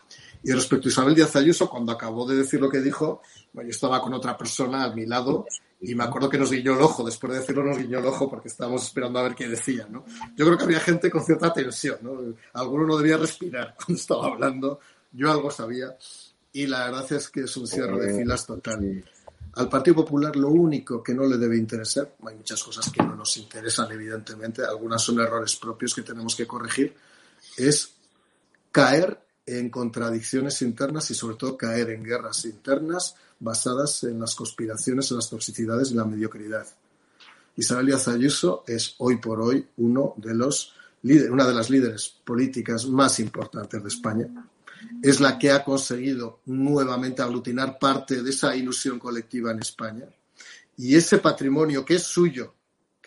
Y 0.47 0.53
respecto 0.53 0.87
a 0.87 0.91
Isabel 0.93 1.13
Díaz 1.13 1.35
Ayuso, 1.35 1.69
cuando 1.69 1.91
acabó 1.91 2.25
de 2.25 2.37
decir 2.37 2.61
lo 2.61 2.71
que 2.71 2.81
dijo, 2.81 3.21
bueno, 3.53 3.69
yo 3.69 3.75
estaba 3.75 4.01
con 4.01 4.15
otra 4.15 4.39
persona 4.39 4.85
a 4.85 4.95
mi 4.95 5.05
lado 5.05 5.45
y 5.81 5.93
me 5.97 6.05
acuerdo 6.05 6.29
que 6.31 6.39
nos 6.39 6.53
guiñó 6.53 6.75
el 6.75 6.83
ojo, 6.83 7.05
después 7.05 7.33
de 7.33 7.41
decirlo 7.41 7.65
nos 7.65 7.77
guiñó 7.77 7.99
el 7.99 8.07
ojo 8.07 8.31
porque 8.31 8.47
estábamos 8.47 8.85
esperando 8.85 9.19
a 9.19 9.25
ver 9.25 9.35
qué 9.35 9.49
decía, 9.49 9.89
¿no? 9.91 10.05
Yo 10.37 10.47
creo 10.47 10.57
que 10.57 10.63
había 10.63 10.79
gente 10.79 11.11
con 11.11 11.25
cierta 11.25 11.53
tensión, 11.53 11.99
¿no? 12.01 12.37
Alguno 12.53 12.87
no 12.87 12.97
debía 12.97 13.17
respirar 13.17 13.75
cuando 13.85 14.01
estaba 14.01 14.27
hablando, 14.29 14.79
yo 15.11 15.33
algo 15.33 15.51
sabía, 15.51 15.97
y 16.53 16.69
la 16.69 16.85
verdad 16.85 17.13
es 17.13 17.29
que 17.29 17.41
es 17.41 17.57
un 17.57 17.67
cierre 17.67 17.99
de 17.99 18.17
filas 18.17 18.47
total. 18.47 19.05
Al 19.55 19.69
Partido 19.69 19.97
Popular 19.97 20.37
lo 20.37 20.51
único 20.51 21.03
que 21.03 21.13
no 21.13 21.27
le 21.27 21.39
debe 21.39 21.57
interesar, 21.57 22.15
hay 22.25 22.37
muchas 22.37 22.63
cosas 22.63 22.89
que 22.89 23.03
no 23.03 23.17
nos 23.17 23.37
interesan 23.37 23.91
evidentemente, 23.91 24.63
algunas 24.65 25.03
son 25.03 25.19
errores 25.19 25.57
propios 25.57 25.93
que 25.93 26.03
tenemos 26.03 26.37
que 26.37 26.47
corregir, 26.47 26.95
es 27.57 27.97
caer 28.71 29.26
en 29.47 29.71
contradicciones 29.71 30.61
internas 30.63 31.11
y 31.11 31.15
sobre 31.15 31.37
todo 31.37 31.57
caer 31.57 31.91
en 31.91 32.03
guerras 32.03 32.45
internas 32.45 33.15
basadas 33.39 34.03
en 34.05 34.19
las 34.19 34.35
conspiraciones, 34.35 35.11
en 35.11 35.19
las 35.19 35.31
toxicidades 35.31 35.93
y 35.93 35.95
la 35.95 36.05
mediocridad. 36.05 36.67
Isabel 37.57 37.87
Díaz 37.87 38.09
Ayuso 38.09 38.65
es 38.67 38.97
hoy 38.99 39.17
por 39.17 39.41
hoy 39.41 39.67
uno 39.79 40.15
de 40.17 40.35
los 40.35 40.75
una 41.31 41.47
de 41.47 41.55
las 41.55 41.71
líderes 41.71 42.17
políticas 42.25 42.87
más 42.87 43.21
importantes 43.21 43.81
de 43.81 43.89
España 43.89 44.29
es 45.03 45.21
la 45.21 45.39
que 45.39 45.51
ha 45.51 45.63
conseguido 45.63 46.41
nuevamente 46.47 47.23
aglutinar 47.23 47.79
parte 47.79 48.23
de 48.23 48.31
esa 48.31 48.57
ilusión 48.57 48.99
colectiva 48.99 49.53
en 49.53 49.61
España. 49.61 50.07
Y 50.77 50.95
ese 50.95 51.19
patrimonio 51.19 51.85
que 51.85 51.95
es 51.95 52.03
suyo, 52.03 52.55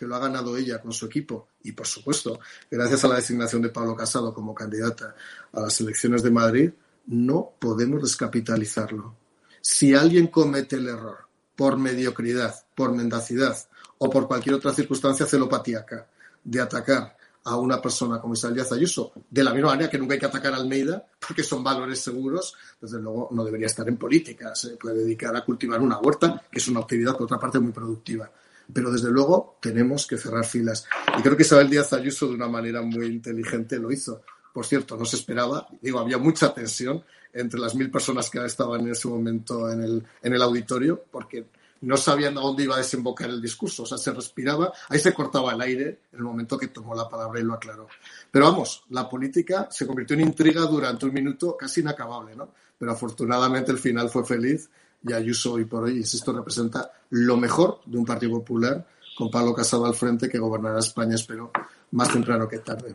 que 0.00 0.06
lo 0.06 0.16
ha 0.16 0.18
ganado 0.18 0.56
ella 0.56 0.80
con 0.80 0.94
su 0.94 1.04
equipo, 1.04 1.48
y 1.62 1.72
por 1.72 1.86
supuesto, 1.86 2.40
gracias 2.70 3.04
a 3.04 3.08
la 3.08 3.16
designación 3.16 3.60
de 3.60 3.68
Pablo 3.68 3.94
Casado 3.94 4.32
como 4.32 4.54
candidata 4.54 5.14
a 5.52 5.60
las 5.60 5.78
elecciones 5.82 6.22
de 6.22 6.30
Madrid, 6.30 6.70
no 7.08 7.52
podemos 7.58 8.00
descapitalizarlo. 8.00 9.14
Si 9.60 9.94
alguien 9.94 10.28
comete 10.28 10.76
el 10.76 10.88
error 10.88 11.18
por 11.54 11.76
mediocridad, 11.76 12.54
por 12.74 12.94
mendacidad 12.94 13.54
o 13.98 14.08
por 14.08 14.26
cualquier 14.26 14.54
otra 14.54 14.72
circunstancia 14.72 15.26
celopatíaca 15.26 16.06
de 16.42 16.60
atacar 16.62 17.14
a 17.44 17.56
una 17.58 17.78
persona 17.82 18.22
como 18.22 18.32
Isabel 18.32 18.54
Díaz 18.54 18.72
Ayuso, 18.72 19.12
de 19.28 19.44
la 19.44 19.52
misma 19.52 19.72
manera 19.72 19.90
que 19.90 19.98
nunca 19.98 20.14
hay 20.14 20.20
que 20.20 20.24
atacar 20.24 20.54
a 20.54 20.56
Almeida, 20.56 21.04
porque 21.26 21.42
son 21.42 21.62
valores 21.62 22.00
seguros, 22.00 22.54
desde 22.80 23.02
luego 23.02 23.28
no 23.32 23.44
debería 23.44 23.66
estar 23.66 23.86
en 23.86 23.98
política, 23.98 24.54
se 24.54 24.78
puede 24.78 25.00
dedicar 25.00 25.36
a 25.36 25.44
cultivar 25.44 25.82
una 25.82 25.98
huerta, 25.98 26.42
que 26.50 26.58
es 26.58 26.68
una 26.68 26.80
actividad 26.80 27.12
por 27.12 27.24
otra 27.24 27.38
parte 27.38 27.58
muy 27.58 27.72
productiva. 27.72 28.30
Pero 28.72 28.90
desde 28.90 29.10
luego 29.10 29.58
tenemos 29.60 30.06
que 30.06 30.16
cerrar 30.16 30.44
filas. 30.44 30.86
Y 31.18 31.22
creo 31.22 31.36
que 31.36 31.42
Isabel 31.42 31.70
Díaz 31.70 31.92
Ayuso 31.92 32.28
de 32.28 32.34
una 32.34 32.48
manera 32.48 32.82
muy 32.82 33.06
inteligente 33.06 33.78
lo 33.78 33.90
hizo. 33.90 34.22
Por 34.52 34.66
cierto, 34.66 34.96
no 34.96 35.04
se 35.04 35.16
esperaba, 35.16 35.66
digo, 35.80 36.00
había 36.00 36.18
mucha 36.18 36.52
tensión 36.52 37.04
entre 37.32 37.60
las 37.60 37.74
mil 37.74 37.90
personas 37.90 38.28
que 38.28 38.44
estaban 38.44 38.80
en 38.80 38.90
ese 38.90 39.08
momento 39.08 39.70
en 39.70 39.82
el, 39.82 40.06
en 40.22 40.34
el 40.34 40.42
auditorio, 40.42 41.04
porque 41.10 41.46
no 41.82 41.96
sabían 41.96 42.36
a 42.36 42.40
dónde 42.40 42.64
iba 42.64 42.74
a 42.74 42.78
desembocar 42.78 43.30
el 43.30 43.40
discurso. 43.40 43.84
O 43.84 43.86
sea, 43.86 43.98
se 43.98 44.12
respiraba, 44.12 44.72
ahí 44.88 44.98
se 44.98 45.14
cortaba 45.14 45.52
el 45.52 45.60
aire 45.60 46.00
en 46.12 46.18
el 46.18 46.24
momento 46.24 46.58
que 46.58 46.68
tomó 46.68 46.94
la 46.94 47.08
palabra 47.08 47.40
y 47.40 47.44
lo 47.44 47.54
aclaró. 47.54 47.88
Pero 48.30 48.46
vamos, 48.46 48.84
la 48.90 49.08
política 49.08 49.68
se 49.70 49.86
convirtió 49.86 50.14
en 50.14 50.22
intriga 50.22 50.62
durante 50.62 51.06
un 51.06 51.14
minuto 51.14 51.56
casi 51.56 51.80
inacabable, 51.80 52.36
¿no? 52.36 52.52
Pero 52.78 52.92
afortunadamente 52.92 53.72
el 53.72 53.78
final 53.78 54.10
fue 54.10 54.24
feliz 54.24 54.68
y 55.02 55.12
Ayuso 55.12 55.54
hoy 55.54 55.64
por 55.64 55.84
hoy, 55.84 56.00
esto 56.00 56.32
representa 56.32 56.90
lo 57.10 57.36
mejor 57.36 57.80
de 57.86 57.98
un 57.98 58.04
Partido 58.04 58.32
Popular 58.32 58.86
con 59.16 59.30
Pablo 59.30 59.54
Casado 59.54 59.86
al 59.86 59.94
frente 59.94 60.28
que 60.28 60.38
gobernará 60.38 60.78
España, 60.78 61.14
espero, 61.14 61.50
más 61.92 62.12
temprano 62.12 62.48
que 62.48 62.58
tarde. 62.58 62.94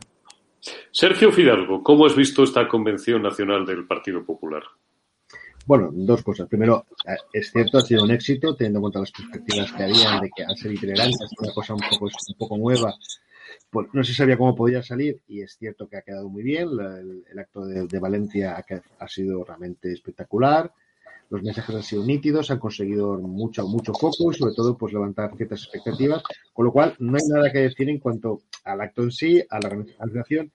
Sergio 0.92 1.32
Fidalgo, 1.32 1.84
¿cómo 1.84 2.06
has 2.06 2.16
visto 2.16 2.44
esta 2.44 2.68
convención 2.68 3.22
nacional 3.22 3.66
del 3.66 3.86
Partido 3.86 4.26
Popular? 4.26 4.64
Bueno, 5.66 5.90
dos 5.92 6.22
cosas. 6.24 6.48
Primero, 6.48 6.86
eh, 7.08 7.16
es 7.34 7.52
cierto, 7.52 7.80
ha 7.80 7.82
sido 7.82 8.04
un 8.04 8.12
éxito, 8.12 8.56
teniendo 8.56 8.80
en 8.80 8.82
cuenta 8.82 9.00
las 9.00 9.12
perspectivas 9.12 9.72
que 9.72 9.84
había 9.84 10.20
de 10.22 10.30
que 10.36 10.44
al 10.44 10.56
ser 10.56 10.72
itinerantes, 10.72 11.30
una 11.40 11.54
cosa 11.54 11.74
un 11.74 11.82
poco, 11.90 12.06
un 12.06 12.38
poco 12.38 12.58
nueva, 12.58 12.94
pues 13.70 13.88
no 13.94 14.04
se 14.04 14.14
sabía 14.14 14.38
cómo 14.38 14.56
podía 14.56 14.84
salir 14.84 15.22
y 15.28 15.42
es 15.42 15.58
cierto 15.58 15.90
que 15.90 15.98
ha 15.98 16.02
quedado 16.02 16.30
muy 16.30 16.44
bien. 16.44 16.70
El, 17.30 17.40
acto 17.40 17.66
de, 17.66 18.00
Valencia 18.00 18.64
ha, 19.00 19.08
sido 19.08 19.44
realmente 19.44 19.92
espectacular. 19.92 20.72
Los 21.30 21.42
mensajes 21.42 21.76
han 21.76 21.84
sido 21.84 22.06
nítidos, 22.06 22.52
han 22.52 22.60
conseguido 22.60 23.18
mucho, 23.18 23.68
mucho 23.68 23.94
foco 23.94 24.32
y 24.32 24.36
sobre 24.36 24.54
todo 24.54 24.78
pues 24.78 24.94
levantar 24.94 25.36
ciertas 25.36 25.64
expectativas, 25.64 26.24
con 26.54 26.66
lo 26.66 26.72
cual 26.72 26.96
no 27.00 27.18
hay 27.18 27.28
nada 27.28 27.52
que 27.52 27.60
decir 27.60 27.90
en 27.90 28.00
cuanto 28.00 28.42
al 28.64 28.82
acto 28.82 29.04
en 29.04 29.12
sí, 29.12 29.44
a 29.50 29.60
la 29.60 29.70
organización. 29.70 30.52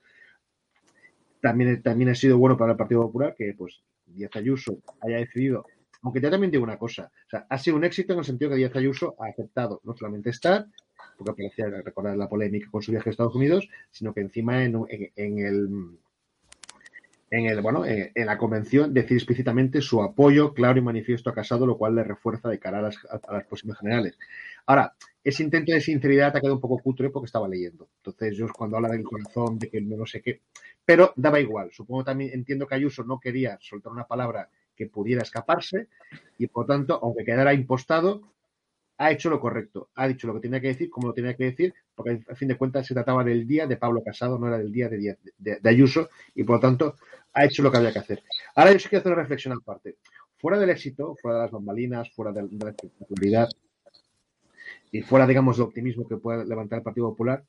También, 1.40 1.82
también 1.82 2.10
ha 2.10 2.14
sido 2.14 2.38
bueno 2.38 2.56
para 2.56 2.72
el 2.72 2.78
Partido 2.78 3.02
Popular, 3.02 3.34
que 3.36 3.54
pues 3.56 3.80
Díaz 4.06 4.34
Ayuso 4.36 4.78
haya 5.00 5.16
decidido, 5.16 5.64
aunque 6.02 6.20
ya 6.20 6.30
también 6.30 6.50
digo 6.50 6.64
una 6.64 6.78
cosa, 6.78 7.10
o 7.26 7.30
sea, 7.30 7.46
ha 7.48 7.58
sido 7.58 7.76
un 7.76 7.84
éxito 7.84 8.12
en 8.12 8.20
el 8.20 8.24
sentido 8.24 8.50
que 8.50 8.56
Díaz 8.56 8.76
Ayuso 8.76 9.14
ha 9.18 9.26
aceptado 9.26 9.80
no 9.84 9.96
solamente 9.96 10.30
estar, 10.30 10.66
porque 11.16 11.42
parecía 11.42 11.82
recordar 11.82 12.16
la 12.16 12.28
polémica 12.28 12.70
con 12.70 12.82
su 12.82 12.92
viaje 12.92 13.10
a 13.10 13.12
Estados 13.12 13.34
Unidos, 13.34 13.68
sino 13.90 14.14
que 14.14 14.20
encima 14.20 14.64
en, 14.64 14.74
el 15.16 15.98
en 17.30 17.46
el 17.46 17.60
bueno 17.60 17.84
en, 17.86 18.12
la 18.26 18.36
convención 18.36 18.92
decir 18.92 19.16
explícitamente 19.16 19.80
su 19.80 20.02
apoyo 20.02 20.52
claro 20.52 20.78
y 20.78 20.82
manifiesto 20.82 21.30
a 21.30 21.34
Casado, 21.34 21.64
lo 21.64 21.78
cual 21.78 21.94
le 21.94 22.04
refuerza 22.04 22.48
de 22.48 22.58
cara 22.58 22.80
a 22.80 22.82
las, 22.82 22.96
a 23.04 23.32
las 23.32 23.44
próximas 23.44 23.78
generales. 23.78 24.18
Ahora, 24.66 24.94
ese 25.22 25.42
intento 25.42 25.72
de 25.72 25.80
sinceridad 25.80 26.36
ha 26.36 26.40
quedado 26.40 26.56
un 26.56 26.60
poco 26.60 26.78
cutre 26.78 27.10
porque 27.10 27.26
estaba 27.26 27.48
leyendo. 27.48 27.88
Entonces, 27.96 28.36
yo 28.36 28.46
cuando 28.48 28.76
habla 28.76 28.88
del 28.88 29.04
corazón, 29.04 29.58
de 29.58 29.68
que 29.68 29.80
no 29.80 30.06
sé 30.06 30.20
qué, 30.22 30.40
pero 30.84 31.12
daba 31.16 31.40
igual. 31.40 31.70
Supongo 31.72 32.04
también, 32.04 32.32
entiendo 32.32 32.66
que 32.66 32.74
Ayuso 32.74 33.04
no 33.04 33.20
quería 33.20 33.58
soltar 33.60 33.92
una 33.92 34.06
palabra 34.06 34.48
que 34.74 34.86
pudiera 34.86 35.22
escaparse 35.22 35.88
y 36.38 36.46
por 36.46 36.66
tanto, 36.66 36.98
aunque 37.02 37.24
quedara 37.24 37.52
impostado, 37.52 38.22
ha 38.96 39.10
hecho 39.10 39.30
lo 39.30 39.40
correcto, 39.40 39.88
ha 39.94 40.08
dicho 40.08 40.26
lo 40.26 40.34
que 40.34 40.40
tenía 40.40 40.60
que 40.60 40.68
decir, 40.68 40.90
como 40.90 41.08
lo 41.08 41.14
tenía 41.14 41.34
que 41.34 41.44
decir, 41.44 41.74
porque 42.02 42.22
a 42.30 42.34
fin 42.34 42.48
de 42.48 42.56
cuentas 42.56 42.86
se 42.86 42.94
trataba 42.94 43.22
del 43.22 43.46
día 43.46 43.66
de 43.66 43.76
Pablo 43.76 44.02
Casado, 44.02 44.38
no 44.38 44.48
era 44.48 44.56
del 44.56 44.72
día 44.72 44.88
de, 44.88 45.68
Ayuso, 45.68 46.08
y 46.34 46.44
por 46.44 46.56
lo 46.56 46.60
tanto 46.60 46.94
ha 47.34 47.44
hecho 47.44 47.62
lo 47.62 47.70
que 47.70 47.76
había 47.76 47.92
que 47.92 47.98
hacer. 47.98 48.22
Ahora 48.54 48.72
yo 48.72 48.78
sí 48.78 48.88
quiero 48.88 49.00
hacer 49.00 49.12
una 49.12 49.20
reflexión 49.20 49.52
aparte. 49.52 49.96
Fuera 50.38 50.58
del 50.58 50.70
éxito, 50.70 51.14
fuera 51.20 51.36
de 51.36 51.42
las 51.44 51.50
bambalinas, 51.50 52.10
fuera 52.12 52.32
de, 52.32 52.48
la 52.58 52.70
espectacularidad, 52.70 53.50
y 54.90 55.02
fuera, 55.02 55.26
digamos, 55.26 55.58
del 55.58 55.66
optimismo 55.66 56.08
que 56.08 56.16
pueda 56.16 56.42
levantar 56.42 56.78
el 56.78 56.82
Partido 56.82 57.10
Popular, 57.10 57.44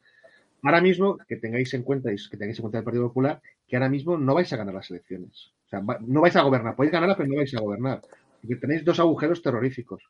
ahora 0.64 0.82
mismo 0.82 1.18
que 1.18 1.38
tengáis 1.38 1.74
en 1.74 1.84
cuenta, 1.84 2.10
que 2.10 2.38
tengáis 2.38 2.60
en 2.60 2.64
cuenta 2.64 2.80
el 2.80 2.84
Partido 2.84 3.08
Popular, 3.08 3.41
que 3.66 3.78
ahora 3.78 3.88
mismo 3.88 4.18
no 4.18 4.34
vais 4.34 4.52
a 4.52 4.58
ganar 4.58 4.74
las 4.74 4.91
elecciones. 4.91 5.54
O 5.66 5.70
sea, 5.70 5.82
no 6.02 6.20
vais 6.20 6.36
a 6.36 6.41
gobernar. 6.41 6.76
Podéis 6.76 6.91
ganarla, 6.91 7.16
pero 7.16 7.30
no 7.30 7.38
vais 7.38 7.56
a 7.56 7.62
gobernar. 7.62 8.02
Porque 8.41 8.58
tenéis 8.58 8.84
dos 8.84 8.99
agujeros 8.99 9.41
terroríficos. 9.41 10.04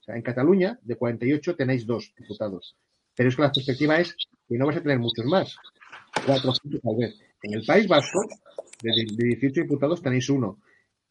O 0.00 0.02
sea, 0.04 0.16
en 0.16 0.22
Cataluña, 0.22 0.78
de 0.82 0.96
48, 0.96 1.56
tenéis 1.56 1.86
dos 1.86 2.12
diputados. 2.14 2.76
Pero 3.16 3.28
es 3.28 3.36
que 3.36 3.42
la 3.42 3.52
perspectiva 3.52 3.98
es 3.98 4.14
que 4.48 4.58
no 4.58 4.66
vais 4.66 4.78
a 4.78 4.82
tener 4.82 4.98
muchos 4.98 5.24
más. 5.26 5.56
Cuatro. 6.24 6.52
En 7.42 7.54
el 7.54 7.64
País 7.64 7.88
Vasco, 7.88 8.20
de, 8.82 9.06
18 9.16 9.62
diputados, 9.62 10.02
tenéis 10.02 10.28
uno. 10.28 10.60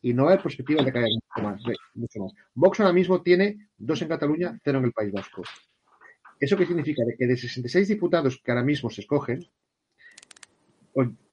Y 0.02 0.14
no 0.14 0.30
hay 0.30 0.38
perspectiva 0.38 0.84
de 0.84 0.92
que 0.92 1.00
haya 1.00 1.08
mucho 1.08 1.48
más, 1.48 1.62
mucho 1.96 2.20
más. 2.20 2.34
Vox 2.54 2.80
ahora 2.80 2.94
mismo 2.94 3.22
tiene 3.22 3.70
dos 3.78 4.02
en 4.02 4.08
Cataluña, 4.08 4.60
cero 4.64 4.80
en 4.80 4.86
el 4.86 4.92
País 4.92 5.12
Vasco. 5.12 5.44
¿Eso 6.40 6.58
qué 6.58 6.66
significa? 6.66 7.04
De 7.06 7.16
que 7.18 7.26
de 7.26 7.38
66 7.38 7.88
diputados 7.88 8.40
que 8.44 8.52
ahora 8.52 8.64
mismo 8.64 8.90
se 8.90 9.02
escogen, 9.02 9.48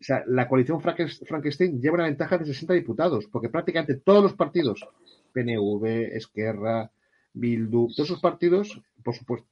sea, 0.01 0.25
la 0.27 0.49
coalición 0.49 0.81
Frankenstein 0.81 1.81
lleva 1.81 1.95
una 1.95 2.05
ventaja 2.05 2.39
de 2.39 2.47
60 2.47 2.75
diputados, 2.75 3.27
porque 3.31 3.49
prácticamente 3.49 3.97
todos 3.97 4.23
los 4.23 4.35
partidos, 4.35 4.85
PNV, 5.33 6.17
Esquerra, 6.17 6.91
Bildu, 7.33 7.89
todos 7.95 8.11
esos 8.11 8.21
partidos, 8.21 8.81
por 9.05 9.15
supuesto, 9.15 9.49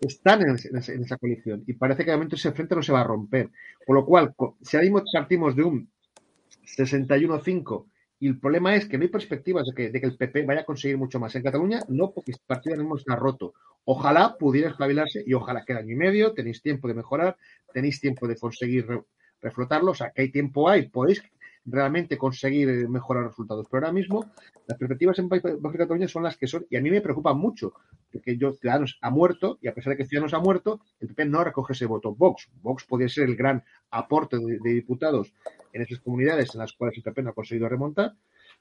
están 0.00 0.42
en, 0.42 0.56
esa, 0.56 1.16
coalición 1.18 1.62
y 1.66 1.74
parece 1.74 2.04
que 2.04 2.10
de 2.10 2.16
momento 2.16 2.36
ese 2.36 2.52
frente 2.52 2.74
no 2.74 2.82
se 2.82 2.92
va 2.92 3.02
a 3.02 3.04
romper. 3.04 3.50
Con 3.86 3.96
lo 3.96 4.06
cual, 4.06 4.34
si 4.62 4.76
ahora 4.76 4.84
mismo 4.84 5.02
partimos 5.12 5.54
de 5.54 5.62
un 5.62 5.90
61-5 6.64 7.86
y 8.18 8.28
el 8.28 8.38
problema 8.38 8.74
es 8.74 8.86
que 8.86 8.98
no 8.98 9.02
hay 9.02 9.08
perspectivas 9.08 9.66
de 9.66 9.90
que, 9.90 10.06
el 10.06 10.16
PP 10.16 10.44
vaya 10.44 10.60
a 10.62 10.64
conseguir 10.64 10.98
mucho 10.98 11.18
más. 11.18 11.34
En 11.34 11.42
Cataluña 11.42 11.80
no, 11.88 12.12
porque 12.12 12.32
este 12.32 12.44
partido 12.46 12.76
no 12.76 12.96
está 12.96 13.16
roto. 13.16 13.54
Ojalá 13.84 14.36
pudiera 14.38 14.70
espabilarse 14.70 15.22
y 15.26 15.32
ojalá 15.34 15.64
quede 15.64 15.78
año 15.78 15.92
y 15.92 15.96
medio, 15.96 16.32
tenéis 16.32 16.62
tiempo 16.62 16.88
de 16.88 16.94
mejorar, 16.94 17.36
tenéis 17.72 18.00
tiempo 18.00 18.28
de 18.28 18.36
conseguir 18.36 18.86
reflotarlo, 19.40 19.92
o 19.92 19.94
sea, 19.94 20.10
que 20.10 20.22
hay 20.22 20.30
tiempo 20.30 20.68
hay, 20.68 20.88
podéis 20.88 21.22
realmente 21.64 22.18
conseguir 22.18 22.88
mejorar 22.88 23.26
resultados. 23.26 23.66
Pero 23.70 23.86
ahora 23.86 23.92
mismo 23.92 24.30
las 24.66 24.78
perspectivas 24.78 25.18
en 25.18 25.28
Vasco 25.28 25.72
Cataluña 25.72 26.08
son 26.08 26.22
las 26.22 26.36
que 26.36 26.46
son 26.46 26.66
y 26.70 26.76
a 26.76 26.80
mí 26.80 26.90
me 26.90 27.00
preocupa 27.00 27.34
mucho, 27.34 27.74
porque 28.12 28.36
yo, 28.36 28.52
Ciudadanos 28.52 28.98
ha 29.00 29.10
muerto 29.10 29.58
y 29.60 29.68
a 29.68 29.74
pesar 29.74 29.92
de 29.92 29.96
que 29.96 30.06
Ciudadanos 30.06 30.34
ha 30.34 30.38
muerto, 30.38 30.80
el 31.00 31.08
PP 31.08 31.26
no 31.26 31.44
recoge 31.44 31.72
ese 31.72 31.86
voto 31.86 32.14
Vox. 32.14 32.48
Vox 32.62 32.84
podría 32.84 33.08
ser 33.08 33.28
el 33.28 33.36
gran 33.36 33.62
aporte 33.90 34.38
de, 34.38 34.70
diputados 34.70 35.32
en 35.72 35.82
esas 35.82 36.00
comunidades 36.00 36.54
en 36.54 36.60
las 36.60 36.72
cuales 36.72 36.96
el 36.96 37.02
PP 37.02 37.22
no 37.22 37.30
ha 37.30 37.34
conseguido 37.34 37.68
remontar, 37.68 38.14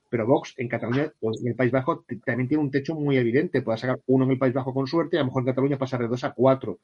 pero 0.10 0.26
Vox 0.26 0.56
en 0.58 0.68
Cataluña 0.68 1.12
o 1.22 1.32
en 1.40 1.48
el 1.48 1.56
País 1.56 1.72
Bajo 1.72 2.04
también 2.26 2.48
tiene 2.48 2.64
un 2.64 2.72
techo 2.72 2.96
muy 2.96 3.18
evidente. 3.18 3.62
Puede 3.62 3.78
sacar 3.78 4.00
uno 4.08 4.26
en 4.26 4.32
el 4.32 4.40
País 4.40 4.54
Bajo 4.54 4.74
con 4.74 4.88
suerte 4.88 5.16
y 5.16 5.20
a 5.20 5.22
lo 5.22 5.28
mejor 5.28 5.44
en 5.44 5.48
Cataluña 5.48 5.78
pasar 5.78 6.02
de 6.02 6.08
dos 6.08 6.24
a 6.24 6.32
cuatro. 6.32 6.80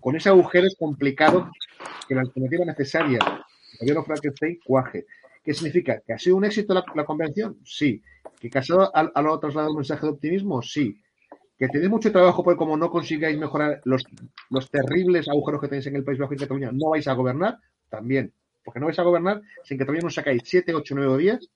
Con 0.00 0.14
ese 0.16 0.28
agujero 0.28 0.66
es 0.66 0.76
complicado 0.78 1.50
que 2.08 2.14
la 2.14 2.20
alternativa 2.22 2.64
necesaria, 2.64 3.18
el 3.20 3.78
gobierno 3.80 4.04
Frankenstein, 4.04 4.60
cuaje. 4.64 5.06
¿Qué 5.48 5.54
significa? 5.54 6.02
¿Que 6.06 6.12
ha 6.12 6.18
sido 6.18 6.36
un 6.36 6.44
éxito 6.44 6.74
la, 6.74 7.06
convención? 7.06 7.58
Sí. 7.64 8.02
¿Que 8.38 8.50
Casado 8.50 8.94
ha, 8.94 9.00
ha 9.00 9.40
trasladado 9.40 9.70
un 9.70 9.78
mensaje 9.78 10.04
de 10.04 10.12
optimismo? 10.12 10.60
Sí. 10.60 11.00
¿Que 11.58 11.68
tenéis 11.68 11.88
mucho 11.88 12.12
trabajo 12.12 12.44
porque 12.44 12.58
como 12.58 12.76
no 12.76 12.90
consigáis 12.90 13.38
mejorar 13.38 13.80
los, 13.86 14.04
los 14.50 14.70
terribles 14.70 15.26
agujeros 15.26 15.62
que 15.62 15.68
tenéis 15.68 15.86
en 15.86 15.96
el 15.96 16.04
País 16.04 16.18
Bajo 16.18 16.34
y 16.34 16.36
Cataluña, 16.36 16.70
no 16.70 16.90
vais 16.90 17.08
a 17.08 17.14
gobernar? 17.14 17.56
También. 17.88 18.30
Porque 18.62 18.78
no 18.78 18.84
vais 18.84 18.98
a 18.98 19.04
gobernar 19.04 19.40
sin 19.64 19.78
que 19.78 19.86
todavía 19.86 20.02
no 20.02 20.10
sacáis 20.10 20.42
7, 20.44 20.74
8, 20.74 20.94
9 20.94 21.16
días 21.16 21.48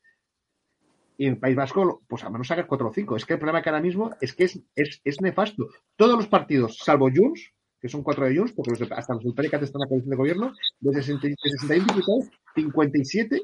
y 1.19 1.27
en 1.27 1.39
País 1.39 1.55
Vasco, 1.55 2.01
pues 2.09 2.25
a 2.25 2.31
menos 2.31 2.49
sacar 2.49 2.67
4 2.67 2.89
o 2.89 2.93
5. 2.95 3.17
Es 3.17 3.27
que 3.27 3.35
el 3.35 3.41
problema 3.41 3.61
que 3.61 3.69
ahora 3.69 3.83
mismo 3.83 4.13
es 4.23 4.33
que 4.33 4.45
es, 4.45 4.59
es, 4.75 5.03
es 5.05 5.21
nefasto. 5.21 5.69
Todos 5.97 6.17
los 6.17 6.29
partidos, 6.29 6.79
salvo 6.79 7.11
Junts, 7.15 7.53
que 7.79 7.91
son 7.91 8.03
cuatro 8.03 8.25
de 8.25 8.39
Junts, 8.39 8.55
porque 8.55 8.73
hasta 8.91 9.13
los 9.13 9.23
del 9.23 9.35
PDCAT 9.35 9.65
están 9.65 9.81
en 9.81 9.85
la 9.85 9.89
coalición 9.89 10.11
de 10.13 10.17
gobierno, 10.17 10.55
de 10.81 10.95
61 10.95 11.85
diputados, 11.85 12.31
57 12.55 13.43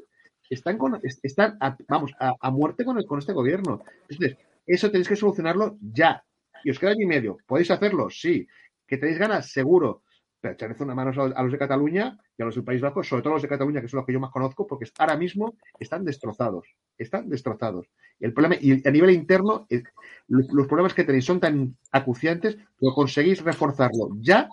están, 0.49 0.77
con, 0.77 0.99
están 1.03 1.57
a, 1.59 1.77
vamos, 1.87 2.11
a, 2.19 2.51
muerte 2.51 2.85
con, 2.85 3.01
con 3.03 3.19
este 3.19 3.33
gobierno. 3.33 3.83
Entonces, 4.09 4.37
eso 4.65 4.91
tenéis 4.91 5.07
que 5.07 5.15
solucionarlo 5.15 5.77
ya. 5.81 6.23
Y 6.63 6.71
os 6.71 6.79
queda 6.79 6.91
año 6.91 7.03
y 7.03 7.07
medio. 7.07 7.37
¿Podéis 7.45 7.71
hacerlo? 7.71 8.09
Sí. 8.09 8.47
¿Que 8.85 8.97
tenéis 8.97 9.19
ganas? 9.19 9.51
Seguro 9.51 10.03
pero 10.41 10.53
echarles 10.53 10.79
una 10.79 10.95
mano 10.95 11.11
a 11.35 11.43
los 11.43 11.51
de 11.51 11.57
Cataluña 11.57 12.17
y 12.37 12.41
a 12.41 12.45
los 12.45 12.55
del 12.55 12.63
País 12.63 12.81
Vasco, 12.81 13.03
sobre 13.03 13.21
todo 13.21 13.33
los 13.33 13.41
de 13.41 13.49
Cataluña, 13.49 13.81
que 13.81 13.87
son 13.87 13.97
los 13.97 14.05
que 14.05 14.13
yo 14.13 14.19
más 14.19 14.31
conozco, 14.31 14.65
porque 14.65 14.89
ahora 14.97 15.17
mismo 15.17 15.55
están 15.79 16.05
destrozados, 16.05 16.67
están 16.97 17.29
destrozados. 17.29 17.87
Y 18.19 18.25
el 18.25 18.33
problema, 18.33 18.55
y 18.59 18.87
a 18.87 18.91
nivel 18.91 19.11
interno, 19.11 19.67
los 20.27 20.67
problemas 20.67 20.93
que 20.93 21.03
tenéis 21.03 21.25
son 21.25 21.39
tan 21.39 21.75
acuciantes 21.91 22.55
que 22.55 22.87
conseguís 22.95 23.43
reforzarlo 23.43 24.09
ya 24.19 24.47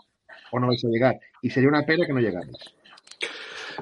o 0.50 0.58
no 0.58 0.66
vais 0.66 0.84
a 0.84 0.88
llegar. 0.88 1.20
Y 1.42 1.50
sería 1.50 1.68
una 1.68 1.84
pena 1.84 2.06
que 2.06 2.12
no 2.12 2.20
llegáis. 2.20 2.50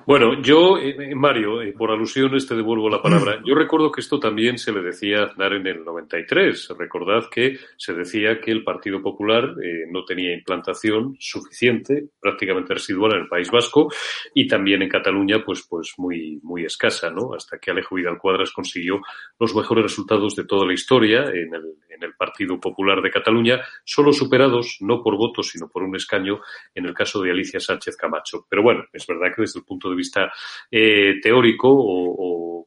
Bueno, 0.06 0.40
yo, 0.42 0.78
eh, 0.78 0.96
eh, 0.98 1.14
Mario, 1.14 1.62
eh, 1.62 1.72
por 1.72 1.90
alusiones 1.90 2.46
te 2.46 2.54
devuelvo 2.54 2.88
la 2.88 3.00
palabra. 3.00 3.40
Yo 3.44 3.54
recuerdo 3.54 3.90
que 3.90 4.00
esto 4.00 4.18
también 4.18 4.58
se 4.58 4.72
le 4.72 4.82
decía 4.82 5.20
a 5.20 5.24
Aznar 5.24 5.54
en 5.54 5.66
el 5.66 5.84
93. 5.84 6.74
Recordad 6.78 7.28
que 7.30 7.58
se 7.76 7.94
decía 7.94 8.40
que 8.40 8.50
el 8.50 8.64
Partido 8.64 9.00
Popular 9.00 9.54
no 9.90 10.04
tenía 10.04 10.34
implantación 10.34 11.16
suficiente, 11.18 12.08
prácticamente 12.20 12.74
residual 12.74 13.14
en 13.14 13.22
el 13.22 13.28
País 13.28 13.50
Vasco 13.50 13.88
y 14.34 14.46
también 14.46 14.82
en 14.82 14.88
Cataluña, 14.88 15.42
pues, 15.44 15.66
pues 15.68 15.94
muy, 15.98 16.40
muy 16.42 16.64
escasa, 16.64 17.10
¿no? 17.10 17.34
Hasta 17.34 17.58
que 17.58 17.70
Alejo 17.70 17.94
Vidal 17.94 18.18
Cuadras 18.18 18.52
consiguió 18.52 19.00
los 19.38 19.54
mejores 19.54 19.84
resultados 19.84 20.34
de 20.34 20.44
toda 20.44 20.66
la 20.66 20.74
historia 20.74 21.24
en 21.24 21.54
el, 21.54 21.74
en 21.94 22.02
el 22.02 22.14
Partido 22.14 22.60
Popular 22.60 23.00
de 23.00 23.10
Cataluña, 23.10 23.60
solo 23.84 24.12
superados 24.12 24.78
no 24.80 25.02
por 25.02 25.16
votos, 25.16 25.48
sino 25.48 25.68
por 25.68 25.82
un 25.82 25.96
escaño 25.96 26.40
en 26.74 26.86
el 26.86 26.94
caso 26.94 27.22
de 27.22 27.30
Alicia 27.30 27.60
Sánchez 27.60 27.96
Camacho. 27.96 28.46
Pero 28.48 28.62
bueno, 28.62 28.84
es 28.92 29.06
verdad 29.06 29.34
que 29.34 29.42
desde 29.42 29.60
el 29.60 29.64
punto 29.64 29.83
de 29.90 29.96
vista 29.96 30.32
eh, 30.70 31.20
teórico 31.22 31.68
o, 31.70 32.66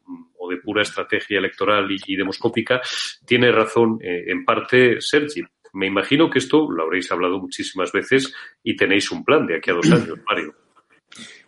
de 0.49 0.57
pura 0.57 0.81
estrategia 0.81 1.39
electoral 1.39 1.89
y, 1.91 2.15
demoscópica, 2.15 2.79
tiene 3.25 3.51
razón 3.51 3.99
eh, 4.01 4.23
en 4.27 4.45
parte 4.45 5.01
Sergi. 5.01 5.43
Me 5.73 5.87
imagino 5.87 6.29
que 6.29 6.39
esto 6.39 6.71
lo 6.71 6.83
habréis 6.83 7.11
hablado 7.11 7.37
muchísimas 7.37 7.91
veces 7.91 8.33
y 8.63 8.73
tenéis 8.73 9.11
un 9.11 9.25
plan 9.25 9.45
de 9.45 9.57
aquí 9.57 9.71
a 9.71 9.73
dos 9.73 9.91
años, 9.91 10.19
Mario. 10.25 10.55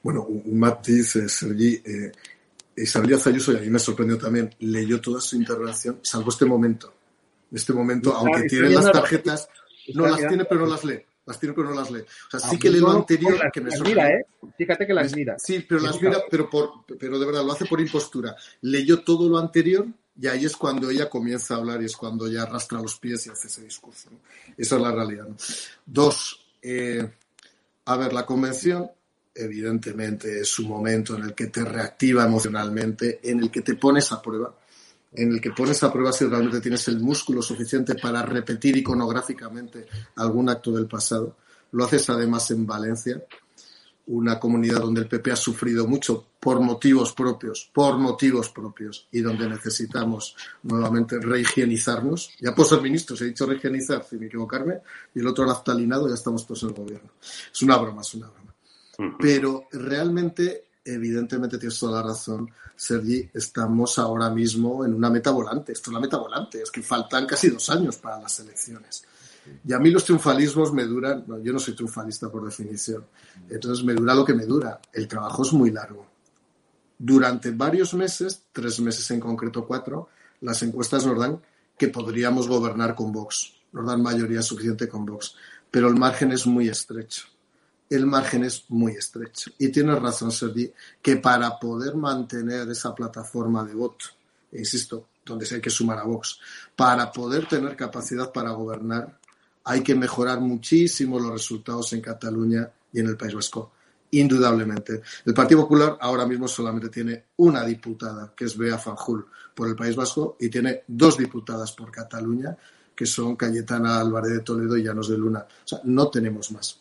Bueno, 0.04 0.24
un 0.24 0.60
matiz, 0.60 1.16
eh, 1.16 1.30
Sergi. 1.30 1.76
Eh, 1.76 2.12
Isabel 2.76 3.14
Ayuso, 3.14 3.54
y 3.54 3.58
a 3.58 3.60
mí 3.60 3.70
me 3.70 3.80
sorprendió 3.80 4.18
también, 4.18 4.50
leyó 4.60 5.02
toda 5.02 5.20
su 5.20 5.36
intervención, 5.36 6.00
salvo 6.02 6.30
este 6.30 6.46
momento. 6.46 6.94
En 7.52 7.58
este 7.58 7.74
momento, 7.74 8.14
aunque 8.14 8.44
tiene 8.44 8.70
las 8.70 8.92
tarjetas, 8.92 9.50
no 9.94 10.08
las 10.08 10.28
tiene, 10.28 10.46
pero 10.46 10.62
no 10.62 10.68
las 10.68 10.86
lee 10.86 11.04
las 11.30 11.40
tiene 11.40 11.54
pero 11.54 11.70
no 11.70 11.76
las 11.76 11.92
lee. 11.92 12.02
O 12.02 12.40
sea, 12.40 12.40
sí 12.40 12.58
que 12.58 12.72
lee 12.72 12.80
lo 12.80 12.90
anterior 12.90 13.40
que 13.54 13.62
me 13.62 13.70
mira, 13.82 14.10
¿eh? 14.10 14.26
Fíjate 14.58 14.88
que 14.88 14.94
las 14.96 15.16
mira. 15.16 15.38
Sí, 15.38 15.64
pero 15.68 15.80
las 15.80 16.02
mira, 16.02 16.24
pero, 16.30 16.50
por, 16.50 16.86
pero 17.00 17.20
de 17.20 17.26
verdad 17.28 17.46
lo 17.46 17.52
hace 17.52 17.66
por 17.66 17.80
impostura. 17.80 18.36
Leyó 18.62 19.04
todo 19.04 19.30
lo 19.30 19.38
anterior 19.38 19.86
y 20.20 20.26
ahí 20.26 20.46
es 20.46 20.58
cuando 20.58 20.90
ella 20.90 21.08
comienza 21.08 21.54
a 21.54 21.58
hablar 21.58 21.84
y 21.84 21.86
es 21.86 21.96
cuando 21.96 22.26
ella 22.26 22.44
arrastra 22.44 22.82
los 22.82 22.98
pies 22.98 23.28
y 23.28 23.30
hace 23.30 23.48
ese 23.48 23.62
discurso. 23.62 24.10
Esa 24.58 24.76
es 24.76 24.82
la 24.82 24.92
realidad. 24.92 25.28
Dos, 25.86 26.44
eh, 26.64 27.08
a 27.86 27.96
ver, 27.96 28.12
la 28.12 28.26
convención 28.26 28.90
evidentemente 29.36 30.42
es 30.42 30.58
un 30.58 30.68
momento 30.68 31.16
en 31.16 31.26
el 31.26 31.36
que 31.36 31.48
te 31.48 31.64
reactiva 31.64 32.26
emocionalmente, 32.26 33.20
en 33.22 33.42
el 33.42 33.52
que 33.52 33.62
te 33.62 33.76
pones 33.76 34.12
a 34.12 34.20
prueba 34.20 34.59
en 35.12 35.32
el 35.34 35.42
que 35.42 35.52
pones 35.52 35.82
a 35.84 35.92
prueba 35.92 36.12
si 36.12 36.26
realmente 36.26 36.62
tienes 36.62 36.88
el 36.88 37.00
músculo 37.00 37.42
suficiente 37.42 37.96
para 37.96 38.22
repetir 38.22 38.78
iconográficamente 38.78 39.88
algún 40.16 40.50
acto 40.50 40.72
del 40.72 40.88
pasado. 40.88 41.38
Lo 41.72 41.86
haces 41.86 42.10
además 42.10 42.50
en 42.52 42.66
Valencia, 42.66 43.24
una 44.08 44.40
comunidad 44.40 44.82
donde 44.82 45.02
el 45.02 45.08
PP 45.08 45.32
ha 45.32 45.36
sufrido 45.36 45.88
mucho 45.88 46.26
por 46.40 46.60
motivos 46.60 47.14
propios, 47.14 47.70
por 47.72 47.98
motivos 47.98 48.50
propios, 48.50 49.08
y 49.12 49.22
donde 49.22 49.48
necesitamos 49.48 50.36
nuevamente 50.64 51.20
rehigienizarnos. 51.20 52.32
Ya 52.40 52.56
puedo 52.56 52.70
ser 52.70 52.82
ministro, 52.82 53.16
he 53.20 53.26
dicho 53.26 53.46
rehigienizar, 53.46 54.04
sin 54.04 54.24
equivocarme, 54.24 54.80
y 55.14 55.20
el 55.20 55.28
otro 55.28 55.46
naftalinado, 55.46 56.08
ya 56.08 56.16
estamos 56.16 56.46
todos 56.46 56.64
en 56.64 56.70
el 56.70 56.76
gobierno. 56.76 57.12
Es 57.52 57.62
una 57.62 57.78
broma, 57.78 58.02
es 58.02 58.14
una 58.16 58.30
broma. 58.30 58.56
Pero 59.20 59.68
realmente 59.72 60.69
evidentemente 60.84 61.58
tienes 61.58 61.78
toda 61.80 62.02
la 62.02 62.08
razón, 62.08 62.50
Sergi, 62.76 63.30
estamos 63.34 64.00
ahora 64.00 64.30
mismo 64.30 64.86
en 64.86 64.94
una 64.94 65.10
meta 65.10 65.32
volante. 65.32 65.74
Esto 65.74 65.90
es 65.90 65.94
la 65.94 66.00
meta 66.00 66.18
volante, 66.18 66.62
es 66.62 66.72
que 66.72 66.82
faltan 66.82 67.26
casi 67.26 67.50
dos 67.50 67.70
años 67.70 67.98
para 67.98 68.20
las 68.20 68.40
elecciones. 68.40 69.04
Y 69.66 69.74
a 69.74 69.80
mí 69.80 69.90
los 69.90 70.04
triunfalismos 70.04 70.74
me 70.74 70.86
duran, 70.86 71.26
yo 71.44 71.52
no 71.52 71.60
soy 71.60 71.74
triunfalista 71.76 72.30
por 72.30 72.46
definición, 72.46 73.06
entonces 73.50 73.84
me 73.84 73.94
dura 73.94 74.14
lo 74.14 74.24
que 74.24 74.34
me 74.34 74.46
dura. 74.46 74.80
El 74.94 75.08
trabajo 75.08 75.44
es 75.44 75.54
muy 75.54 75.72
largo. 75.72 76.06
Durante 76.98 77.52
varios 77.52 77.94
meses, 77.94 78.44
tres 78.52 78.80
meses 78.80 79.10
en 79.12 79.20
concreto, 79.20 79.66
cuatro, 79.66 80.10
las 80.42 80.62
encuestas 80.64 81.06
nos 81.06 81.18
dan 81.18 81.42
que 81.78 81.88
podríamos 81.88 82.48
gobernar 82.48 82.94
con 82.94 83.12
Vox, 83.12 83.54
nos 83.72 83.88
dan 83.88 84.04
mayoría 84.04 84.42
suficiente 84.42 84.88
con 84.88 85.06
Vox, 85.06 85.36
pero 85.72 85.88
el 85.88 85.96
margen 85.96 86.32
es 86.32 86.46
muy 86.46 86.68
estrecho 86.68 87.24
el 87.90 88.06
margen 88.06 88.44
es 88.44 88.66
muy 88.70 88.94
estrecho. 88.94 89.52
Y 89.58 89.70
tienes 89.70 90.00
razón, 90.00 90.32
Sergi, 90.32 90.72
que 91.02 91.18
para 91.18 91.58
poder 91.60 91.96
mantener 91.96 92.70
esa 92.70 92.94
plataforma 92.94 93.64
de 93.64 93.74
voto, 93.74 94.06
insisto, 94.52 95.08
donde 95.26 95.46
se 95.46 95.56
hay 95.56 95.62
que 95.62 95.70
sumar 95.70 96.00
a 96.00 96.04
Vox, 96.04 96.40
para 96.76 97.12
poder 97.12 97.48
tener 97.48 97.76
capacidad 97.76 98.32
para 98.32 98.52
gobernar, 98.52 99.20
hay 99.64 99.82
que 99.82 99.96
mejorar 99.96 100.40
muchísimo 100.40 101.20
los 101.20 101.32
resultados 101.32 101.94
en 101.94 102.02
Cataluña 102.02 102.70
y 102.92 103.00
en 103.00 103.08
el 103.08 103.18
País 103.18 103.34
Vasco. 103.34 103.72
Indudablemente. 104.12 105.04
El 105.24 105.36
Partido 105.36 105.62
Popular 105.62 105.98
ahora 106.02 106.26
mismo 106.26 106.48
solamente 106.48 106.90
tiene 106.90 107.26
una 107.38 107.64
diputada, 107.64 108.34
que 108.36 108.46
es 108.46 108.58
Bea 108.58 108.80
Fanjul, 108.80 109.28
por 109.54 109.68
el 109.68 109.76
País 109.76 109.96
Vasco, 109.96 110.36
y 110.40 110.50
tiene 110.50 110.84
dos 110.88 111.18
diputadas 111.18 111.74
por 111.74 111.92
Cataluña, 111.92 112.58
que 112.96 113.06
son 113.06 113.36
Cayetana 113.36 114.00
Álvarez 114.00 114.32
de 114.32 114.40
Toledo 114.40 114.76
y 114.78 114.84
Llanos 114.84 115.10
de 115.10 115.18
Luna. 115.18 115.40
O 115.40 115.68
sea, 115.68 115.80
no 115.84 116.10
tenemos 116.10 116.52
más. 116.52 116.80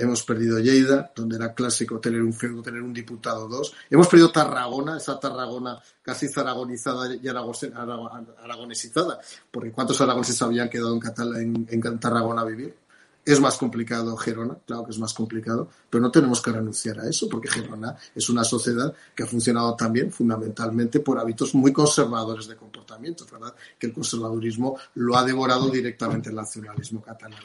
Hemos 0.00 0.22
perdido 0.22 0.60
Lleida, 0.60 1.10
donde 1.12 1.34
era 1.34 1.52
clásico 1.52 1.98
tener 1.98 2.22
un 2.22 2.32
feudo, 2.32 2.62
tener 2.62 2.80
un 2.80 2.94
diputado 2.94 3.48
dos. 3.48 3.74
Hemos 3.90 4.06
perdido 4.06 4.30
Tarragona, 4.30 4.96
esa 4.96 5.18
Tarragona 5.18 5.76
casi 6.00 6.28
zaragonizada 6.28 7.16
y 7.16 7.26
aragonesizada, 7.26 9.18
porque 9.50 9.72
¿cuántos 9.72 10.00
aragoneses 10.00 10.40
habían 10.40 10.70
quedado 10.70 11.00
en, 11.36 11.66
en, 11.68 11.98
Tarragona 11.98 12.42
a 12.42 12.44
vivir? 12.44 12.76
Es 13.24 13.40
más 13.40 13.58
complicado 13.58 14.16
Gerona, 14.16 14.56
claro 14.64 14.84
que 14.84 14.92
es 14.92 15.00
más 15.00 15.12
complicado, 15.12 15.68
pero 15.90 16.00
no 16.00 16.12
tenemos 16.12 16.40
que 16.40 16.52
renunciar 16.52 17.00
a 17.00 17.08
eso, 17.08 17.28
porque 17.28 17.50
Gerona 17.50 17.96
es 18.14 18.28
una 18.30 18.44
sociedad 18.44 18.94
que 19.16 19.24
ha 19.24 19.26
funcionado 19.26 19.74
también 19.74 20.12
fundamentalmente 20.12 21.00
por 21.00 21.18
hábitos 21.18 21.56
muy 21.56 21.72
conservadores 21.72 22.46
de 22.46 22.54
comportamiento, 22.54 23.26
¿verdad? 23.32 23.52
Que 23.76 23.88
el 23.88 23.92
conservadurismo 23.92 24.78
lo 24.94 25.16
ha 25.16 25.24
devorado 25.24 25.68
directamente 25.68 26.30
el 26.30 26.36
nacionalismo 26.36 27.02
catalán. 27.02 27.42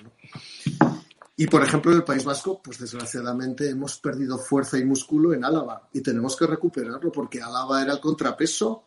Y, 1.36 1.48
por 1.48 1.64
ejemplo, 1.64 1.92
en 1.92 1.98
el 1.98 2.04
País 2.04 2.24
Vasco, 2.24 2.62
pues 2.64 2.78
desgraciadamente 2.78 3.70
hemos 3.70 3.98
perdido 3.98 4.38
fuerza 4.38 4.78
y 4.78 4.86
músculo 4.86 5.34
en 5.34 5.44
Álava 5.44 5.90
y 5.92 6.02
tenemos 6.02 6.36
que 6.36 6.46
recuperarlo 6.46 7.12
porque 7.12 7.42
Álava 7.42 7.82
era 7.82 7.94
el 7.94 8.00
contrapeso 8.00 8.84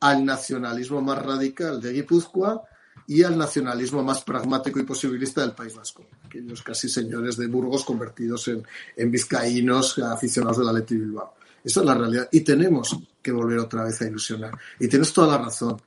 al 0.00 0.24
nacionalismo 0.24 1.02
más 1.02 1.18
radical 1.18 1.80
de 1.80 1.92
Guipúzcoa 1.92 2.62
y 3.08 3.24
al 3.24 3.36
nacionalismo 3.36 4.04
más 4.04 4.22
pragmático 4.22 4.78
y 4.78 4.84
posibilista 4.84 5.40
del 5.40 5.52
País 5.52 5.74
Vasco. 5.74 6.06
Aquellos 6.24 6.62
casi 6.62 6.88
señores 6.88 7.36
de 7.36 7.48
Burgos 7.48 7.84
convertidos 7.84 8.46
en, 8.48 8.64
en 8.96 9.10
vizcaínos 9.10 9.98
aficionados 9.98 10.58
de 10.58 10.64
la 10.64 10.72
Leti 10.72 10.96
Bilbao. 10.96 11.34
Esa 11.64 11.80
es 11.80 11.86
la 11.86 11.94
realidad. 11.94 12.28
Y 12.30 12.40
tenemos 12.40 12.96
que 13.20 13.32
volver 13.32 13.58
otra 13.58 13.84
vez 13.84 14.00
a 14.00 14.06
ilusionar. 14.06 14.56
Y 14.78 14.88
tienes 14.88 15.12
toda 15.12 15.36
la 15.36 15.44
razón. 15.44 15.80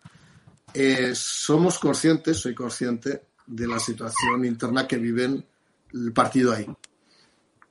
Eh, 0.74 1.14
somos 1.16 1.80
conscientes, 1.80 2.38
soy 2.38 2.54
consciente 2.54 3.28
de 3.48 3.68
la 3.68 3.80
situación 3.80 4.46
interna 4.46 4.88
que 4.88 4.98
viven 4.98 5.46
el 5.94 6.14
partido 6.14 6.54
ahí. 6.54 6.68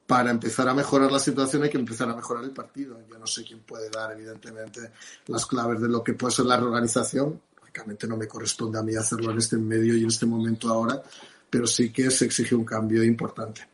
Para 0.06 0.30
empezar 0.30 0.68
a 0.68 0.74
mejorar 0.74 1.10
la 1.10 1.18
situación 1.18 1.62
hay 1.62 1.70
que 1.70 1.78
empezar 1.78 2.08
a 2.08 2.14
mejorar 2.14 2.44
el 2.44 2.50
partido. 2.50 2.98
Yo 3.08 3.18
no 3.18 3.26
sé 3.26 3.44
quién 3.44 3.60
puede 3.60 3.88
dar, 3.88 4.12
evidentemente, 4.12 4.92
las 5.26 5.46
claves 5.46 5.80
de 5.80 5.88
lo 5.88 6.02
que 6.02 6.14
puede 6.14 6.34
ser 6.34 6.46
la 6.46 6.56
reorganización. 6.56 7.40
Lógicamente 7.60 8.06
no 8.06 8.16
me 8.16 8.28
corresponde 8.28 8.78
a 8.78 8.82
mí 8.82 8.94
hacerlo 8.94 9.30
en 9.30 9.38
este 9.38 9.56
medio 9.56 9.96
y 9.96 10.02
en 10.02 10.08
este 10.08 10.26
momento 10.26 10.68
ahora, 10.68 11.02
pero 11.48 11.66
sí 11.66 11.90
que 11.92 12.10
se 12.10 12.26
exige 12.26 12.54
un 12.54 12.64
cambio 12.64 13.02
importante. 13.02 13.66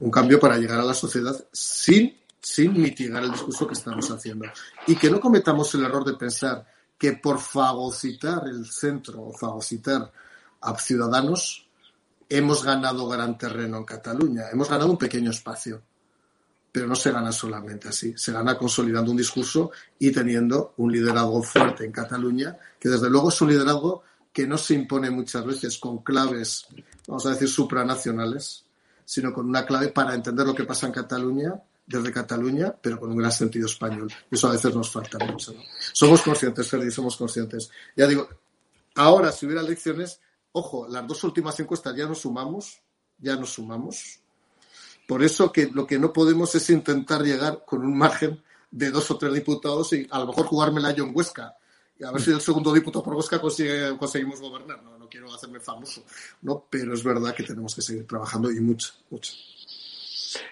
Un 0.00 0.10
cambio 0.10 0.38
para 0.38 0.56
llegar 0.56 0.80
a 0.80 0.84
la 0.84 0.94
sociedad 0.94 1.36
sin, 1.52 2.16
sin 2.40 2.80
mitigar 2.80 3.24
el 3.24 3.32
discurso 3.32 3.66
que 3.66 3.74
estamos 3.74 4.10
haciendo. 4.10 4.46
Y 4.86 4.96
que 4.96 5.10
no 5.10 5.20
cometamos 5.20 5.74
el 5.74 5.84
error 5.84 6.04
de 6.04 6.14
pensar 6.14 6.66
que 6.96 7.14
por 7.14 7.40
fagocitar 7.40 8.46
el 8.46 8.66
centro 8.66 9.22
o 9.22 9.32
fagocitar 9.32 10.12
a 10.60 10.78
ciudadanos 10.78 11.69
hemos 12.30 12.64
ganado 12.64 13.08
gran 13.08 13.36
terreno 13.36 13.78
en 13.78 13.84
Cataluña, 13.84 14.44
hemos 14.52 14.70
ganado 14.70 14.92
un 14.92 14.96
pequeño 14.96 15.32
espacio, 15.32 15.82
pero 16.72 16.86
no 16.86 16.94
se 16.94 17.10
gana 17.10 17.32
solamente 17.32 17.88
así, 17.88 18.14
se 18.16 18.32
gana 18.32 18.56
consolidando 18.56 19.10
un 19.10 19.16
discurso 19.16 19.72
y 19.98 20.12
teniendo 20.12 20.74
un 20.76 20.92
liderazgo 20.92 21.42
fuerte 21.42 21.84
en 21.84 21.90
Cataluña, 21.90 22.56
que 22.78 22.88
desde 22.88 23.10
luego 23.10 23.30
es 23.30 23.40
un 23.40 23.50
liderazgo 23.50 24.04
que 24.32 24.46
no 24.46 24.56
se 24.56 24.74
impone 24.74 25.10
muchas 25.10 25.44
veces 25.44 25.76
con 25.78 26.04
claves, 26.04 26.66
vamos 27.08 27.26
a 27.26 27.30
decir, 27.30 27.48
supranacionales, 27.48 28.64
sino 29.04 29.32
con 29.32 29.48
una 29.48 29.66
clave 29.66 29.88
para 29.88 30.14
entender 30.14 30.46
lo 30.46 30.54
que 30.54 30.64
pasa 30.64 30.86
en 30.86 30.92
Cataluña 30.92 31.60
desde 31.84 32.12
Cataluña, 32.12 32.72
pero 32.80 33.00
con 33.00 33.10
un 33.10 33.16
gran 33.16 33.32
sentido 33.32 33.66
español. 33.66 34.12
Eso 34.30 34.46
a 34.46 34.52
veces 34.52 34.72
nos 34.72 34.92
falta 34.92 35.18
mucho. 35.26 35.52
Somos 35.92 36.22
conscientes, 36.22 36.68
Ferdi, 36.68 36.92
somos 36.92 37.16
conscientes. 37.16 37.68
Ya 37.96 38.06
digo, 38.06 38.28
ahora 38.94 39.32
si 39.32 39.46
hubiera 39.46 39.62
elecciones, 39.62 40.20
Ojo, 40.52 40.88
las 40.88 41.06
dos 41.06 41.22
últimas 41.24 41.58
encuestas 41.60 41.94
ya 41.96 42.06
nos 42.06 42.20
sumamos, 42.20 42.80
ya 43.18 43.36
nos 43.36 43.50
sumamos. 43.50 44.20
Por 45.06 45.22
eso 45.22 45.52
que 45.52 45.66
lo 45.66 45.86
que 45.86 45.98
no 45.98 46.12
podemos 46.12 46.54
es 46.54 46.70
intentar 46.70 47.22
llegar 47.22 47.64
con 47.64 47.84
un 47.84 47.96
margen 47.96 48.42
de 48.70 48.90
dos 48.90 49.10
o 49.10 49.18
tres 49.18 49.32
diputados 49.34 49.92
y 49.92 50.06
a 50.10 50.18
lo 50.20 50.28
mejor 50.28 50.46
jugármela 50.46 50.92
yo 50.92 51.04
en 51.04 51.12
Huesca. 51.14 51.56
Y 51.98 52.04
a 52.04 52.10
ver 52.12 52.22
si 52.22 52.30
el 52.30 52.40
segundo 52.40 52.72
diputado 52.72 53.02
por 53.02 53.14
Huesca 53.14 53.40
consigue, 53.40 53.96
conseguimos 53.98 54.40
gobernar. 54.40 54.82
No, 54.82 54.96
no 54.96 55.08
quiero 55.08 55.32
hacerme 55.32 55.60
famoso, 55.60 56.02
¿no? 56.42 56.64
Pero 56.70 56.94
es 56.94 57.02
verdad 57.04 57.34
que 57.34 57.42
tenemos 57.42 57.74
que 57.74 57.82
seguir 57.82 58.06
trabajando 58.06 58.50
y 58.50 58.60
mucho, 58.60 58.94
mucho. 59.10 59.32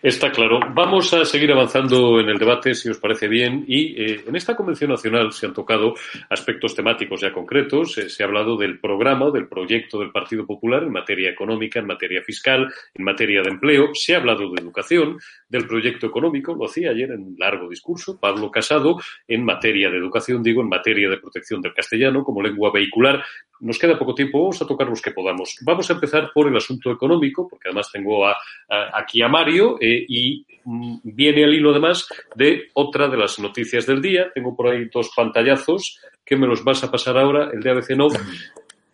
Está 0.03 0.31
claro. 0.33 0.61
Vamos 0.75 1.13
a 1.15 1.25
seguir 1.25 1.53
avanzando 1.53 2.21
en 2.21 2.29
el 2.29 2.39
debate, 2.39 2.75
si 2.75 2.89
os 2.89 2.99
parece 2.99 3.29
bien. 3.29 3.65
Y 3.67 4.01
eh, 4.01 4.25
en 4.27 4.35
esta 4.35 4.57
Convención 4.57 4.91
Nacional 4.91 5.33
se 5.33 5.47
han 5.47 5.55
tocado 5.55 5.95
aspectos 6.31 6.75
temáticos 6.75 7.21
ya 7.21 7.33
concretos. 7.33 7.97
Eh, 7.99 8.09
se 8.09 8.23
ha 8.23 8.27
hablado 8.27 8.57
del 8.57 8.81
programa, 8.81 9.31
del 9.31 9.47
proyecto 9.47 9.99
del 10.01 10.11
Partido 10.11 10.47
Popular 10.47 10.83
en 10.83 10.93
materia 10.93 11.31
económica, 11.31 11.79
en 11.79 11.87
materia 11.87 12.23
fiscal, 12.23 12.73
en 12.95 13.05
materia 13.05 13.43
de 13.43 13.51
empleo. 13.51 13.95
Se 13.95 14.15
ha 14.15 14.19
hablado 14.19 14.51
de 14.51 14.61
educación, 14.61 15.19
del 15.49 15.67
proyecto 15.67 16.07
económico. 16.07 16.55
Lo 16.55 16.67
hacía 16.67 16.91
ayer 16.91 17.11
en 17.13 17.23
un 17.23 17.37
largo 17.39 17.69
discurso 17.69 18.19
Pablo 18.19 18.51
Casado 18.51 18.97
en 19.27 19.45
materia 19.45 19.91
de 19.91 19.99
educación, 19.99 20.43
digo, 20.43 20.63
en 20.63 20.69
materia 20.69 21.09
de 21.09 21.19
protección 21.19 21.61
del 21.61 21.75
castellano 21.75 22.25
como 22.25 22.43
lengua 22.43 22.73
vehicular. 22.73 23.23
Nos 23.61 23.79
queda 23.79 23.99
poco 23.99 24.15
tiempo. 24.15 24.41
Vamos 24.41 24.63
a 24.63 24.67
tocar 24.67 24.89
los 24.89 25.03
que 25.03 25.11
podamos. 25.11 25.57
Vamos 25.63 25.91
a 25.91 25.95
empezar 25.95 26.31
por 26.33 26.49
el 26.49 26.57
asunto 26.57 26.91
económico, 26.91 27.49
porque 27.49 27.69
además 27.69 27.91
tengo 27.93 28.27
aquí 28.69 29.23
a 29.23 29.29
Mario 29.29 29.77
eh, 29.81 30.05
y 30.09 30.47
mm, 30.65 30.99
viene 31.03 31.45
al 31.45 31.55
hilo 31.55 31.71
además 31.71 32.09
de 32.35 32.69
otra 32.75 33.09
de 33.09 33.17
las 33.17 33.39
noticias 33.39 33.87
del 33.87 34.03
día. 34.03 34.31
Tengo 34.35 34.57
por 34.57 34.69
ahí 34.69 34.89
dos 34.93 35.11
pantallazos 35.15 36.01
que 36.25 36.37
me 36.37 36.47
los 36.47 36.63
vas 36.63 36.85
a 36.85 36.91
pasar 36.91 37.17
ahora, 37.19 37.51
el 37.53 37.61
de 37.61 37.71
ABC 37.71 37.91
No. 37.91 38.09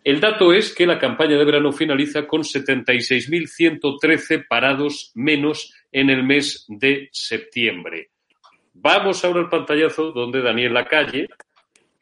El 0.05 0.19
dato 0.19 0.53
es 0.53 0.73
que 0.75 0.85
la 0.85 0.99
campaña 0.99 1.35
de 1.35 1.43
verano 1.43 1.71
finaliza 1.71 2.27
con 2.27 2.43
76.113 2.43 4.45
parados 4.47 5.11
menos 5.15 5.73
en 5.91 6.11
el 6.11 6.21
mes 6.21 6.63
de 6.67 7.09
septiembre. 7.11 8.11
Vamos 8.71 9.25
ahora 9.25 9.39
al 9.39 9.49
pantallazo 9.49 10.11
donde 10.11 10.43
Daniel 10.43 10.75
Lacalle, 10.75 11.27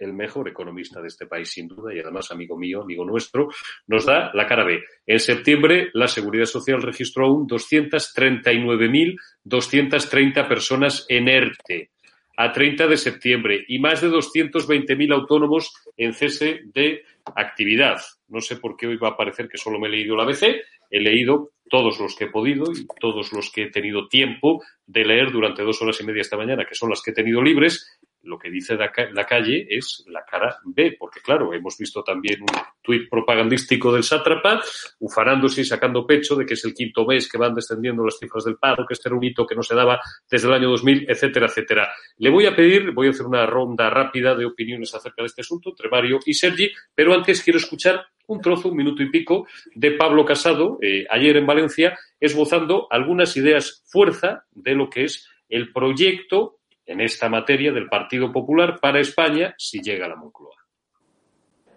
el 0.04 0.14
mejor 0.14 0.48
economista 0.48 1.02
de 1.02 1.08
este 1.08 1.26
país, 1.26 1.50
sin 1.50 1.68
duda, 1.68 1.92
y 1.94 2.00
además 2.00 2.32
amigo 2.32 2.58
mío, 2.58 2.82
amigo 2.82 3.04
nuestro, 3.06 3.50
nos 3.88 4.06
da 4.06 4.32
la 4.34 4.46
cara 4.46 4.64
B. 4.64 4.82
En 5.06 5.20
septiembre, 5.20 5.90
la 5.94 6.08
Seguridad 6.08 6.46
Social 6.46 6.82
registró 6.82 7.26
aún 7.26 7.46
239.230 7.48 10.48
personas 10.48 11.06
en 11.10 11.28
ERTE 11.28 11.90
a 12.36 12.52
30 12.52 12.88
de 12.88 12.98
septiembre 12.98 13.64
y 13.68 13.80
más 13.80 14.02
de 14.02 14.10
220.000 14.10 15.14
autónomos 15.14 15.72
en 15.98 16.14
cese 16.14 16.62
de 16.74 17.04
actividad. 17.36 18.02
No 18.28 18.42
sé 18.42 18.58
por 18.58 18.76
qué 18.76 18.88
hoy 18.88 18.98
va 18.98 19.10
a 19.10 19.18
parecer 19.18 19.48
que 19.48 19.58
solo 19.58 19.80
me 19.80 19.88
he 19.88 19.92
leído 19.92 20.16
la 20.16 20.24
ABC. 20.24 20.44
He 20.90 21.00
leído 21.00 21.52
todos 21.70 22.00
los 22.00 22.16
que 22.16 22.26
he 22.26 22.30
podido 22.30 22.72
y 22.72 22.86
todos 23.00 23.32
los 23.34 23.52
que 23.52 23.64
he 23.64 23.72
tenido 23.72 24.08
tiempo 24.08 24.64
de 24.86 25.06
leer 25.06 25.32
durante 25.32 25.64
dos 25.64 25.82
horas 25.82 26.00
y 26.02 26.06
media 26.06 26.22
esta 26.22 26.38
mañana, 26.38 26.66
que 26.66 26.76
son 26.76 26.90
las 26.90 27.02
que 27.02 27.12
he 27.12 27.14
tenido 27.14 27.42
libres, 27.42 28.00
lo 28.24 28.38
que 28.38 28.50
dice 28.50 28.76
la 28.76 29.26
calle 29.26 29.68
es 29.70 30.04
la 30.08 30.24
cara 30.26 30.58
B, 30.64 30.96
porque 30.98 31.20
claro, 31.20 31.54
hemos 31.54 31.78
visto 31.78 32.04
también 32.04 32.42
un 32.42 32.48
tuit 32.82 33.10
propagandístico 33.10 33.92
del 33.94 34.04
sátrapa, 34.04 34.62
ufanándose 35.00 35.62
y 35.62 35.66
sacando 35.66 36.06
pecho 36.06 36.36
de 36.36 36.46
que 36.46 36.54
es 36.54 36.66
el 36.66 36.74
quinto 36.74 37.06
mes 37.06 37.30
que 37.30 37.38
van 37.38 37.54
descendiendo 37.54 38.04
las 38.04 38.18
cifras 38.18 38.46
del 38.46 38.58
paro, 38.58 38.86
que 38.88 38.94
este 38.94 39.10
era 39.10 39.18
un 39.18 39.24
hito 39.24 39.46
que 39.46 39.56
no 39.56 39.64
se 39.64 39.76
daba 39.76 40.00
desde 40.30 40.48
el 40.48 40.54
año 40.54 40.70
2000, 40.70 41.06
etcétera, 41.10 41.48
etcétera. 41.48 41.90
Le 42.18 42.30
voy 42.30 42.46
a 42.46 42.56
pedir, 42.56 42.92
voy 42.92 43.08
a 43.08 43.10
hacer 43.12 43.26
una 43.26 43.46
ronda 43.46 43.90
rápida 43.90 44.36
de 44.36 44.46
opiniones 44.46 44.94
acerca 44.94 45.22
de 45.22 45.28
este 45.28 45.42
asunto 45.42 45.70
entre 45.70 45.90
Mario 45.90 46.20
y 46.26 46.34
Sergi, 46.34 46.72
pero 46.96 47.14
antes 47.14 47.44
quiero 47.44 47.60
escuchar 47.60 48.06
un 48.28 48.42
trozo, 48.42 48.70
un 48.70 48.78
minuto 48.78 49.04
y 49.04 49.10
pico, 49.10 49.48
de 49.76 49.92
Pablo 49.92 50.24
Casado, 50.26 50.78
eh, 50.82 51.06
ayer 51.10 51.36
en 51.38 51.46
Valencia, 51.46 51.98
esbozando 52.20 52.88
algunas 52.90 53.36
ideas 53.36 53.84
fuerza 53.86 54.46
de 54.52 54.76
lo 54.76 54.90
que 54.90 55.04
es 55.04 55.28
el 55.50 55.72
proyecto 55.72 56.60
en 56.86 57.02
esta 57.02 57.30
materia 57.30 57.72
del 57.72 57.88
Partido 57.88 58.32
Popular 58.32 58.80
para 58.80 59.00
España 59.00 59.54
si 59.58 59.82
llega 59.82 60.08
la 60.08 60.16
Moncloa. 60.16 60.56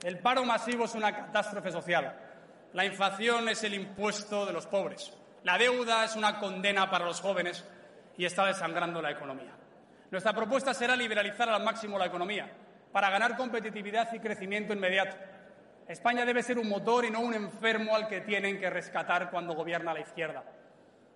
El 0.03 0.19
paro 0.19 0.45
masivo 0.45 0.85
es 0.85 0.95
una 0.95 1.15
catástrofe 1.15 1.71
social. 1.71 2.15
La 2.73 2.85
inflación 2.85 3.49
es 3.49 3.63
el 3.65 3.75
impuesto 3.75 4.45
de 4.45 4.53
los 4.53 4.67
pobres. 4.67 5.17
La 5.45 5.57
deuda 5.59 6.05
es 6.05 6.17
una 6.17 6.39
condena 6.39 6.91
para 6.91 7.07
los 7.07 7.21
jóvenes 7.21 7.65
y 8.19 8.25
está 8.25 8.47
desangrando 8.47 9.01
la 9.01 9.13
economía. 9.13 9.57
Nuestra 10.11 10.33
propuesta 10.33 10.75
será 10.75 10.97
liberalizar 10.97 11.49
al 11.49 11.65
máximo 11.65 11.99
la 11.99 12.07
economía 12.07 12.51
para 12.93 13.11
ganar 13.11 13.37
competitividad 13.37 14.13
y 14.13 14.21
crecimiento 14.21 14.73
inmediato. 14.73 15.17
España 15.89 16.25
debe 16.25 16.43
ser 16.43 16.59
un 16.59 16.69
motor 16.69 17.05
y 17.05 17.11
no 17.11 17.21
un 17.21 17.35
enfermo 17.35 17.95
al 17.95 18.09
que 18.09 18.21
tienen 18.23 18.59
que 18.59 18.71
rescatar 18.71 19.31
cuando 19.31 19.55
gobierna 19.55 19.95
la 19.95 20.01
izquierda. 20.01 20.45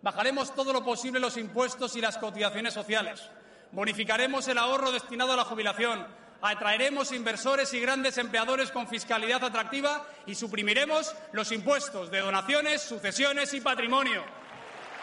Bajaremos 0.02 0.54
todo 0.54 0.72
lo 0.72 0.84
posible 0.84 1.20
los 1.20 1.36
impuestos 1.36 1.96
y 1.96 2.00
las 2.00 2.16
cotizaciones 2.18 2.72
sociales 2.72 3.30
bonificaremos 3.72 4.46
el 4.48 4.58
ahorro 4.58 4.92
destinado 4.92 5.32
a 5.32 5.36
la 5.36 5.44
jubilación, 5.44 6.06
atraeremos 6.42 7.12
inversores 7.12 7.72
y 7.74 7.80
grandes 7.80 8.18
empleadores 8.18 8.70
con 8.70 8.88
fiscalidad 8.88 9.44
atractiva 9.44 10.06
y 10.26 10.34
suprimiremos 10.34 11.14
los 11.32 11.52
impuestos 11.52 12.10
de 12.10 12.20
donaciones, 12.20 12.82
sucesiones 12.82 13.52
y 13.54 13.60
patrimonio. 13.60 14.24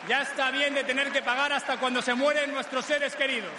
Ya 0.08 0.22
está 0.22 0.52
bien 0.52 0.74
de 0.74 0.84
tener 0.84 1.12
que 1.12 1.22
pagar 1.22 1.52
hasta 1.54 1.80
cuando 1.80 2.02
se 2.02 2.14
mueren 2.14 2.54
nuestros 2.54 2.86
seres 2.86 3.16
queridos. 3.16 3.52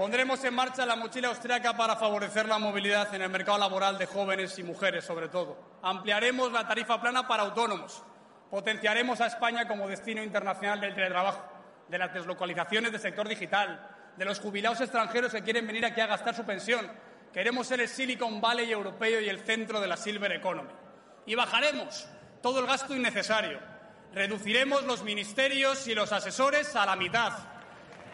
Pondremos 0.00 0.42
en 0.44 0.54
marcha 0.54 0.86
la 0.86 0.96
mochila 0.96 1.28
austriaca 1.28 1.76
para 1.76 1.94
favorecer 1.94 2.48
la 2.48 2.58
movilidad 2.58 3.14
en 3.14 3.20
el 3.20 3.28
mercado 3.28 3.58
laboral 3.58 3.98
de 3.98 4.06
jóvenes 4.06 4.58
y 4.58 4.62
mujeres, 4.62 5.04
sobre 5.04 5.28
todo. 5.28 5.78
Ampliaremos 5.82 6.50
la 6.52 6.66
tarifa 6.66 6.98
plana 6.98 7.28
para 7.28 7.42
autónomos. 7.42 8.02
Potenciaremos 8.50 9.20
a 9.20 9.26
España 9.26 9.68
como 9.68 9.86
destino 9.86 10.22
internacional 10.22 10.80
del 10.80 10.94
teletrabajo, 10.94 11.44
de 11.86 11.98
las 11.98 12.14
deslocalizaciones 12.14 12.92
del 12.92 13.00
sector 13.02 13.28
digital, 13.28 13.90
de 14.16 14.24
los 14.24 14.40
jubilados 14.40 14.80
extranjeros 14.80 15.32
que 15.32 15.42
quieren 15.42 15.66
venir 15.66 15.84
aquí 15.84 16.00
a 16.00 16.06
gastar 16.06 16.34
su 16.34 16.44
pensión. 16.44 16.90
Queremos 17.30 17.66
ser 17.66 17.82
el 17.82 17.88
Silicon 17.88 18.40
Valley 18.40 18.72
europeo 18.72 19.20
y 19.20 19.28
el 19.28 19.40
centro 19.40 19.82
de 19.82 19.86
la 19.86 19.98
Silver 19.98 20.32
Economy. 20.32 20.72
Y 21.26 21.34
bajaremos 21.34 22.08
todo 22.40 22.60
el 22.60 22.66
gasto 22.66 22.96
innecesario. 22.96 23.60
Reduciremos 24.14 24.82
los 24.84 25.02
ministerios 25.02 25.86
y 25.88 25.94
los 25.94 26.10
asesores 26.10 26.74
a 26.74 26.86
la 26.86 26.96
mitad 26.96 27.34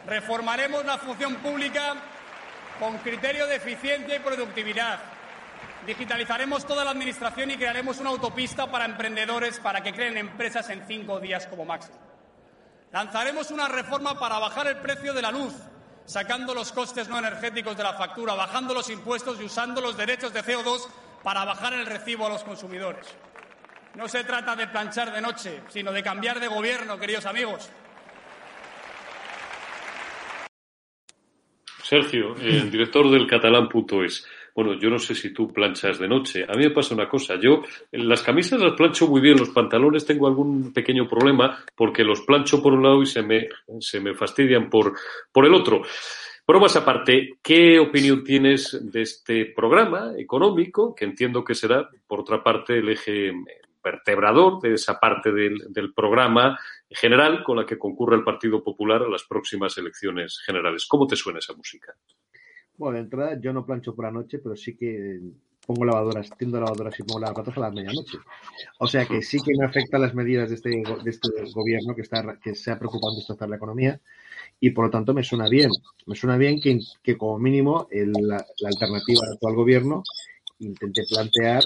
Reformaremos 0.07 0.85
la 0.85 0.99
función 0.99 1.35
pública 1.37 1.95
con 2.79 2.97
criterio 2.99 3.47
de 3.47 3.57
eficiencia 3.57 4.15
y 4.15 4.21
productividad. 4.21 5.01
Digitalizaremos 5.85 6.65
toda 6.65 6.85
la 6.85 6.93
Administración 6.93 7.51
y 7.51 7.57
crearemos 7.57 7.99
una 7.99 8.11
autopista 8.11 8.71
para 8.71 8.85
emprendedores 8.85 9.59
para 9.59 9.83
que 9.83 9.93
creen 9.93 10.17
empresas 10.17 10.71
en 10.71 10.87
cinco 10.87 11.19
días 11.19 11.49
como 11.49 11.65
máximo. 11.65 11.99
Lanzaremos 12.93 13.51
una 13.51 13.67
reforma 13.67 14.19
para 14.19 14.39
bajar 14.39 14.69
el 14.69 14.77
precio 14.77 15.13
de 15.13 15.23
la 15.23 15.33
luz, 15.33 15.55
sacando 16.05 16.55
los 16.55 16.71
costes 16.71 17.09
no 17.09 17.19
energéticos 17.19 17.77
de 17.77 17.83
la 17.83 17.95
factura, 17.95 18.35
bajando 18.35 18.75
los 18.75 18.89
impuestos 18.91 19.41
y 19.41 19.45
usando 19.45 19.81
los 19.81 19.97
derechos 19.97 20.33
de 20.33 20.45
CO2 20.45 20.87
para 21.25 21.45
bajar 21.45 21.73
el 21.73 21.85
recibo 21.85 22.27
a 22.27 22.31
los 22.31 22.45
consumidores. 22.45 23.07
No 23.95 24.07
se 24.07 24.23
trata 24.23 24.55
de 24.55 24.69
planchar 24.69 25.13
de 25.13 25.21
noche, 25.21 25.63
sino 25.69 25.91
de 25.91 26.03
cambiar 26.03 26.39
de 26.39 26.47
gobierno, 26.47 26.97
queridos 26.97 27.27
amigos. 27.27 27.71
Sergio, 31.87 32.35
el 32.43 32.69
director 32.73 33.09
del 33.09 33.29
catalán.es. 33.29 34.27
Bueno, 34.57 34.75
yo 34.75 34.91
no 34.91 34.99
sé 34.99 35.15
si 35.15 35.33
tú 35.33 35.53
planchas 35.53 36.01
de 36.01 36.09
noche. 36.09 36.43
A 36.43 36.57
mí 36.57 36.65
me 36.65 36.71
pasa 36.71 36.95
una 36.95 37.09
cosa. 37.09 37.37
Yo 37.41 37.63
las 37.93 38.23
camisas 38.23 38.61
las 38.61 38.73
plancho 38.73 39.07
muy 39.07 39.21
bien, 39.21 39.39
los 39.39 39.51
pantalones 39.51 40.05
tengo 40.05 40.27
algún 40.27 40.73
pequeño 40.73 41.07
problema 41.07 41.63
porque 41.77 42.03
los 42.03 42.23
plancho 42.23 42.61
por 42.61 42.73
un 42.73 42.83
lado 42.83 43.03
y 43.03 43.07
se 43.07 43.23
me, 43.23 43.47
se 43.79 44.01
me 44.01 44.15
fastidian 44.15 44.69
por, 44.69 44.95
por 45.31 45.47
el 45.47 45.55
otro. 45.55 45.83
Pero 46.45 46.59
más 46.59 46.75
aparte, 46.75 47.39
¿qué 47.41 47.79
opinión 47.79 48.25
tienes 48.25 48.79
de 48.91 49.03
este 49.03 49.47
programa 49.47 50.13
económico, 50.17 50.93
que 50.95 51.05
entiendo 51.05 51.45
que 51.45 51.55
será, 51.55 51.89
por 52.07 52.21
otra 52.21 52.43
parte, 52.43 52.79
el 52.79 52.89
eje 52.89 53.33
vertebrador 53.85 54.61
de 54.61 54.75
esa 54.75 54.99
parte 54.99 55.31
del, 55.31 55.73
del 55.73 55.93
programa 55.93 56.59
general 56.91 57.43
con 57.45 57.57
la 57.57 57.67
que 57.67 57.79
concurre 57.79 58.17
el 58.17 58.25
Partido 58.25 58.63
Popular 58.63 59.03
a 59.03 59.09
las 59.09 59.25
próximas 59.25 59.77
elecciones 59.79 60.41
generales. 60.45 60.87
¿Cómo 60.87 61.07
te 61.07 61.17
suena 61.17 61.39
esa 61.39 61.55
música? 61.55 61.95
Bueno, 62.77 62.97
de 62.97 63.05
entrada 63.05 63.41
yo 63.41 63.53
no 63.53 63.65
plancho 63.65 63.95
por 63.95 64.05
la 64.05 64.13
noche, 64.13 64.39
pero 64.39 64.55
sí 64.55 64.77
que 64.77 65.21
pongo 65.67 65.85
lavadoras, 65.85 66.31
tiendo 66.39 66.61
lavadoras 66.61 66.99
y 67.01 67.03
pongo 67.03 67.21
lavadoras 67.21 67.57
a 67.57 67.61
la 67.61 67.71
medianoche. 67.71 68.19
O 68.79 68.87
sea 68.87 69.05
que 69.07 69.23
sí 69.23 69.39
que 69.45 69.53
me 69.59 69.67
afectan 69.67 70.03
las 70.03 70.15
medidas 70.15 70.49
de 70.49 70.55
este, 70.55 70.71
de 70.71 71.11
este 71.11 71.29
gobierno 71.53 71.95
que, 71.95 72.03
está, 72.03 72.39
que 72.39 72.55
se 72.55 72.71
ha 72.71 72.79
preocupado 72.79 73.15
de 73.15 73.19
destrozar 73.19 73.49
la 73.49 73.57
economía 73.57 74.01
y 74.61 74.71
por 74.71 74.87
lo 74.87 74.91
tanto 74.91 75.13
me 75.13 75.25
suena 75.25 75.49
bien. 75.49 75.71
Me 76.07 76.15
suena 76.15 76.37
bien 76.37 76.61
que, 76.61 77.17
como 77.17 77.39
mínimo 77.39 77.89
la, 77.91 78.45
alternativa 78.65 79.21
al 79.27 79.33
actual 79.33 79.55
gobierno 79.55 80.03
intente 80.59 81.03
plantear 81.11 81.65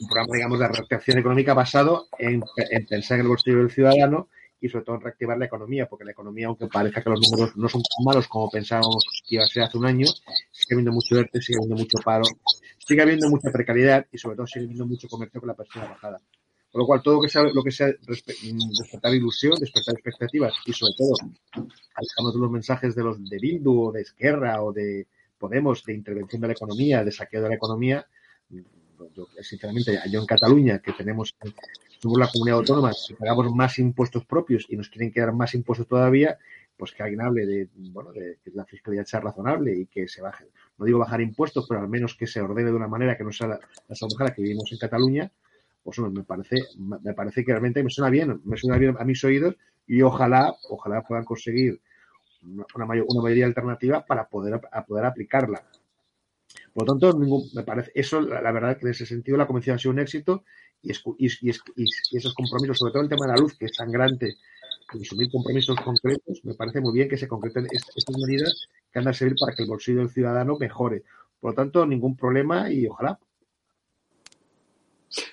un 0.00 0.08
programa, 0.08 0.34
digamos, 0.34 0.58
de 0.58 0.68
reactivación 0.68 1.18
económica 1.18 1.52
basado 1.52 2.06
en 2.18 2.42
pensar 2.88 3.16
en 3.16 3.22
el 3.22 3.28
bolsillo 3.28 3.58
del 3.58 3.70
ciudadano 3.70 4.28
y 4.62 4.68
sobre 4.68 4.84
todo 4.84 4.94
en 4.96 5.02
reactivar 5.02 5.36
la 5.36 5.46
economía, 5.46 5.86
porque 5.86 6.04
la 6.04 6.12
economía, 6.12 6.46
aunque 6.46 6.68
parezca 6.68 7.02
que 7.02 7.10
los 7.10 7.20
números 7.20 7.56
no 7.56 7.68
son 7.68 7.82
tan 7.82 8.04
malos 8.04 8.28
como 8.28 8.48
pensábamos 8.48 9.04
que 9.26 9.34
iba 9.34 9.44
a 9.44 9.48
ser 9.48 9.64
hace 9.64 9.76
un 9.76 9.86
año, 9.86 10.06
sigue 10.52 10.74
habiendo 10.74 10.92
mucho 10.92 11.18
ERTE, 11.18 11.42
sigue 11.42 11.58
habiendo 11.58 11.76
mucho 11.76 11.98
paro, 12.04 12.22
sigue 12.78 13.02
habiendo 13.02 13.28
mucha 13.28 13.50
precariedad 13.50 14.06
y 14.12 14.18
sobre 14.18 14.36
todo 14.36 14.46
sigue 14.46 14.66
habiendo 14.66 14.86
mucho 14.86 15.08
comercio 15.08 15.40
con 15.40 15.48
la 15.48 15.54
persona 15.54 15.86
bajada. 15.86 16.18
Por 16.70 16.80
lo 16.80 16.86
cual, 16.86 17.02
todo 17.02 17.16
lo 17.16 17.20
que 17.20 17.28
sea, 17.28 17.42
lo 17.42 17.62
que 17.62 17.72
sea 17.72 17.88
despertar 17.88 19.14
ilusión, 19.14 19.58
despertar 19.58 19.94
expectativas 19.94 20.54
y 20.64 20.72
sobre 20.72 20.92
todo, 20.96 21.14
alejamos 21.94 22.32
de 22.32 22.40
los 22.40 22.50
mensajes 22.50 22.94
de 22.94 23.02
los 23.02 23.28
de 23.28 23.38
Bildu 23.38 23.88
o 23.88 23.92
de 23.92 24.02
Esquerra 24.02 24.62
o 24.62 24.72
de 24.72 25.08
Podemos 25.38 25.82
de 25.84 25.92
intervención 25.92 26.40
de 26.40 26.46
la 26.46 26.52
economía, 26.52 27.02
de 27.02 27.10
saqueo 27.10 27.42
de 27.42 27.48
la 27.48 27.56
economía, 27.56 28.06
yo, 29.14 29.26
sinceramente, 29.40 29.98
yo 30.10 30.20
en 30.20 30.26
Cataluña, 30.26 30.78
que 30.80 30.92
tenemos, 30.92 31.34
somos 32.00 32.18
la 32.18 32.28
comunidad 32.28 32.58
autónoma, 32.58 32.92
que 33.08 33.14
pagamos 33.14 33.54
más 33.54 33.78
impuestos 33.78 34.24
propios 34.24 34.66
y 34.68 34.76
nos 34.76 34.88
quieren 34.88 35.12
quedar 35.12 35.32
más 35.32 35.54
impuestos 35.54 35.86
todavía, 35.86 36.38
pues 36.76 36.92
que 36.92 37.02
alguien 37.02 37.20
hable 37.20 37.46
de, 37.46 37.68
bueno, 37.74 38.12
de 38.12 38.38
que 38.42 38.50
la 38.54 38.64
fiscalidad 38.64 39.04
sea 39.04 39.20
razonable 39.20 39.76
y 39.76 39.86
que 39.86 40.08
se 40.08 40.22
baje, 40.22 40.46
no 40.78 40.84
digo 40.84 40.98
bajar 40.98 41.20
impuestos, 41.20 41.66
pero 41.68 41.80
al 41.80 41.88
menos 41.88 42.16
que 42.16 42.26
se 42.26 42.40
ordene 42.40 42.70
de 42.70 42.76
una 42.76 42.88
manera 42.88 43.16
que 43.16 43.24
no 43.24 43.32
sea 43.32 43.48
la, 43.48 43.60
la 43.88 44.34
que 44.34 44.42
vivimos 44.42 44.70
en 44.72 44.78
Cataluña, 44.78 45.30
pues 45.82 45.98
me 45.98 46.22
parece, 46.22 46.56
me 46.78 47.12
parece 47.12 47.44
que 47.44 47.52
realmente 47.52 47.82
me 47.82 47.90
suena 47.90 48.10
bien, 48.10 48.40
me 48.44 48.56
suena 48.56 48.78
bien 48.78 48.96
a 48.98 49.04
mis 49.04 49.22
oídos 49.24 49.56
y 49.86 50.02
ojalá, 50.02 50.54
ojalá 50.70 51.02
puedan 51.02 51.24
conseguir 51.24 51.80
una, 52.74 52.86
mayoría 52.86 53.46
alternativa 53.46 54.04
para 54.04 54.28
poder, 54.28 54.60
poder 54.86 55.04
aplicarla. 55.04 55.62
Por 56.74 56.86
lo 56.86 56.94
tanto, 56.94 57.18
me 57.54 57.62
parece, 57.64 57.92
eso, 57.94 58.20
la, 58.20 58.50
verdad, 58.50 58.78
que 58.78 58.86
en 58.86 58.92
ese 58.92 59.04
sentido 59.04 59.36
la 59.36 59.46
convención 59.46 59.76
ha 59.76 59.78
sido 59.78 59.92
un 59.92 59.98
éxito 59.98 60.44
y, 60.82 60.92
y, 61.18 61.50
esos 62.16 62.34
compromisos, 62.34 62.78
sobre 62.78 62.92
todo 62.92 63.02
el 63.02 63.08
tema 63.08 63.26
de 63.26 63.32
la 63.32 63.38
luz, 63.38 63.56
que 63.58 63.66
es 63.66 63.76
sangrante, 63.76 64.36
y 64.94 65.02
asumir 65.02 65.30
compromisos 65.30 65.76
concretos, 65.76 66.44
me 66.44 66.54
parece 66.54 66.80
muy 66.80 66.94
bien 66.94 67.08
que 67.08 67.16
se 67.16 67.28
concreten 67.28 67.66
estas 67.72 68.16
medidas 68.18 68.68
que 68.90 68.98
han 68.98 69.04
de 69.04 69.14
servir 69.14 69.36
para 69.38 69.54
que 69.54 69.62
el 69.62 69.68
bolsillo 69.68 69.98
del 70.00 70.10
ciudadano 70.10 70.56
mejore. 70.58 71.02
Por 71.40 71.50
lo 71.50 71.54
tanto, 71.54 71.86
ningún 71.86 72.16
problema 72.16 72.70
y 72.70 72.86
ojalá. 72.86 73.18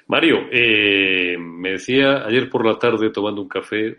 Mario, 0.08 0.48
eh, 0.52 1.38
me 1.38 1.72
decía 1.72 2.26
ayer 2.26 2.50
por 2.50 2.66
la 2.66 2.78
tarde 2.78 3.12
tomando 3.12 3.42
un 3.42 3.48
café 3.48 3.96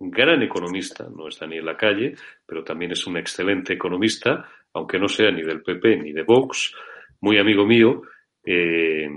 un 0.00 0.10
gran 0.10 0.42
economista, 0.42 1.08
no 1.14 1.28
está 1.28 1.46
ni 1.46 1.56
en 1.56 1.66
la 1.66 1.76
calle, 1.76 2.14
pero 2.46 2.62
también 2.62 2.92
es 2.92 3.06
un 3.06 3.16
excelente 3.16 3.72
economista, 3.72 4.48
aunque 4.72 4.98
no 4.98 5.08
sea 5.08 5.30
ni 5.30 5.42
del 5.42 5.62
PP 5.62 5.96
ni 5.98 6.12
de 6.12 6.22
Vox, 6.22 6.74
muy 7.20 7.38
amigo 7.38 7.66
mío, 7.66 8.02
eh, 8.44 9.08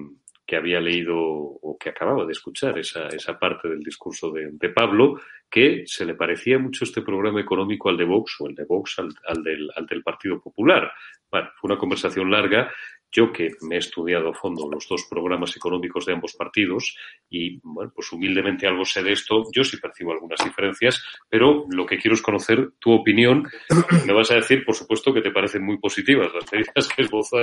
que 0.46 0.58
había 0.58 0.82
leído 0.82 1.18
o 1.18 1.78
que 1.80 1.90
acababa 1.90 2.26
de 2.26 2.34
escuchar 2.34 2.78
esa, 2.78 3.08
esa 3.08 3.40
parte 3.40 3.70
del 3.70 3.80
discurso 3.80 4.32
de, 4.32 4.70
Pablo, 4.70 5.22
que 5.50 5.84
se 5.86 6.06
le 6.06 6.16
parecía 6.16 6.60
mucho 6.60 6.84
este 6.84 7.02
programa 7.02 7.40
económico 7.40 7.88
al 7.88 7.96
de 7.96 8.04
Vox 8.04 8.36
o 8.42 8.48
el 8.48 8.56
de 8.56 8.66
Vox 8.66 9.00
al, 9.00 9.14
al, 9.28 9.44
del, 9.44 9.70
al 9.76 9.86
del 9.86 10.04
Partido 10.04 10.42
Popular. 10.42 10.92
Bueno, 11.32 11.50
fue 11.56 11.70
una 11.70 11.80
conversación 11.80 12.30
larga 12.30 12.70
yo 13.12 13.32
que 13.32 13.52
me 13.62 13.76
he 13.76 13.80
estudiado 13.80 14.30
a 14.30 14.34
fondo 14.34 14.70
los 14.72 14.88
dos 14.88 15.06
programas 15.10 15.56
económicos 15.56 16.06
de 16.06 16.14
ambos 16.14 16.34
partidos 16.34 16.96
y, 17.30 17.60
bueno, 17.64 17.92
pues 17.94 18.12
humildemente 18.12 18.68
algo 18.68 18.86
sé 18.86 19.04
de 19.04 19.14
esto, 19.14 19.44
yo 19.54 19.64
sí 19.64 19.78
percibo 19.78 20.12
algunas 20.12 20.44
diferencias, 20.44 21.04
pero 21.30 21.66
lo 21.70 21.86
que 21.86 21.98
quiero 21.98 22.16
es 22.16 22.22
conocer 22.22 22.72
tu 22.80 22.92
opinión. 22.92 23.48
Me 24.06 24.14
vas 24.14 24.32
a 24.32 24.36
decir, 24.36 24.64
por 24.66 24.76
supuesto, 24.76 25.14
que 25.14 25.22
te 25.22 25.32
parecen 25.32 25.66
muy 25.66 25.78
positivas 25.78 26.34
las 26.34 26.52
medidas 26.52 26.88
que 26.88 27.02
esbozó 27.02 27.38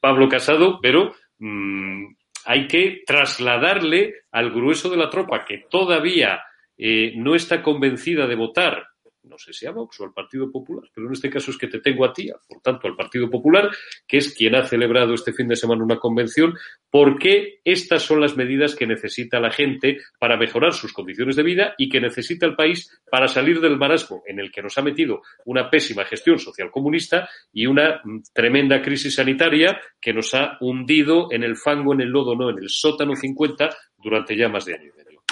Pablo 0.00 0.28
Casado, 0.28 0.78
pero 0.80 1.14
mm, 1.38 2.14
hay 2.46 2.66
que 2.66 3.02
trasladarle 3.06 4.14
al 4.32 4.50
grueso 4.50 4.90
de 4.90 4.96
la 4.96 5.10
tropa 5.10 5.44
que 5.44 5.64
todavía 5.70 6.42
eh, 6.76 7.12
no 7.16 7.34
está 7.34 7.62
convencida 7.62 8.26
de 8.26 8.34
votar 8.34 8.86
no 9.24 9.38
sé 9.38 9.52
si 9.52 9.66
a 9.66 9.70
Vox 9.70 10.00
o 10.00 10.04
al 10.04 10.12
Partido 10.12 10.50
Popular, 10.50 10.84
pero 10.94 11.06
en 11.06 11.12
este 11.12 11.30
caso 11.30 11.50
es 11.50 11.58
que 11.58 11.68
te 11.68 11.80
tengo 11.80 12.04
a 12.04 12.12
ti, 12.12 12.30
por 12.48 12.60
tanto 12.60 12.86
al 12.86 12.96
Partido 12.96 13.30
Popular, 13.30 13.70
que 14.06 14.18
es 14.18 14.34
quien 14.34 14.54
ha 14.54 14.64
celebrado 14.64 15.14
este 15.14 15.32
fin 15.32 15.48
de 15.48 15.56
semana 15.56 15.82
una 15.82 15.98
convención, 15.98 16.54
porque 16.90 17.60
estas 17.64 18.02
son 18.02 18.20
las 18.20 18.36
medidas 18.36 18.74
que 18.74 18.86
necesita 18.86 19.40
la 19.40 19.50
gente 19.50 19.98
para 20.18 20.36
mejorar 20.36 20.72
sus 20.72 20.92
condiciones 20.92 21.36
de 21.36 21.42
vida 21.42 21.74
y 21.78 21.88
que 21.88 22.00
necesita 22.00 22.46
el 22.46 22.54
país 22.54 22.90
para 23.10 23.28
salir 23.28 23.60
del 23.60 23.78
marasmo 23.78 24.22
en 24.26 24.38
el 24.38 24.50
que 24.52 24.62
nos 24.62 24.76
ha 24.78 24.82
metido 24.82 25.22
una 25.44 25.70
pésima 25.70 26.04
gestión 26.04 26.38
social 26.38 26.70
comunista 26.70 27.28
y 27.52 27.66
una 27.66 28.00
mm, 28.04 28.22
tremenda 28.32 28.82
crisis 28.82 29.14
sanitaria 29.14 29.80
que 30.00 30.12
nos 30.12 30.34
ha 30.34 30.56
hundido 30.60 31.28
en 31.30 31.42
el 31.42 31.56
fango, 31.56 31.94
en 31.94 32.02
el 32.02 32.08
lodo, 32.08 32.34
no, 32.34 32.50
en 32.50 32.58
el 32.58 32.68
sótano 32.68 33.14
50 33.14 33.70
durante 33.96 34.36
ya 34.36 34.48
más 34.48 34.64
de 34.64 34.74
año 34.74 34.90
y 34.92 34.96
medio. 34.96 35.22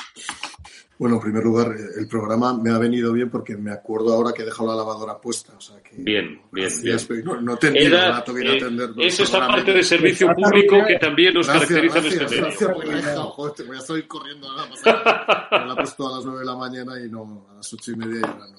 Bueno, 0.99 1.17
en 1.17 1.23
primer 1.23 1.43
lugar, 1.43 1.75
el 1.97 2.07
programa 2.07 2.55
me 2.55 2.71
ha 2.71 2.79
venido 2.79 3.13
bien 3.13 3.29
porque 3.31 3.57
me 3.57 3.73
acuerdo 3.73 4.13
ahora 4.13 4.33
que 4.33 4.43
he 4.43 4.45
dejado 4.45 4.69
la 4.69 4.77
lavadora 4.77 5.21
puesta. 5.21 5.53
O 5.57 5.61
sea 5.61 5.83
que 5.83 5.97
bien, 5.97 6.41
bien. 6.53 6.71
bien. 6.83 7.25
No, 7.25 7.41
no 7.41 7.57
te 7.57 7.69
Era, 7.69 8.09
eh, 8.09 8.13
atender. 8.13 8.91
Es 8.99 9.19
esa 9.19 9.39
parte 9.39 9.73
de 9.73 9.83
servicio 9.83 10.29
público 10.35 10.77
que 10.87 10.99
también 10.99 11.35
nos 11.35 11.47
caracteriza 11.47 11.99
en 11.99 12.07
este 12.07 12.25
medio. 12.25 12.79
Gracias, 12.79 13.19
joder, 13.19 13.67
voy 13.67 13.77
a 13.77 13.81
salir 13.81 14.07
corriendo 14.07 14.49
ahora. 14.49 14.69
Me 15.51 15.67
la 15.67 15.73
he 15.73 15.77
puesto 15.77 16.09
a 16.09 16.17
las 16.17 16.25
nueve 16.25 16.41
de 16.41 16.47
la 16.47 16.57
mañana 16.57 17.05
y 17.05 17.09
no 17.09 17.47
a 17.51 17.57
las 17.57 17.73
ocho 17.73 17.93
y 17.93 17.97
media. 17.97 18.19
Y 18.19 18.21
no. 18.21 18.57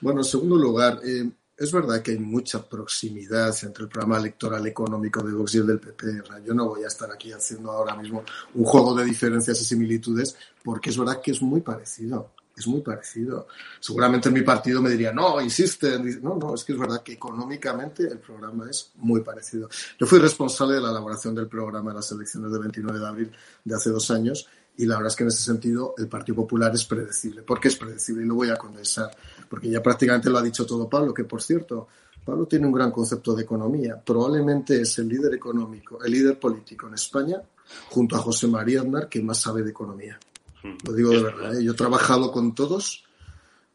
Bueno, 0.00 0.20
en 0.20 0.24
segundo 0.24 0.56
lugar, 0.56 1.00
eh, 1.04 1.28
es 1.60 1.70
verdad 1.70 2.00
que 2.00 2.12
hay 2.12 2.18
mucha 2.18 2.66
proximidad 2.66 3.54
entre 3.64 3.84
el 3.84 3.90
programa 3.90 4.16
electoral 4.16 4.66
económico 4.66 5.22
de 5.22 5.34
Vox 5.34 5.54
y 5.54 5.58
el 5.58 5.66
del 5.66 5.78
PP. 5.78 6.22
Yo 6.46 6.54
no 6.54 6.66
voy 6.66 6.84
a 6.84 6.86
estar 6.86 7.12
aquí 7.12 7.30
haciendo 7.32 7.70
ahora 7.70 7.94
mismo 7.94 8.24
un 8.54 8.64
juego 8.64 8.94
de 8.94 9.04
diferencias 9.04 9.60
y 9.60 9.64
similitudes, 9.66 10.34
porque 10.64 10.88
es 10.88 10.96
verdad 10.96 11.20
que 11.20 11.32
es 11.32 11.42
muy 11.42 11.60
parecido. 11.60 12.30
Es 12.56 12.66
muy 12.66 12.80
parecido. 12.80 13.46
Seguramente 13.78 14.30
mi 14.30 14.40
partido 14.40 14.80
me 14.80 14.88
diría, 14.88 15.12
no, 15.12 15.38
insiste. 15.38 15.98
No, 16.22 16.36
no, 16.36 16.54
es 16.54 16.64
que 16.64 16.72
es 16.72 16.78
verdad 16.78 17.02
que 17.02 17.12
económicamente 17.12 18.04
el 18.04 18.18
programa 18.18 18.68
es 18.70 18.92
muy 18.96 19.20
parecido. 19.20 19.68
Yo 19.98 20.06
fui 20.06 20.18
responsable 20.18 20.76
de 20.76 20.80
la 20.80 20.90
elaboración 20.90 21.34
del 21.34 21.46
programa 21.46 21.90
en 21.90 21.96
las 21.96 22.10
elecciones 22.10 22.50
del 22.50 22.60
29 22.62 22.98
de 22.98 23.06
abril 23.06 23.32
de 23.64 23.74
hace 23.74 23.90
dos 23.90 24.10
años 24.10 24.48
y 24.80 24.86
la 24.86 24.96
verdad 24.96 25.08
es 25.08 25.16
que 25.16 25.24
en 25.24 25.28
ese 25.28 25.42
sentido 25.42 25.94
el 25.98 26.08
Partido 26.08 26.36
Popular 26.36 26.74
es 26.74 26.86
predecible. 26.86 27.42
¿Por 27.42 27.60
qué 27.60 27.68
es 27.68 27.76
predecible? 27.76 28.24
Y 28.24 28.26
lo 28.26 28.34
voy 28.34 28.48
a 28.48 28.56
condensar, 28.56 29.10
porque 29.50 29.68
ya 29.68 29.82
prácticamente 29.82 30.30
lo 30.30 30.38
ha 30.38 30.42
dicho 30.42 30.64
todo 30.64 30.88
Pablo, 30.88 31.12
que 31.12 31.24
por 31.24 31.42
cierto, 31.42 31.88
Pablo 32.24 32.46
tiene 32.46 32.66
un 32.66 32.72
gran 32.72 32.92
concepto 32.92 33.34
de 33.34 33.42
economía. 33.42 34.00
Probablemente 34.00 34.80
es 34.80 34.96
el 35.00 35.08
líder 35.08 35.34
económico, 35.34 36.02
el 36.04 36.12
líder 36.12 36.38
político 36.38 36.86
en 36.86 36.94
España, 36.94 37.42
junto 37.88 38.14
a 38.14 38.20
José 38.20 38.46
María 38.46 38.82
Aznar, 38.82 39.08
que 39.08 39.20
más 39.20 39.40
sabe 39.40 39.64
de 39.64 39.70
economía. 39.70 40.20
Lo 40.86 40.92
digo 40.92 41.10
de 41.10 41.22
verdad. 41.24 41.58
¿eh? 41.58 41.64
Yo 41.64 41.72
he 41.72 41.74
trabajado 41.74 42.30
con 42.30 42.54
todos 42.54 43.04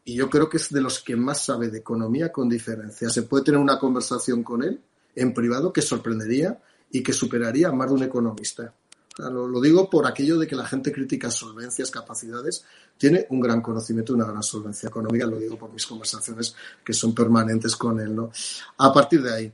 y 0.02 0.14
yo 0.14 0.30
creo 0.30 0.48
que 0.48 0.56
es 0.56 0.72
de 0.72 0.80
los 0.80 1.00
que 1.00 1.14
más 1.14 1.44
sabe 1.44 1.68
de 1.68 1.78
economía 1.78 2.32
con 2.32 2.48
diferencia. 2.48 3.10
Se 3.10 3.24
puede 3.24 3.44
tener 3.44 3.60
una 3.60 3.78
conversación 3.78 4.42
con 4.42 4.62
él 4.62 4.80
en 5.14 5.34
privado 5.34 5.74
que 5.74 5.82
sorprendería 5.82 6.58
y 6.90 7.02
que 7.02 7.12
superaría 7.12 7.68
a 7.68 7.72
más 7.72 7.88
de 7.88 7.94
un 7.94 8.02
economista. 8.02 8.72
Lo, 9.18 9.60
digo 9.60 9.88
por 9.88 10.06
aquello 10.06 10.38
de 10.38 10.46
que 10.46 10.54
la 10.54 10.66
gente 10.66 10.92
critica 10.92 11.30
solvencias, 11.30 11.90
capacidades, 11.90 12.64
tiene 12.98 13.26
un 13.30 13.40
gran 13.40 13.62
conocimiento 13.62 14.12
una 14.12 14.26
gran 14.26 14.42
solvencia 14.42 14.88
económica, 14.88 15.26
lo 15.26 15.38
digo 15.38 15.58
por 15.58 15.72
mis 15.72 15.86
conversaciones 15.86 16.54
que 16.84 16.92
son 16.92 17.14
permanentes 17.14 17.76
con 17.76 17.98
él. 17.98 18.14
¿no? 18.14 18.30
A 18.78 18.92
partir 18.92 19.22
de 19.22 19.32
ahí, 19.32 19.52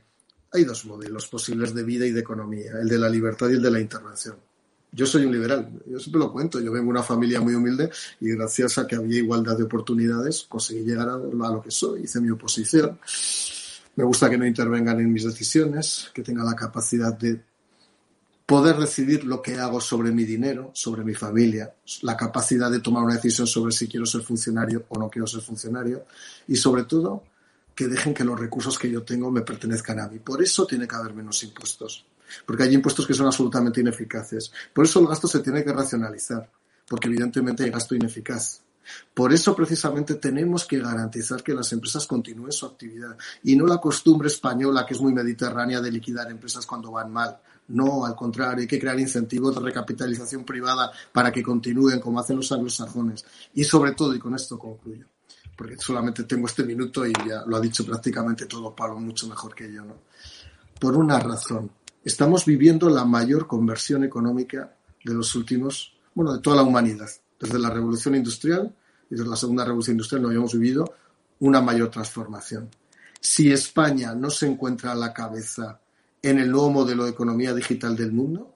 hay 0.51 0.65
dos 0.65 0.85
modelos 0.85 1.27
posibles 1.27 1.73
de 1.73 1.83
vida 1.83 2.05
y 2.05 2.11
de 2.11 2.19
economía, 2.19 2.73
el 2.81 2.89
de 2.89 2.99
la 2.99 3.09
libertad 3.09 3.49
y 3.49 3.53
el 3.53 3.61
de 3.61 3.71
la 3.71 3.79
intervención. 3.79 4.35
Yo 4.91 5.07
soy 5.07 5.25
un 5.25 5.31
liberal, 5.31 5.81
yo 5.87 5.97
siempre 5.97 6.19
lo 6.19 6.31
cuento, 6.31 6.59
yo 6.59 6.71
vengo 6.71 6.85
de 6.85 6.91
una 6.91 7.01
familia 7.01 7.41
muy 7.41 7.55
humilde 7.55 7.89
y 8.19 8.29
gracias 8.29 8.77
a 8.77 8.85
que 8.85 8.95
había 8.95 9.17
igualdad 9.17 9.57
de 9.57 9.63
oportunidades 9.63 10.45
conseguí 10.47 10.83
llegar 10.83 11.09
a 11.09 11.17
lo 11.17 11.61
que 11.61 11.71
soy, 11.71 12.03
hice 12.03 12.21
mi 12.21 12.29
oposición. 12.29 12.99
Me 13.95 14.03
gusta 14.03 14.29
que 14.29 14.37
no 14.37 14.45
intervengan 14.45 14.99
en 14.99 15.11
mis 15.11 15.23
decisiones, 15.23 16.11
que 16.13 16.21
tenga 16.21 16.43
la 16.43 16.55
capacidad 16.55 17.17
de 17.17 17.41
poder 18.53 18.77
decidir 18.77 19.23
lo 19.23 19.41
que 19.41 19.57
hago 19.57 19.81
sobre 19.81 20.11
mi 20.11 20.25
dinero, 20.25 20.69
sobre 20.75 21.03
mi 21.03 21.15
familia, 21.15 21.73
la 22.03 22.15
capacidad 22.15 22.69
de 22.69 22.81
tomar 22.81 23.03
una 23.03 23.15
decisión 23.15 23.47
sobre 23.47 23.71
si 23.71 23.87
quiero 23.87 24.05
ser 24.05 24.21
funcionario 24.21 24.85
o 24.89 24.99
no 24.99 25.09
quiero 25.09 25.25
ser 25.25 25.41
funcionario 25.41 26.05
y 26.47 26.55
sobre 26.55 26.83
todo 26.83 27.23
que 27.73 27.87
dejen 27.87 28.13
que 28.13 28.23
los 28.23 28.39
recursos 28.39 28.77
que 28.77 28.91
yo 28.91 29.01
tengo 29.01 29.31
me 29.31 29.41
pertenezcan 29.41 29.99
a 29.99 30.07
mí. 30.07 30.19
Por 30.19 30.43
eso 30.43 30.67
tiene 30.67 30.87
que 30.87 30.95
haber 30.95 31.15
menos 31.15 31.41
impuestos, 31.41 32.05
porque 32.45 32.61
hay 32.61 32.75
impuestos 32.75 33.07
que 33.07 33.15
son 33.15 33.25
absolutamente 33.25 33.81
ineficaces. 33.81 34.51
Por 34.71 34.85
eso 34.85 34.99
el 34.99 35.07
gasto 35.07 35.27
se 35.27 35.39
tiene 35.39 35.63
que 35.63 35.73
racionalizar, 35.73 36.47
porque 36.87 37.07
evidentemente 37.07 37.63
hay 37.63 37.71
gasto 37.71 37.95
ineficaz. 37.95 38.61
Por 39.15 39.33
eso 39.33 39.55
precisamente 39.55 40.13
tenemos 40.13 40.65
que 40.65 40.77
garantizar 40.77 41.41
que 41.41 41.55
las 41.55 41.73
empresas 41.73 42.05
continúen 42.05 42.51
su 42.51 42.67
actividad 42.67 43.17
y 43.41 43.55
no 43.55 43.65
la 43.65 43.81
costumbre 43.81 44.27
española 44.27 44.85
que 44.85 44.93
es 44.93 45.01
muy 45.01 45.11
mediterránea 45.11 45.81
de 45.81 45.89
liquidar 45.89 46.29
empresas 46.29 46.67
cuando 46.67 46.91
van 46.91 47.11
mal 47.11 47.39
no, 47.67 48.05
al 48.05 48.15
contrario, 48.15 48.61
hay 48.61 48.67
que 48.67 48.79
crear 48.79 48.99
incentivos 48.99 49.55
de 49.55 49.61
recapitalización 49.61 50.43
privada 50.43 50.91
para 51.11 51.31
que 51.31 51.41
continúen 51.41 51.99
como 51.99 52.19
hacen 52.19 52.37
los 52.37 52.51
anglosajones. 52.51 53.25
Y 53.53 53.63
sobre 53.63 53.93
todo, 53.93 54.13
y 54.13 54.19
con 54.19 54.35
esto 54.35 54.59
concluyo, 54.59 55.07
porque 55.55 55.77
solamente 55.77 56.23
tengo 56.23 56.47
este 56.47 56.63
minuto 56.63 57.05
y 57.05 57.13
ya 57.27 57.43
lo 57.45 57.55
ha 57.55 57.61
dicho 57.61 57.85
prácticamente 57.85 58.45
todo 58.45 58.75
Pablo 58.75 58.99
mucho 58.99 59.27
mejor 59.27 59.55
que 59.55 59.71
yo, 59.71 59.85
¿no? 59.85 59.95
Por 60.79 60.97
una 60.97 61.19
razón. 61.19 61.71
Estamos 62.03 62.45
viviendo 62.45 62.89
la 62.89 63.05
mayor 63.05 63.47
conversión 63.47 64.03
económica 64.03 64.75
de 65.03 65.13
los 65.13 65.35
últimos, 65.35 65.95
bueno, 66.13 66.33
de 66.33 66.39
toda 66.39 66.57
la 66.57 66.63
humanidad. 66.63 67.09
Desde 67.39 67.59
la 67.59 67.69
revolución 67.69 68.15
industrial 68.15 68.75
y 69.09 69.15
desde 69.15 69.29
la 69.29 69.37
segunda 69.37 69.63
revolución 69.63 69.95
industrial 69.95 70.21
no 70.21 70.27
habíamos 70.27 70.53
vivido 70.53 70.93
una 71.39 71.61
mayor 71.61 71.89
transformación. 71.89 72.69
Si 73.21 73.51
España 73.51 74.13
no 74.13 74.29
se 74.29 74.47
encuentra 74.47 74.91
a 74.91 74.95
la 74.95 75.13
cabeza 75.13 75.79
en 76.23 76.39
el 76.39 76.49
nuevo 76.49 76.71
modelo 76.71 77.03
de 77.03 77.11
economía 77.11 77.53
digital 77.53 77.95
del 77.95 78.11
mundo? 78.11 78.55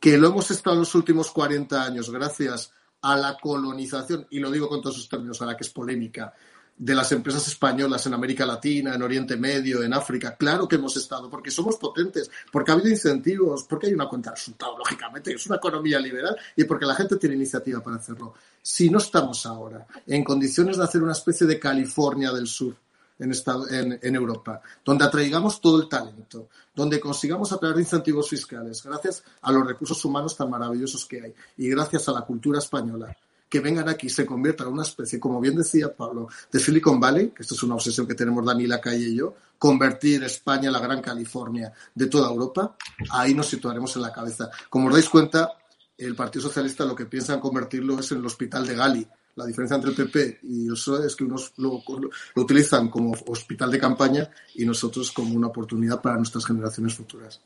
Que 0.00 0.18
lo 0.18 0.28
hemos 0.28 0.50
estado 0.50 0.74
en 0.74 0.80
los 0.80 0.94
últimos 0.94 1.30
40 1.30 1.84
años 1.84 2.10
gracias 2.10 2.72
a 3.02 3.16
la 3.16 3.36
colonización, 3.38 4.26
y 4.30 4.40
lo 4.40 4.50
digo 4.50 4.68
con 4.68 4.80
todos 4.80 4.96
sus 4.96 5.08
términos, 5.08 5.40
a 5.42 5.46
la 5.46 5.56
que 5.56 5.62
es 5.62 5.70
polémica, 5.70 6.34
de 6.78 6.94
las 6.94 7.10
empresas 7.12 7.46
españolas 7.48 8.06
en 8.06 8.14
América 8.14 8.44
Latina, 8.44 8.94
en 8.94 9.02
Oriente 9.02 9.36
Medio, 9.36 9.82
en 9.82 9.94
África. 9.94 10.36
Claro 10.36 10.68
que 10.68 10.76
hemos 10.76 10.96
estado, 10.96 11.30
porque 11.30 11.50
somos 11.50 11.76
potentes, 11.76 12.30
porque 12.50 12.70
ha 12.70 12.74
habido 12.74 12.90
incentivos, 12.90 13.64
porque 13.64 13.86
hay 13.86 13.94
una 13.94 14.08
cuenta 14.08 14.30
de 14.30 14.36
resultado, 14.36 14.76
lógicamente, 14.76 15.32
es 15.32 15.46
una 15.46 15.56
economía 15.56 15.98
liberal 15.98 16.36
y 16.54 16.64
porque 16.64 16.84
la 16.84 16.94
gente 16.94 17.16
tiene 17.16 17.36
iniciativa 17.36 17.82
para 17.82 17.96
hacerlo. 17.96 18.34
Si 18.60 18.90
no 18.90 18.98
estamos 18.98 19.46
ahora 19.46 19.86
en 20.06 20.24
condiciones 20.24 20.76
de 20.76 20.84
hacer 20.84 21.02
una 21.02 21.12
especie 21.12 21.46
de 21.46 21.58
California 21.58 22.32
del 22.32 22.46
Sur, 22.46 22.76
en, 23.18 23.98
en, 24.02 24.14
Europa, 24.14 24.60
donde 24.84 25.04
atraigamos 25.04 25.60
todo 25.60 25.80
el 25.80 25.88
talento, 25.88 26.48
donde 26.74 27.00
consigamos 27.00 27.52
atraer 27.52 27.78
incentivos 27.78 28.28
fiscales, 28.28 28.82
gracias 28.82 29.24
a 29.42 29.52
los 29.52 29.66
recursos 29.66 30.04
humanos 30.04 30.36
tan 30.36 30.50
maravillosos 30.50 31.06
que 31.06 31.22
hay 31.22 31.34
y 31.56 31.68
gracias 31.68 32.08
a 32.08 32.12
la 32.12 32.22
cultura 32.22 32.58
española, 32.58 33.16
que 33.48 33.60
vengan 33.60 33.88
aquí 33.88 34.08
y 34.08 34.10
se 34.10 34.26
conviertan 34.26 34.68
en 34.68 34.74
una 34.74 34.82
especie, 34.82 35.20
como 35.20 35.40
bien 35.40 35.56
decía 35.56 35.94
Pablo, 35.94 36.28
de 36.50 36.58
Silicon 36.58 36.98
Valley, 37.00 37.30
que 37.30 37.42
esto 37.42 37.54
es 37.54 37.62
una 37.62 37.76
obsesión 37.76 38.06
que 38.06 38.14
tenemos 38.14 38.44
Dani 38.44 38.68
Calle 38.80 39.08
y 39.08 39.16
yo, 39.16 39.34
convertir 39.58 40.24
España 40.24 40.66
en 40.66 40.72
la 40.72 40.80
gran 40.80 41.00
California 41.00 41.72
de 41.94 42.06
toda 42.06 42.28
Europa, 42.28 42.76
ahí 43.10 43.34
nos 43.34 43.46
situaremos 43.46 43.94
en 43.96 44.02
la 44.02 44.12
cabeza. 44.12 44.50
Como 44.68 44.88
os 44.88 44.94
dais 44.94 45.08
cuenta, 45.08 45.52
el 45.96 46.14
Partido 46.14 46.42
Socialista 46.42 46.84
lo 46.84 46.94
que 46.94 47.06
piensa 47.06 47.34
en 47.34 47.40
convertirlo 47.40 47.98
es 47.98 48.10
en 48.12 48.18
el 48.18 48.26
Hospital 48.26 48.66
de 48.66 48.74
Gali. 48.74 49.08
La 49.36 49.44
diferencia 49.44 49.76
entre 49.76 49.90
el 49.90 49.96
PP 49.96 50.40
y 50.44 50.66
el 50.66 50.72
PSOE 50.72 51.06
es 51.06 51.14
que 51.14 51.24
unos 51.24 51.52
lo, 51.58 51.82
lo 51.86 52.42
utilizan 52.42 52.88
como 52.88 53.12
hospital 53.26 53.70
de 53.70 53.78
campaña 53.78 54.30
y 54.54 54.64
nosotros 54.64 55.12
como 55.12 55.34
una 55.34 55.48
oportunidad 55.48 56.00
para 56.00 56.16
nuestras 56.16 56.46
generaciones 56.46 56.94
futuras. 56.94 57.42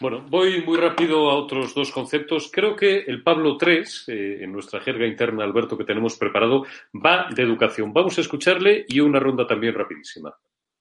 Bueno, 0.00 0.24
voy 0.28 0.64
muy 0.64 0.76
rápido 0.76 1.30
a 1.30 1.36
otros 1.36 1.72
dos 1.72 1.92
conceptos. 1.92 2.50
Creo 2.52 2.74
que 2.74 3.04
el 3.06 3.22
Pablo 3.22 3.56
3, 3.56 4.04
eh, 4.08 4.38
en 4.42 4.52
nuestra 4.52 4.80
jerga 4.80 5.06
interna, 5.06 5.44
Alberto, 5.44 5.78
que 5.78 5.84
tenemos 5.84 6.16
preparado, 6.16 6.64
va 6.94 7.28
de 7.32 7.42
educación. 7.42 7.92
Vamos 7.92 8.18
a 8.18 8.22
escucharle 8.22 8.84
y 8.88 8.98
una 8.98 9.20
ronda 9.20 9.46
también 9.46 9.74
rapidísima. 9.74 10.34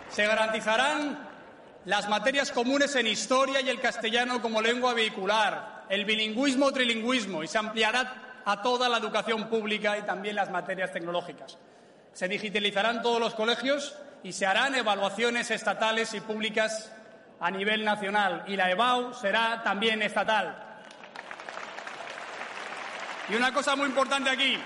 Se 0.08 0.26
garantizarán 0.26 1.30
las 1.86 2.10
materias 2.10 2.52
comunes 2.52 2.96
en 2.96 3.06
historia 3.06 3.62
y 3.62 3.70
el 3.70 3.80
castellano 3.80 4.42
como 4.42 4.62
lengua 4.62 4.96
vehicular, 4.96 5.86
el 5.90 6.06
bilingüismo 6.06 6.68
o 6.68 6.72
trilingüismo, 6.72 7.44
y 7.44 7.48
se 7.48 7.58
ampliará 7.58 8.29
a 8.46 8.62
toda 8.62 8.90
la 8.90 8.98
educación 8.98 9.48
pública 9.48 9.98
y 9.98 10.04
también 10.04 10.36
las 10.36 10.50
materias 10.50 10.92
tecnológicas. 10.92 11.58
Se 12.14 12.28
digitalizarán 12.28 13.02
todos 13.02 13.20
los 13.20 13.36
colegios 13.36 13.96
y 14.24 14.34
se 14.34 14.46
harán 14.46 14.76
evaluaciones 14.76 15.52
estatales 15.52 16.14
y 16.14 16.22
públicas 16.22 16.92
a 17.40 17.52
nivel 17.52 17.86
nacional 17.86 18.44
y 18.48 18.56
la 18.56 18.70
EBAU 18.70 19.14
será 19.14 19.62
también 19.64 20.02
estatal. 20.02 20.70
Y 23.30 23.36
una 23.36 23.54
cosa 23.54 23.76
muy 23.76 23.86
importante 23.86 24.30
aquí, 24.30 24.58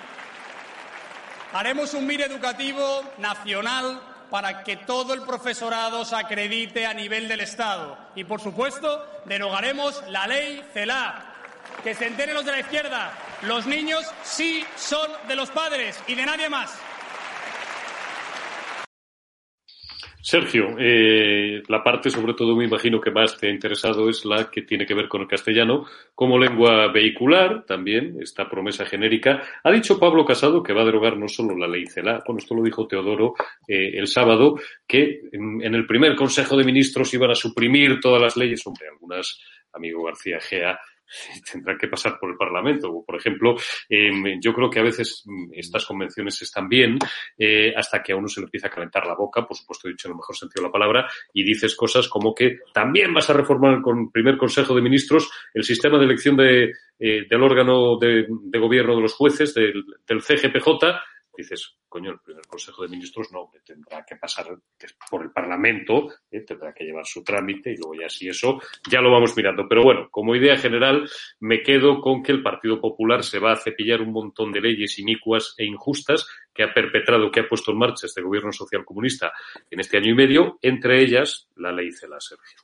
haremos 1.52 1.94
un 1.94 2.08
MIR 2.08 2.22
educativo 2.22 3.04
nacional 3.18 4.02
para 4.30 4.64
que 4.64 4.78
todo 4.78 5.14
el 5.14 5.22
profesorado 5.22 6.04
se 6.06 6.16
acredite 6.16 6.88
a 6.88 6.94
nivel 6.94 7.28
del 7.28 7.42
Estado. 7.42 7.98
Y, 8.16 8.24
por 8.24 8.42
supuesto, 8.42 9.06
derogaremos 9.26 10.04
la 10.10 10.26
ley 10.26 10.64
CELA. 10.74 11.33
Que 11.84 11.94
se 11.94 12.08
enteren 12.08 12.34
los 12.34 12.46
de 12.46 12.52
la 12.52 12.60
izquierda. 12.60 13.14
Los 13.44 13.66
niños 13.68 14.06
sí 14.24 14.64
son 14.76 15.10
de 15.28 15.36
los 15.36 15.50
padres 15.50 16.02
y 16.08 16.16
de 16.16 16.26
nadie 16.26 16.50
más. 16.50 16.80
Sergio, 20.26 20.78
eh, 20.80 21.62
la 21.68 21.84
parte 21.84 22.10
sobre 22.10 22.34
todo 22.34 22.56
me 22.56 22.64
imagino 22.64 23.02
que 23.02 23.12
más 23.12 23.38
te 23.38 23.48
ha 23.48 23.52
interesado 23.52 24.08
es 24.08 24.24
la 24.24 24.50
que 24.50 24.62
tiene 24.62 24.86
que 24.86 24.94
ver 24.94 25.10
con 25.10 25.22
el 25.22 25.28
castellano 25.28 25.86
como 26.16 26.40
lengua 26.40 26.90
vehicular, 26.94 27.66
también 27.66 28.16
esta 28.22 28.50
promesa 28.50 28.86
genérica. 28.86 29.44
Ha 29.62 29.70
dicho 29.70 30.00
Pablo 30.00 30.24
Casado 30.24 30.64
que 30.64 30.72
va 30.72 30.84
a 30.84 30.86
derogar 30.86 31.18
no 31.18 31.28
solo 31.28 31.58
la 31.58 31.68
ley 31.68 31.88
CELA, 31.88 32.24
bueno, 32.26 32.40
esto 32.40 32.56
lo 32.56 32.64
dijo 32.64 32.88
Teodoro 32.88 33.34
eh, 33.68 33.92
el 33.96 34.08
sábado, 34.08 34.58
que 34.88 35.24
en, 35.34 35.62
en, 35.62 35.76
el 35.76 35.86
primer 35.86 36.16
Consejo 36.16 36.56
de 36.56 36.64
Ministros 36.64 37.14
iban 37.14 37.32
a 37.32 37.36
suprimir 37.36 38.00
todas 38.00 38.22
las 38.22 38.38
leyes, 38.38 38.66
hombre, 38.66 38.88
algunas, 38.88 39.42
amigo 39.74 40.06
García 40.06 40.40
Gea, 40.40 40.80
tendrá 41.52 41.78
que 41.78 41.88
pasar 41.88 42.18
por 42.20 42.30
el 42.32 42.38
Parlamento. 42.38 43.04
Por 43.06 43.16
ejemplo, 43.16 43.56
em, 43.90 44.40
yo 44.42 44.54
creo 44.54 44.70
que 44.70 44.80
a 44.80 44.84
veces 44.84 45.24
mm, 45.26 45.52
estas 45.54 45.86
convenciones 45.86 46.42
están 46.42 46.68
bien 46.68 46.98
eh, 47.38 47.74
hasta 47.76 48.02
que 48.02 48.14
a 48.14 48.16
uno 48.16 48.28
se 48.28 48.42
le 48.42 48.46
empieza 48.46 48.68
a 48.68 48.72
calentar 48.72 49.06
la 49.06 49.16
boca, 49.16 49.46
por 49.46 49.58
supuesto 49.58 49.88
dicho 49.88 50.08
en 50.08 50.14
el 50.14 50.18
mejor 50.18 50.36
sentido 50.36 50.64
de 50.64 50.68
la 50.70 50.72
palabra, 50.72 51.08
y 51.34 51.44
dices 51.44 51.76
cosas 51.76 52.08
como 52.08 52.34
que 52.34 52.60
también 52.74 53.14
vas 53.14 53.30
a 53.30 53.34
reformar 53.34 53.82
con 53.82 54.00
el 54.00 54.12
primer 54.12 54.38
Consejo 54.38 54.76
de 54.76 54.82
Ministros 54.82 55.30
el 55.54 55.64
sistema 55.64 55.98
de 55.98 56.06
elección 56.06 56.36
de, 56.38 56.72
eh, 57.00 57.28
del 57.30 57.44
órgano 57.44 57.98
de, 57.98 58.26
gobierno 58.60 58.96
de 58.96 59.02
los 59.02 59.14
jueces, 59.14 59.54
del, 59.54 59.84
del 60.08 60.22
CGPJ, 60.22 60.70
dices, 61.42 61.78
coño, 61.88 62.12
el 62.12 62.20
primer 62.20 62.46
Consejo 62.46 62.84
de 62.84 62.90
Ministros 62.90 63.32
no, 63.32 63.50
tendrá 63.66 64.06
que 64.06 64.16
pasar 64.18 64.48
por 65.10 65.24
el 65.24 65.32
Parlamento, 65.32 66.10
eh, 66.30 66.42
tendrá 66.42 66.74
que 66.74 66.84
llevar 66.84 67.06
su 67.06 67.24
trámite 67.24 67.72
y 67.72 67.78
luego 67.78 67.96
ya 67.96 68.10
si 68.10 68.28
eso 68.28 68.60
ya 68.90 69.02
lo 69.02 69.12
vamos 69.12 69.36
mirando. 69.36 69.68
Pero 69.68 69.84
bueno, 69.84 70.08
como 70.12 70.36
idea 70.36 70.58
general, 70.58 71.10
me 71.40 71.62
quedo 71.62 72.02
con 72.02 72.22
que 72.22 72.32
el 72.32 72.44
Partido 72.44 72.80
Popular 72.80 73.24
se 73.24 73.40
va 73.40 73.54
a 73.54 73.58
cepillar 73.58 74.02
un 74.02 74.12
montón 74.12 74.52
de 74.52 74.62
leyes 74.62 75.00
inicuas 75.00 75.56
e 75.58 75.66
injustas 75.66 76.28
que 76.54 76.64
ha 76.64 76.74
perpetrado, 76.74 77.32
que 77.32 77.42
ha 77.42 77.48
puesto 77.48 77.72
en 77.72 77.78
marcha 77.78 78.08
este 78.08 78.22
gobierno 78.22 78.52
social 78.52 78.86
comunista 78.86 79.32
en 79.70 79.80
este 79.80 79.98
año 79.98 80.12
y 80.12 80.16
medio, 80.16 80.60
entre 80.62 81.02
ellas 81.02 81.50
la 81.56 81.72
ley 81.72 81.92
CELA, 81.92 82.20
Sergio. 82.20 82.60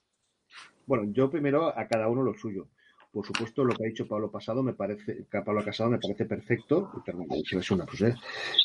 Bueno, 0.86 1.12
yo 1.12 1.30
primero 1.30 1.68
a 1.68 1.88
cada 1.88 2.08
uno 2.08 2.24
lo 2.24 2.34
suyo. 2.34 2.68
Por 3.12 3.26
supuesto, 3.26 3.64
lo 3.64 3.74
que 3.74 3.86
ha 3.86 3.88
dicho 3.88 4.08
Pablo 4.08 4.30
Pasado 4.30 4.62
me 4.62 4.74
parece, 4.74 5.26
Pablo 5.32 5.66
Casado 5.66 5.90
me 5.90 5.98
parece 5.98 6.26
perfecto, 6.26 6.92
pues, 7.04 8.02
¿eh? 8.02 8.14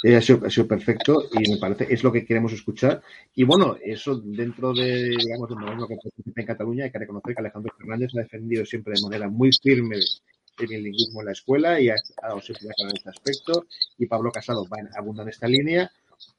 eh, 0.03 0.16
ha, 0.16 0.20
sido, 0.20 0.47
ha 0.47 0.51
sido 0.51 0.68
perfecto 0.68 1.24
y 1.32 1.51
me 1.51 1.57
parece, 1.57 1.86
es 1.88 2.05
lo 2.05 2.12
que 2.12 2.26
queremos 2.26 2.53
escuchar. 2.53 3.03
Y 3.34 3.45
bueno, 3.45 3.76
eso 3.82 4.16
dentro 4.16 4.74
de, 4.74 5.16
digamos, 5.18 5.49
del 5.49 5.61
gobierno 5.61 5.88
que 5.88 5.97
participa 5.97 6.40
en 6.42 6.47
Cataluña, 6.47 6.84
hay 6.84 6.90
que 6.90 6.99
reconocer 6.99 7.34
que 7.34 7.40
Alejandro 7.40 7.74
Fernández 7.78 8.11
ha 8.14 8.20
defendido 8.20 8.66
siempre 8.66 8.92
de 8.95 9.03
manera 9.03 9.30
muy 9.30 9.51
firme 9.62 9.97
el 9.97 10.66
bilingüismo 10.66 11.20
en 11.20 11.26
la 11.26 11.32
escuela 11.32 11.80
y 11.80 11.88
ha, 11.88 11.97
dado 12.20 12.40
siempre 12.42 12.68
en 12.76 12.97
este 12.97 13.09
aspecto. 13.09 13.64
Y 13.97 14.05
Pablo 14.05 14.30
Casado 14.30 14.66
va 14.70 14.78
en, 14.78 14.90
abunda 14.95 15.22
en 15.22 15.30
esta 15.30 15.49
línea. 15.49 15.90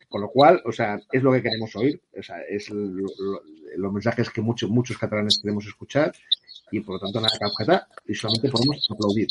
Con 0.08 0.22
lo 0.22 0.30
cual, 0.30 0.62
o 0.64 0.72
sea, 0.72 1.00
es 1.12 1.24
lo 1.24 1.32
que 1.34 1.42
queremos 1.42 1.76
oír, 1.76 2.00
o 2.18 2.22
sea, 2.22 2.40
es 2.48 2.70
los 2.70 3.92
mensajes 3.92 4.30
que 4.30 4.40
muchos, 4.40 4.70
muchos 4.70 4.98
catalanes 4.98 5.40
queremos 5.42 5.66
escuchar 5.66 6.14
y 6.72 6.80
por 6.82 6.96
lo 6.96 7.00
tanto 7.00 7.20
nada 7.22 7.38
que 7.38 7.46
objetar 7.46 7.84
y 8.06 8.14
solamente 8.16 8.50
podemos 8.50 8.88
aplaudir. 8.90 9.28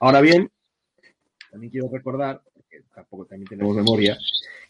Ahora 0.00 0.20
bien, 0.20 0.50
también 1.50 1.70
quiero 1.70 1.88
recordar, 1.90 2.42
que 2.68 2.82
tampoco 2.94 3.26
también 3.26 3.48
tenemos 3.48 3.74
memoria, 3.74 4.16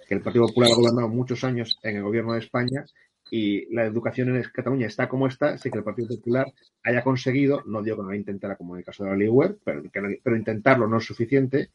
que 0.07 0.15
el 0.15 0.23
Partido 0.23 0.47
Popular 0.47 0.71
ha 0.73 0.77
gobernado 0.77 1.09
muchos 1.09 1.43
años 1.45 1.79
en 1.83 1.97
el 1.97 2.03
gobierno 2.03 2.35
de 2.35 2.41
España 2.41 2.85
y 3.31 3.73
la 3.75 3.85
educación 3.85 4.35
en 4.35 4.43
Cataluña 4.53 4.87
está 4.87 5.09
como 5.09 5.27
está, 5.27 5.51
así 5.51 5.71
que 5.71 5.79
el 5.79 5.85
Partido 5.85 6.09
Popular 6.09 6.47
haya 6.85 7.03
conseguido, 7.03 7.63
no 7.67 7.83
digo 7.83 7.97
que 7.97 8.03
no 8.03 8.09
lo 8.11 8.15
intentara 8.15 8.57
como 8.57 8.75
en 8.75 8.81
el 8.81 8.85
caso 8.85 9.05
de 9.05 9.11
la 9.11 9.17
ley 9.17 9.29
pero, 9.65 9.83
pero 10.23 10.37
intentarlo 10.37 10.87
no 10.87 10.99
es 10.99 11.05
suficiente, 11.05 11.71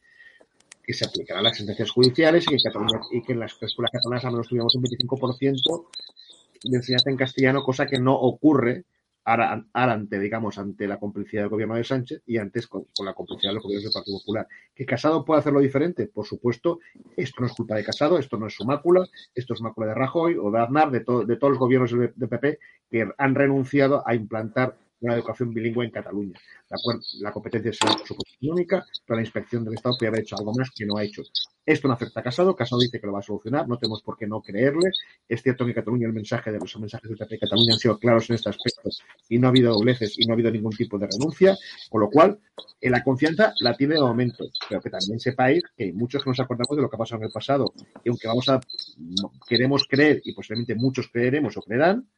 que 0.82 0.94
se 0.94 1.04
aplicarán 1.04 1.44
las 1.44 1.56
sentencias 1.56 1.90
judiciales 1.90 2.44
y 2.46 2.50
que, 2.50 2.62
Cataluña, 2.62 3.00
y 3.12 3.22
que 3.22 3.32
en 3.32 3.40
las 3.40 3.52
escuelas 3.60 3.92
catalanas 3.92 4.24
al 4.24 4.32
menos 4.32 4.48
tuviéramos 4.48 4.74
un 4.74 4.82
25% 4.82 5.86
de 6.64 6.76
enseñanza 6.76 7.10
en 7.10 7.16
castellano, 7.16 7.62
cosa 7.62 7.86
que 7.86 7.98
no 7.98 8.14
ocurre 8.14 8.84
ahora, 9.24 9.64
ante, 9.72 10.18
digamos, 10.18 10.58
ante 10.58 10.86
la 10.86 10.98
complicidad 10.98 11.42
del 11.42 11.50
gobierno 11.50 11.76
de 11.76 11.84
Sánchez 11.84 12.22
y 12.26 12.38
antes 12.38 12.66
con, 12.66 12.86
la 13.04 13.14
complicidad 13.14 13.50
de 13.50 13.54
los 13.54 13.62
gobiernos 13.62 13.84
del 13.84 13.92
Partido 13.92 14.18
Popular. 14.18 14.48
¿Que 14.74 14.86
Casado 14.86 15.24
puede 15.24 15.40
hacerlo 15.40 15.60
diferente? 15.60 16.06
Por 16.06 16.26
supuesto, 16.26 16.80
esto 17.16 17.40
no 17.40 17.46
es 17.46 17.52
culpa 17.52 17.76
de 17.76 17.84
Casado, 17.84 18.18
esto 18.18 18.36
no 18.36 18.46
es 18.46 18.54
su 18.54 18.64
mácula, 18.64 19.06
esto 19.34 19.54
es 19.54 19.60
mácula 19.60 19.88
de 19.88 19.94
Rajoy 19.94 20.36
o 20.40 20.50
de 20.50 20.58
Aznar, 20.58 20.90
de, 20.90 21.00
de 21.00 21.36
todos 21.36 21.50
los 21.50 21.58
gobiernos 21.58 21.92
de 21.92 22.28
PP 22.28 22.58
que 22.90 23.08
han 23.16 23.34
renunciado 23.34 24.02
a 24.06 24.14
implantar 24.14 24.76
una 25.02 25.14
educación 25.14 25.52
bilingüe 25.52 25.84
en 25.84 25.90
Cataluña. 25.90 26.38
La 27.20 27.32
competencia 27.32 27.70
es 27.70 27.78
su 27.78 28.16
única, 28.50 28.84
pero 29.04 29.16
la 29.16 29.22
inspección 29.22 29.64
del 29.64 29.74
Estado 29.74 29.96
puede 29.98 30.08
haber 30.08 30.20
hecho 30.20 30.36
algo 30.36 30.52
más 30.54 30.70
que 30.70 30.86
no 30.86 30.96
ha 30.96 31.04
hecho. 31.04 31.22
Esto 31.64 31.86
no 31.86 31.94
afecta 31.94 32.20
a 32.20 32.22
Casado, 32.24 32.56
Casado 32.56 32.80
dice 32.80 33.00
que 33.00 33.06
lo 33.06 33.12
va 33.12 33.20
a 33.20 33.22
solucionar, 33.22 33.68
no 33.68 33.78
tenemos 33.78 34.02
por 34.02 34.16
qué 34.16 34.26
no 34.26 34.40
creerle. 34.40 34.90
Es 35.28 35.42
cierto 35.42 35.64
que 35.64 35.70
en 35.70 35.74
Cataluña 35.76 36.06
el 36.08 36.12
mensaje 36.12 36.50
de 36.50 36.58
los 36.58 36.76
mensajes 36.78 37.08
del 37.08 37.16
PP 37.16 37.34
de 37.34 37.38
Cataluña 37.38 37.74
han 37.74 37.78
sido 37.78 37.98
claros 37.98 38.28
en 38.30 38.36
este 38.36 38.50
aspecto 38.50 38.90
y 39.28 39.38
no 39.38 39.46
ha 39.46 39.50
habido 39.50 39.72
dobleces 39.72 40.18
y 40.18 40.26
no 40.26 40.32
ha 40.32 40.34
habido 40.34 40.50
ningún 40.50 40.72
tipo 40.72 40.98
de 40.98 41.06
renuncia, 41.06 41.56
con 41.88 42.00
lo 42.00 42.10
cual 42.10 42.40
en 42.80 42.92
la 42.92 43.04
confianza 43.04 43.54
la 43.60 43.76
tiene 43.76 43.94
de 43.94 44.00
momento, 44.00 44.44
pero 44.68 44.80
que 44.80 44.90
también 44.90 45.20
sepáis 45.20 45.62
que 45.76 45.84
hay 45.84 45.92
muchos 45.92 46.24
que 46.24 46.30
nos 46.30 46.40
acordamos 46.40 46.76
de 46.76 46.82
lo 46.82 46.90
que 46.90 46.96
ha 46.96 46.98
pasado 46.98 47.20
en 47.20 47.26
el 47.26 47.32
pasado 47.32 47.72
y 48.04 48.08
aunque 48.08 48.26
vamos 48.26 48.48
a 48.48 48.60
queremos 49.48 49.86
creer 49.88 50.20
y 50.24 50.34
posiblemente 50.34 50.74
muchos 50.74 51.08
creeremos 51.12 51.56
o 51.56 51.62
creerán, 51.62 52.08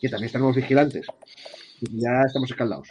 que 0.00 0.08
también 0.08 0.26
estamos 0.26 0.54
vigilantes 0.54 1.06
ya 1.80 2.22
estamos 2.26 2.50
escaldados. 2.50 2.88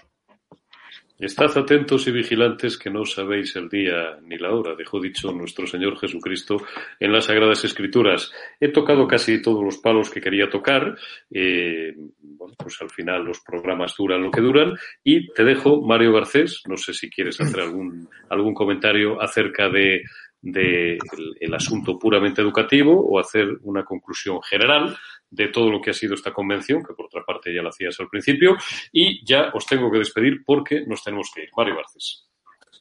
Estad 1.17 1.57
atentos 1.57 2.05
y 2.07 2.11
vigilantes 2.11 2.77
que 2.77 2.89
no 2.89 3.05
sabéis 3.05 3.55
el 3.55 3.69
día 3.69 4.17
ni 4.23 4.37
la 4.37 4.53
hora, 4.53 4.75
dejó 4.75 4.99
dicho 4.99 5.31
nuestro 5.31 5.65
Señor 5.65 5.97
Jesucristo 5.97 6.57
en 6.99 7.13
las 7.13 7.25
Sagradas 7.25 7.63
Escrituras. 7.63 8.33
He 8.59 8.67
tocado 8.67 9.07
casi 9.07 9.41
todos 9.41 9.63
los 9.63 9.77
palos 9.77 10.09
que 10.09 10.19
quería 10.19 10.49
tocar. 10.49 10.97
Eh, 11.31 11.93
bueno, 12.19 12.53
pues 12.57 12.81
al 12.81 12.89
final 12.89 13.23
los 13.23 13.39
programas 13.39 13.95
duran 13.97 14.23
lo 14.23 14.29
que 14.29 14.41
duran. 14.41 14.73
Y 15.05 15.31
te 15.31 15.45
dejo, 15.45 15.81
Mario 15.81 16.11
Garcés, 16.11 16.63
no 16.67 16.75
sé 16.75 16.91
si 16.93 17.09
quieres 17.09 17.39
hacer 17.39 17.61
algún, 17.61 18.09
algún 18.29 18.53
comentario 18.53 19.21
acerca 19.21 19.69
de 19.69 20.01
del 20.45 21.53
asunto 21.55 21.97
puramente 21.97 22.39
educativo 22.39 23.03
o 23.03 23.19
hacer 23.19 23.47
una 23.63 23.83
conclusión 23.83 24.41
general 24.43 24.95
de 25.27 25.47
todo 25.47 25.71
lo 25.71 25.81
que 25.81 25.89
ha 25.89 25.93
sido 25.93 26.13
esta 26.13 26.31
convención, 26.31 26.83
que 26.83 26.93
por 26.93 27.07
otra 27.07 27.23
parte 27.25 27.53
ya 27.53 27.63
la 27.63 27.69
hacías 27.69 27.99
al 27.99 28.07
principio, 28.07 28.55
y 28.91 29.25
ya 29.25 29.49
os 29.53 29.65
tengo 29.65 29.91
que 29.91 29.97
despedir 29.97 30.43
porque 30.45 30.85
nos 30.85 31.03
tenemos 31.03 31.31
que 31.33 31.43
ir. 31.43 31.49
Mario 31.57 31.77
Garcés. 31.77 32.27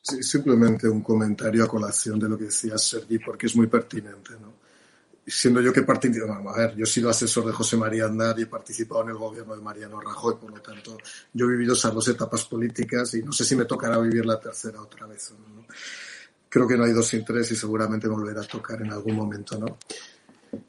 Sí, 0.02 0.22
simplemente 0.22 0.86
un 0.86 1.00
comentario 1.00 1.64
a 1.64 1.68
colación 1.68 2.18
de 2.18 2.28
lo 2.28 2.36
que 2.36 2.44
decía 2.44 2.76
Sergi, 2.76 3.18
porque 3.18 3.46
es 3.46 3.56
muy 3.56 3.66
pertinente. 3.66 4.34
¿no? 4.38 4.52
Siendo 5.26 5.62
yo 5.62 5.72
que 5.72 5.82
participo, 5.82 6.30
a 6.30 6.58
ver, 6.58 6.76
yo 6.76 6.84
he 6.84 6.86
sido 6.86 7.08
asesor 7.08 7.46
de 7.46 7.52
José 7.52 7.78
María 7.78 8.04
Andar 8.04 8.38
y 8.38 8.42
he 8.42 8.46
participado 8.46 9.04
en 9.04 9.08
el 9.08 9.16
gobierno 9.16 9.56
de 9.56 9.62
Mariano 9.62 9.98
Rajoy, 9.98 10.34
por 10.38 10.50
lo 10.50 10.60
tanto, 10.60 10.98
yo 11.32 11.46
he 11.46 11.52
vivido 11.52 11.72
esas 11.72 11.94
dos 11.94 12.06
etapas 12.08 12.44
políticas 12.44 13.14
y 13.14 13.22
no 13.22 13.32
sé 13.32 13.42
si 13.42 13.56
me 13.56 13.64
tocará 13.64 13.98
vivir 13.98 14.26
la 14.26 14.38
tercera 14.38 14.82
otra 14.82 15.06
vez. 15.06 15.32
¿no? 15.32 15.64
Creo 16.54 16.68
que 16.68 16.76
no 16.76 16.84
hay 16.84 16.92
dos 16.92 17.08
sin 17.08 17.24
tres 17.24 17.50
y 17.50 17.56
seguramente 17.56 18.06
me 18.06 18.14
volverá 18.14 18.42
a 18.42 18.46
tocar 18.46 18.80
en 18.80 18.92
algún 18.92 19.16
momento. 19.16 19.58
¿no? 19.58 19.76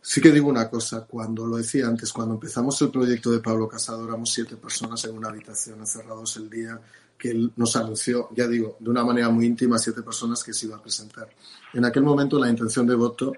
Sí 0.02 0.20
que 0.20 0.32
digo 0.32 0.50
una 0.50 0.68
cosa, 0.68 1.06
cuando 1.06 1.46
lo 1.46 1.58
decía 1.58 1.86
antes, 1.86 2.12
cuando 2.12 2.34
empezamos 2.34 2.82
el 2.82 2.90
proyecto 2.90 3.30
de 3.30 3.40
Pablo 3.40 3.68
Casado 3.68 4.04
éramos 4.04 4.34
siete 4.34 4.56
personas 4.56 5.06
en 5.06 5.16
una 5.16 5.30
habitación 5.30 5.78
encerrados 5.78 6.38
el 6.38 6.50
día 6.50 6.82
que 7.16 7.30
él 7.30 7.54
nos 7.58 7.76
anunció, 7.76 8.30
ya 8.36 8.48
digo, 8.48 8.78
de 8.80 8.90
una 8.90 9.06
manera 9.06 9.30
muy 9.30 9.46
íntima, 9.46 9.78
siete 9.78 10.02
personas 10.02 10.44
que 10.44 10.54
se 10.54 10.66
iba 10.66 10.76
a 10.76 10.82
presentar. 10.82 11.30
En 11.72 11.86
aquel 11.86 12.02
momento 12.02 12.40
la 12.40 12.50
intención 12.50 12.88
de 12.88 12.96
voto 12.96 13.34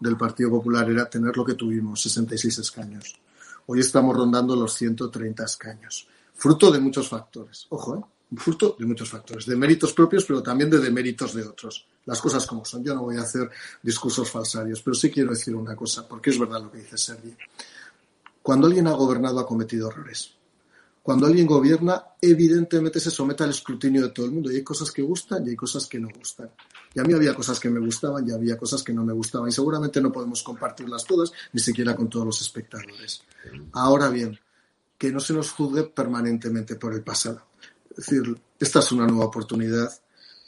del 0.00 0.16
Partido 0.16 0.48
Popular 0.48 0.90
era 0.90 1.04
tener 1.04 1.36
lo 1.36 1.44
que 1.44 1.52
tuvimos, 1.52 2.00
66 2.00 2.60
escaños. 2.60 3.20
Hoy 3.66 3.80
estamos 3.80 4.16
rondando 4.16 4.56
los 4.56 4.72
130 4.72 5.44
escaños, 5.44 6.08
fruto 6.32 6.72
de 6.72 6.80
muchos 6.80 7.10
factores. 7.10 7.66
Ojo, 7.68 7.96
¿eh? 7.96 8.19
Fruto 8.36 8.76
de 8.78 8.86
muchos 8.86 9.10
factores, 9.10 9.46
de 9.46 9.56
méritos 9.56 9.92
propios, 9.92 10.24
pero 10.24 10.42
también 10.42 10.70
de 10.70 10.78
deméritos 10.78 11.34
de 11.34 11.42
otros. 11.42 11.86
Las 12.04 12.20
cosas 12.20 12.46
como 12.46 12.64
son. 12.64 12.84
Yo 12.84 12.94
no 12.94 13.02
voy 13.02 13.16
a 13.16 13.22
hacer 13.22 13.50
discursos 13.82 14.30
falsarios, 14.30 14.82
pero 14.82 14.94
sí 14.94 15.10
quiero 15.10 15.30
decir 15.30 15.54
una 15.54 15.74
cosa, 15.74 16.06
porque 16.06 16.30
es 16.30 16.38
verdad 16.38 16.62
lo 16.62 16.70
que 16.70 16.78
dice 16.78 16.96
Sergi. 16.96 17.34
Cuando 18.42 18.66
alguien 18.66 18.86
ha 18.86 18.92
gobernado 18.92 19.40
ha 19.40 19.46
cometido 19.46 19.90
errores. 19.90 20.34
Cuando 21.02 21.26
alguien 21.26 21.46
gobierna, 21.46 22.04
evidentemente 22.20 23.00
se 23.00 23.10
somete 23.10 23.42
al 23.42 23.50
escrutinio 23.50 24.02
de 24.02 24.10
todo 24.10 24.26
el 24.26 24.32
mundo 24.32 24.52
y 24.52 24.56
hay 24.56 24.62
cosas 24.62 24.92
que 24.92 25.02
gustan 25.02 25.46
y 25.46 25.50
hay 25.50 25.56
cosas 25.56 25.86
que 25.86 25.98
no 25.98 26.08
gustan. 26.16 26.50
Y 26.94 27.00
a 27.00 27.04
mí 27.04 27.14
había 27.14 27.34
cosas 27.34 27.58
que 27.58 27.70
me 27.70 27.80
gustaban 27.80 28.28
y 28.28 28.32
había 28.32 28.58
cosas 28.58 28.82
que 28.82 28.92
no 28.92 29.04
me 29.04 29.12
gustaban 29.12 29.48
y 29.48 29.52
seguramente 29.52 30.00
no 30.00 30.12
podemos 30.12 30.42
compartirlas 30.42 31.04
todas, 31.04 31.32
ni 31.52 31.60
siquiera 31.60 31.96
con 31.96 32.08
todos 32.08 32.26
los 32.26 32.40
espectadores. 32.42 33.22
Ahora 33.72 34.10
bien, 34.10 34.38
que 34.98 35.10
no 35.10 35.20
se 35.20 35.32
nos 35.32 35.52
juzgue 35.52 35.84
permanentemente 35.84 36.76
por 36.76 36.92
el 36.92 37.02
pasado. 37.02 37.49
Es 37.90 37.96
decir, 37.96 38.40
esta 38.58 38.78
es 38.78 38.92
una 38.92 39.06
nueva 39.06 39.26
oportunidad. 39.26 39.90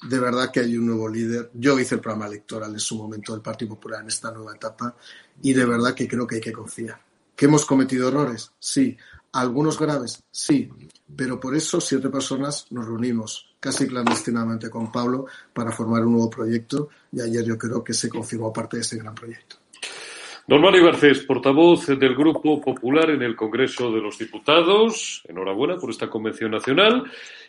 De 0.08 0.18
verdad 0.18 0.50
que 0.50 0.60
hay 0.60 0.76
un 0.76 0.86
nuevo 0.86 1.08
líder. 1.08 1.50
Yo 1.54 1.78
hice 1.78 1.96
el 1.96 2.00
programa 2.00 2.26
electoral 2.26 2.72
en 2.72 2.80
su 2.80 2.96
momento 2.96 3.32
del 3.32 3.42
Partido 3.42 3.74
Popular 3.74 4.02
en 4.02 4.08
esta 4.08 4.30
nueva 4.32 4.54
etapa 4.54 4.96
y 5.42 5.52
de 5.52 5.64
verdad 5.64 5.94
que 5.94 6.08
creo 6.08 6.26
que 6.26 6.36
hay 6.36 6.40
que 6.40 6.52
confiar. 6.52 7.00
¿Que 7.36 7.46
hemos 7.46 7.64
cometido 7.64 8.08
errores? 8.08 8.52
Sí. 8.58 8.96
Algunos 9.34 9.78
graves, 9.78 10.22
sí, 10.30 10.70
pero 11.16 11.40
por 11.40 11.56
eso 11.56 11.80
siete 11.80 12.10
personas 12.10 12.66
nos 12.68 12.84
reunimos 12.84 13.54
casi 13.58 13.86
clandestinamente 13.86 14.68
con 14.68 14.92
Pablo 14.92 15.24
para 15.54 15.72
formar 15.72 16.04
un 16.04 16.12
nuevo 16.12 16.28
proyecto 16.28 16.90
y 17.10 17.22
ayer 17.22 17.42
yo 17.42 17.56
creo 17.56 17.82
que 17.82 17.94
se 17.94 18.10
confirmó 18.10 18.52
parte 18.52 18.76
de 18.76 18.82
ese 18.82 18.98
gran 18.98 19.14
proyecto. 19.14 19.56
Don 20.44 20.60
Mario 20.60 20.84
Garcés, 20.84 21.20
portavoz 21.20 21.86
del 21.86 22.16
Grupo 22.16 22.60
Popular 22.60 23.10
en 23.10 23.22
el 23.22 23.36
Congreso 23.36 23.92
de 23.92 24.00
los 24.00 24.18
Diputados, 24.18 25.22
enhorabuena 25.28 25.76
por 25.76 25.90
esta 25.90 26.10
convención 26.10 26.50
nacional 26.50 27.04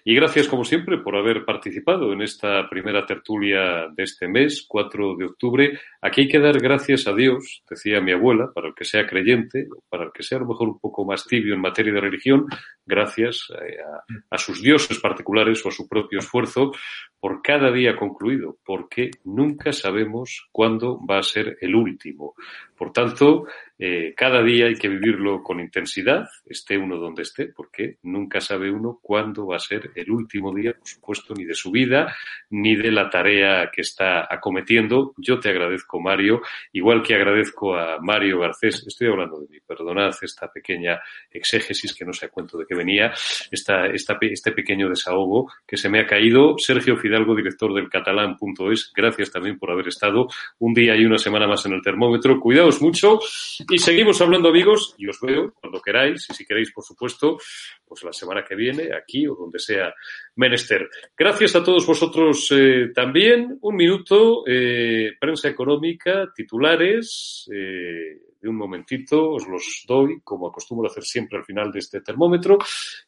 y 0.06 0.16
gracias, 0.16 0.50
como 0.50 0.66
siempre, 0.66 0.98
por 0.98 1.16
haber 1.16 1.46
participado 1.46 2.12
en 2.12 2.22
esta 2.22 2.70
primera 2.70 3.06
tertulia 3.06 3.88
de 3.96 4.04
este 4.04 4.28
mes, 4.28 4.66
4 4.68 5.16
de 5.16 5.26
octubre. 5.26 5.80
Aquí 6.02 6.22
hay 6.22 6.28
que 6.28 6.40
dar 6.40 6.60
gracias 6.60 7.08
a 7.08 7.14
Dios, 7.14 7.64
decía 7.70 8.02
mi 8.02 8.12
abuela, 8.12 8.52
para 8.54 8.68
el 8.68 8.76
que 8.76 8.84
sea 8.84 9.08
creyente, 9.08 9.68
para 9.88 10.04
el 10.04 10.12
que 10.12 10.24
sea 10.24 10.40
a 10.40 10.42
lo 10.42 10.48
mejor 10.48 10.68
un 10.68 10.80
poco 10.80 11.06
más 11.06 11.26
tibio 11.26 11.54
en 11.54 11.62
materia 11.62 11.94
de 11.94 12.02
religión, 12.02 12.48
gracias 12.86 13.48
eh, 13.52 13.78
a, 13.82 14.36
a 14.36 14.38
sus 14.38 14.62
dioses 14.62 15.00
particulares 15.00 15.66
o 15.66 15.70
a 15.70 15.72
su 15.72 15.88
propio 15.88 16.20
esfuerzo 16.20 16.74
por 17.22 17.42
cada 17.42 17.72
día 17.72 17.96
concluido, 17.96 18.58
porque 18.66 19.10
nunca 19.24 19.72
sabemos 19.72 20.50
cuándo 20.52 21.00
va 21.10 21.20
a 21.20 21.24
ser 21.24 21.58
el 21.62 21.76
último. 21.76 22.34
Por 22.78 22.92
tanto, 22.92 23.46
eh, 23.86 24.14
cada 24.16 24.42
día 24.42 24.68
hay 24.68 24.76
que 24.76 24.88
vivirlo 24.88 25.44
con 25.44 25.60
intensidad, 25.60 26.30
esté 26.46 26.78
uno 26.78 26.96
donde 26.96 27.24
esté, 27.24 27.48
porque 27.48 27.98
nunca 28.04 28.40
sabe 28.40 28.72
uno 28.72 28.98
cuándo 29.02 29.46
va 29.48 29.58
a 29.58 29.60
ser 29.60 29.92
el 29.96 30.10
último 30.10 30.56
día, 30.56 30.72
por 30.72 30.88
supuesto, 30.88 31.34
ni 31.34 31.44
de 31.44 31.54
su 31.54 31.70
vida, 31.70 32.16
ni 32.52 32.78
de 32.78 32.94
la 32.94 33.10
tarea 33.10 33.70
que 33.70 33.82
está 33.82 34.26
acometiendo. 34.34 35.14
Yo 35.18 35.38
te 35.38 35.50
agradezco, 35.50 36.00
Mario, 36.00 36.42
igual 36.72 37.04
que 37.04 37.14
agradezco 37.14 37.76
a 37.76 38.00
Mario 38.00 38.40
Garcés, 38.40 38.86
estoy 38.88 39.10
hablando 39.10 39.42
de 39.42 39.50
mí, 39.50 39.60
perdonad 39.60 40.16
esta 40.22 40.50
pequeña 40.50 41.02
exégesis 41.30 41.94
que 41.94 42.06
no 42.06 42.14
sé 42.14 42.28
a 42.28 42.30
cuento 42.30 42.58
de 42.58 42.66
qué 42.66 42.76
venía, 42.76 43.12
esta, 43.52 43.88
este 43.88 44.54
pequeño 44.54 44.88
desahogo 44.88 45.52
que 45.68 45.76
se 45.76 45.90
me 45.90 46.00
ha 46.00 46.08
caído. 46.08 46.58
Sergio 46.58 46.96
Fidalgo, 46.96 47.36
director 47.36 47.74
del 47.74 47.90
catalán.es, 47.90 48.94
gracias 48.96 49.30
también 49.30 49.60
por 49.60 49.72
haber 49.72 49.90
estado 49.90 50.30
un 50.60 50.74
día 50.74 50.96
y 50.96 51.04
una 51.04 51.18
semana 51.18 51.48
más 51.48 51.66
en 51.66 51.74
el 51.74 51.82
termómetro. 51.82 52.40
Cuidaos 52.40 52.82
mucho 52.82 53.20
y 53.74 53.80
seguimos 53.80 54.22
hablando, 54.22 54.50
amigos, 54.50 54.94
y 55.00 55.08
os 55.08 55.20
veo 55.20 55.52
cuando 55.60 55.82
queráis, 55.82 56.28
y 56.30 56.34
si 56.34 56.46
queréis, 56.46 56.72
por 56.72 56.84
supuesto, 56.84 57.40
pues 57.84 58.04
la 58.04 58.14
semana 58.14 58.46
que 58.48 58.56
viene, 58.56 58.90
aquí 58.94 59.28
o 59.28 59.34
donde 59.34 59.58
sea 59.58 59.92
menester. 60.36 60.88
Gracias 61.18 61.56
a 61.56 61.64
todos 61.64 61.88
vosotros 61.88 62.48
eh, 62.52 62.92
también. 62.94 63.58
Un 63.62 63.76
minuto, 63.76 64.44
eh, 64.46 65.14
prensa 65.20 65.50
económica, 65.50 66.32
titulares. 66.36 67.50
Eh, 67.52 68.33
de 68.44 68.50
un 68.50 68.58
momentito, 68.58 69.32
os 69.32 69.48
los 69.48 69.86
doy, 69.88 70.20
como 70.22 70.50
acostumbro 70.50 70.88
hacer 70.88 71.04
siempre 71.04 71.38
al 71.38 71.46
final 71.46 71.72
de 71.72 71.80
este 71.80 72.02
termómetro. 72.02 72.58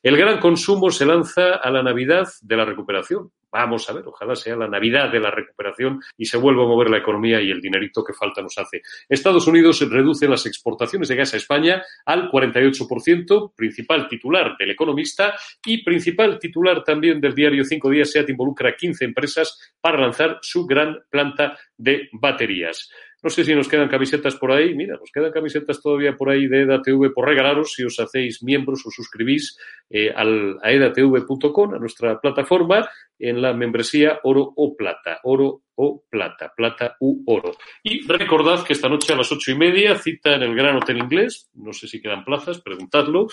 El 0.01 0.15
gran 0.15 0.39
consumo 0.39 0.89
se 0.89 1.05
lanza 1.05 1.55
a 1.55 1.69
la 1.69 1.83
Navidad 1.83 2.25
de 2.41 2.55
la 2.55 2.63
recuperación. 2.63 3.31
Vamos 3.51 3.89
a 3.89 3.93
ver, 3.93 4.05
ojalá 4.07 4.35
sea 4.35 4.55
la 4.55 4.67
Navidad 4.67 5.09
de 5.09 5.19
la 5.19 5.31
recuperación 5.31 6.01
y 6.17 6.25
se 6.25 6.37
vuelva 6.37 6.63
a 6.63 6.67
mover 6.67 6.89
la 6.89 6.97
economía 6.97 7.41
y 7.41 7.51
el 7.51 7.61
dinerito 7.61 8.03
que 8.03 8.13
falta 8.13 8.41
nos 8.41 8.57
hace. 8.57 8.81
Estados 9.07 9.47
Unidos 9.47 9.79
reduce 9.89 10.27
las 10.27 10.45
exportaciones 10.45 11.07
de 11.09 11.15
gas 11.15 11.33
a 11.33 11.37
España 11.37 11.83
al 12.05 12.29
48%, 12.29 13.53
principal 13.55 14.07
titular 14.07 14.55
del 14.57 14.71
economista 14.71 15.35
y 15.65 15.83
principal 15.83 16.39
titular 16.39 16.83
también 16.83 17.19
del 17.21 17.35
diario 17.35 17.63
Cinco 17.63 17.89
Días, 17.89 18.11
SEAT 18.11 18.29
involucra 18.29 18.69
a 18.69 18.75
15 18.75 19.05
empresas 19.05 19.73
para 19.79 20.01
lanzar 20.01 20.39
su 20.41 20.65
gran 20.65 20.99
planta 21.09 21.57
de 21.77 22.09
baterías. 22.13 22.89
No 23.25 23.31
sé 23.31 23.43
si 23.43 23.55
nos 23.55 23.67
quedan 23.67 23.87
camisetas 23.87 24.35
por 24.35 24.51
ahí. 24.51 24.75
Mira, 24.75 24.97
nos 24.97 25.11
quedan 25.11 25.31
camisetas 25.31 25.81
todavía 25.81 26.15
por 26.15 26.29
ahí 26.29 26.45
de 26.45 26.61
EDATV 26.61 27.11
por 27.11 27.27
regalaros 27.27 27.73
si 27.73 27.83
os 27.83 27.99
hacéis 27.99 28.43
miembros 28.43 28.85
o 28.85 28.91
suscribís 28.91 29.57
eh, 29.89 30.13
al, 30.15 30.59
a 30.61 30.71
edatv.com, 30.71 31.73
a 31.73 31.79
nuestra 31.79 32.21
plataforma, 32.21 32.87
en 33.17 33.41
la 33.41 33.51
membresía 33.53 34.19
Oro 34.25 34.53
o 34.55 34.77
Plata. 34.77 35.21
Oro 35.23 35.63
o 35.73 36.03
Plata. 36.07 36.53
Plata 36.55 36.97
u 36.99 37.23
Oro. 37.25 37.53
Y 37.81 38.05
recordad 38.05 38.63
que 38.63 38.73
esta 38.73 38.89
noche 38.89 39.13
a 39.13 39.15
las 39.15 39.31
ocho 39.31 39.49
y 39.49 39.55
media, 39.55 39.97
cita 39.97 40.35
en 40.35 40.43
el 40.43 40.53
Gran 40.53 40.75
Hotel 40.75 40.99
Inglés, 40.99 41.49
no 41.55 41.73
sé 41.73 41.87
si 41.87 41.99
quedan 41.99 42.23
plazas, 42.23 42.61
preguntadlo, 42.61 43.25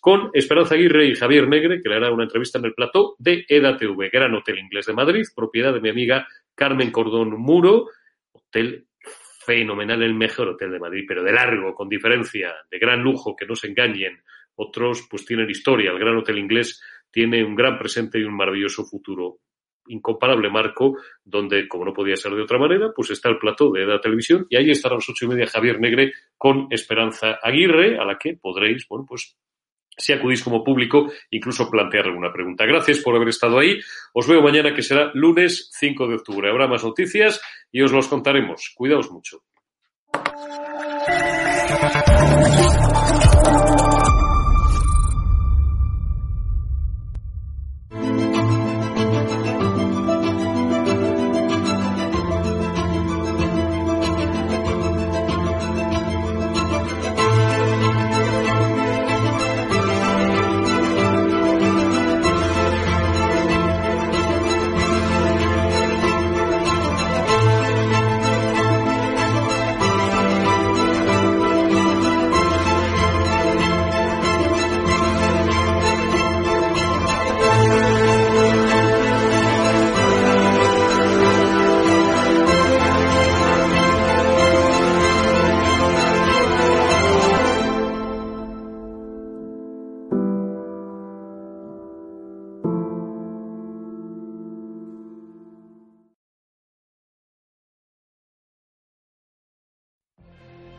con 0.00 0.30
Esperanza 0.32 0.76
Aguirre 0.76 1.08
y 1.08 1.14
Javier 1.14 1.46
Negre, 1.46 1.82
que 1.82 1.90
le 1.90 1.96
hará 1.96 2.10
una 2.10 2.24
entrevista 2.24 2.58
en 2.58 2.64
el 2.64 2.72
plató 2.72 3.16
de 3.18 3.44
EDATV, 3.46 4.08
Gran 4.10 4.34
Hotel 4.34 4.60
Inglés 4.60 4.86
de 4.86 4.94
Madrid, 4.94 5.24
propiedad 5.36 5.74
de 5.74 5.82
mi 5.82 5.90
amiga 5.90 6.26
Carmen 6.54 6.90
Cordón 6.90 7.38
Muro, 7.38 7.88
hotel 8.32 8.86
fenomenal, 9.46 10.02
el 10.02 10.14
mejor 10.14 10.48
hotel 10.48 10.72
de 10.72 10.80
Madrid, 10.80 11.04
pero 11.06 11.22
de 11.22 11.32
largo, 11.32 11.74
con 11.74 11.88
diferencia, 11.88 12.54
de 12.70 12.78
gran 12.78 13.00
lujo, 13.00 13.36
que 13.36 13.46
no 13.46 13.54
se 13.54 13.68
engañen. 13.68 14.20
Otros 14.56 15.06
pues 15.08 15.24
tienen 15.24 15.48
historia. 15.48 15.92
El 15.92 15.98
Gran 15.98 16.16
Hotel 16.16 16.38
Inglés 16.38 16.82
tiene 17.10 17.44
un 17.44 17.54
gran 17.54 17.78
presente 17.78 18.18
y 18.18 18.24
un 18.24 18.36
maravilloso 18.36 18.84
futuro. 18.84 19.38
Incomparable 19.88 20.50
marco, 20.50 20.96
donde, 21.24 21.68
como 21.68 21.84
no 21.84 21.92
podía 21.92 22.16
ser 22.16 22.32
de 22.32 22.42
otra 22.42 22.58
manera, 22.58 22.90
pues 22.94 23.10
está 23.10 23.28
el 23.28 23.38
plató 23.38 23.70
de 23.70 23.84
Edad 23.84 24.00
Televisión 24.00 24.46
y 24.50 24.56
ahí 24.56 24.70
estará 24.70 24.94
a 24.94 24.98
las 24.98 25.08
ocho 25.08 25.26
y 25.26 25.28
media 25.28 25.46
Javier 25.46 25.78
Negre 25.78 26.12
con 26.36 26.66
Esperanza 26.70 27.38
Aguirre, 27.40 27.98
a 27.98 28.04
la 28.04 28.18
que 28.18 28.34
podréis, 28.34 28.88
bueno, 28.88 29.06
pues 29.06 29.36
si 29.96 30.12
acudís 30.12 30.42
como 30.42 30.62
público, 30.62 31.10
incluso 31.30 31.70
plantear 31.70 32.06
alguna 32.06 32.32
pregunta. 32.32 32.66
Gracias 32.66 32.98
por 33.00 33.16
haber 33.16 33.28
estado 33.28 33.58
ahí. 33.58 33.78
Os 34.12 34.28
veo 34.28 34.42
mañana, 34.42 34.74
que 34.74 34.82
será 34.82 35.10
lunes 35.14 35.70
5 35.72 36.08
de 36.08 36.14
octubre. 36.16 36.50
Habrá 36.50 36.66
más 36.66 36.84
noticias 36.84 37.40
y 37.72 37.82
os 37.82 37.92
los 37.92 38.08
contaremos. 38.08 38.72
Cuidaos 38.76 39.10
mucho. 39.10 39.42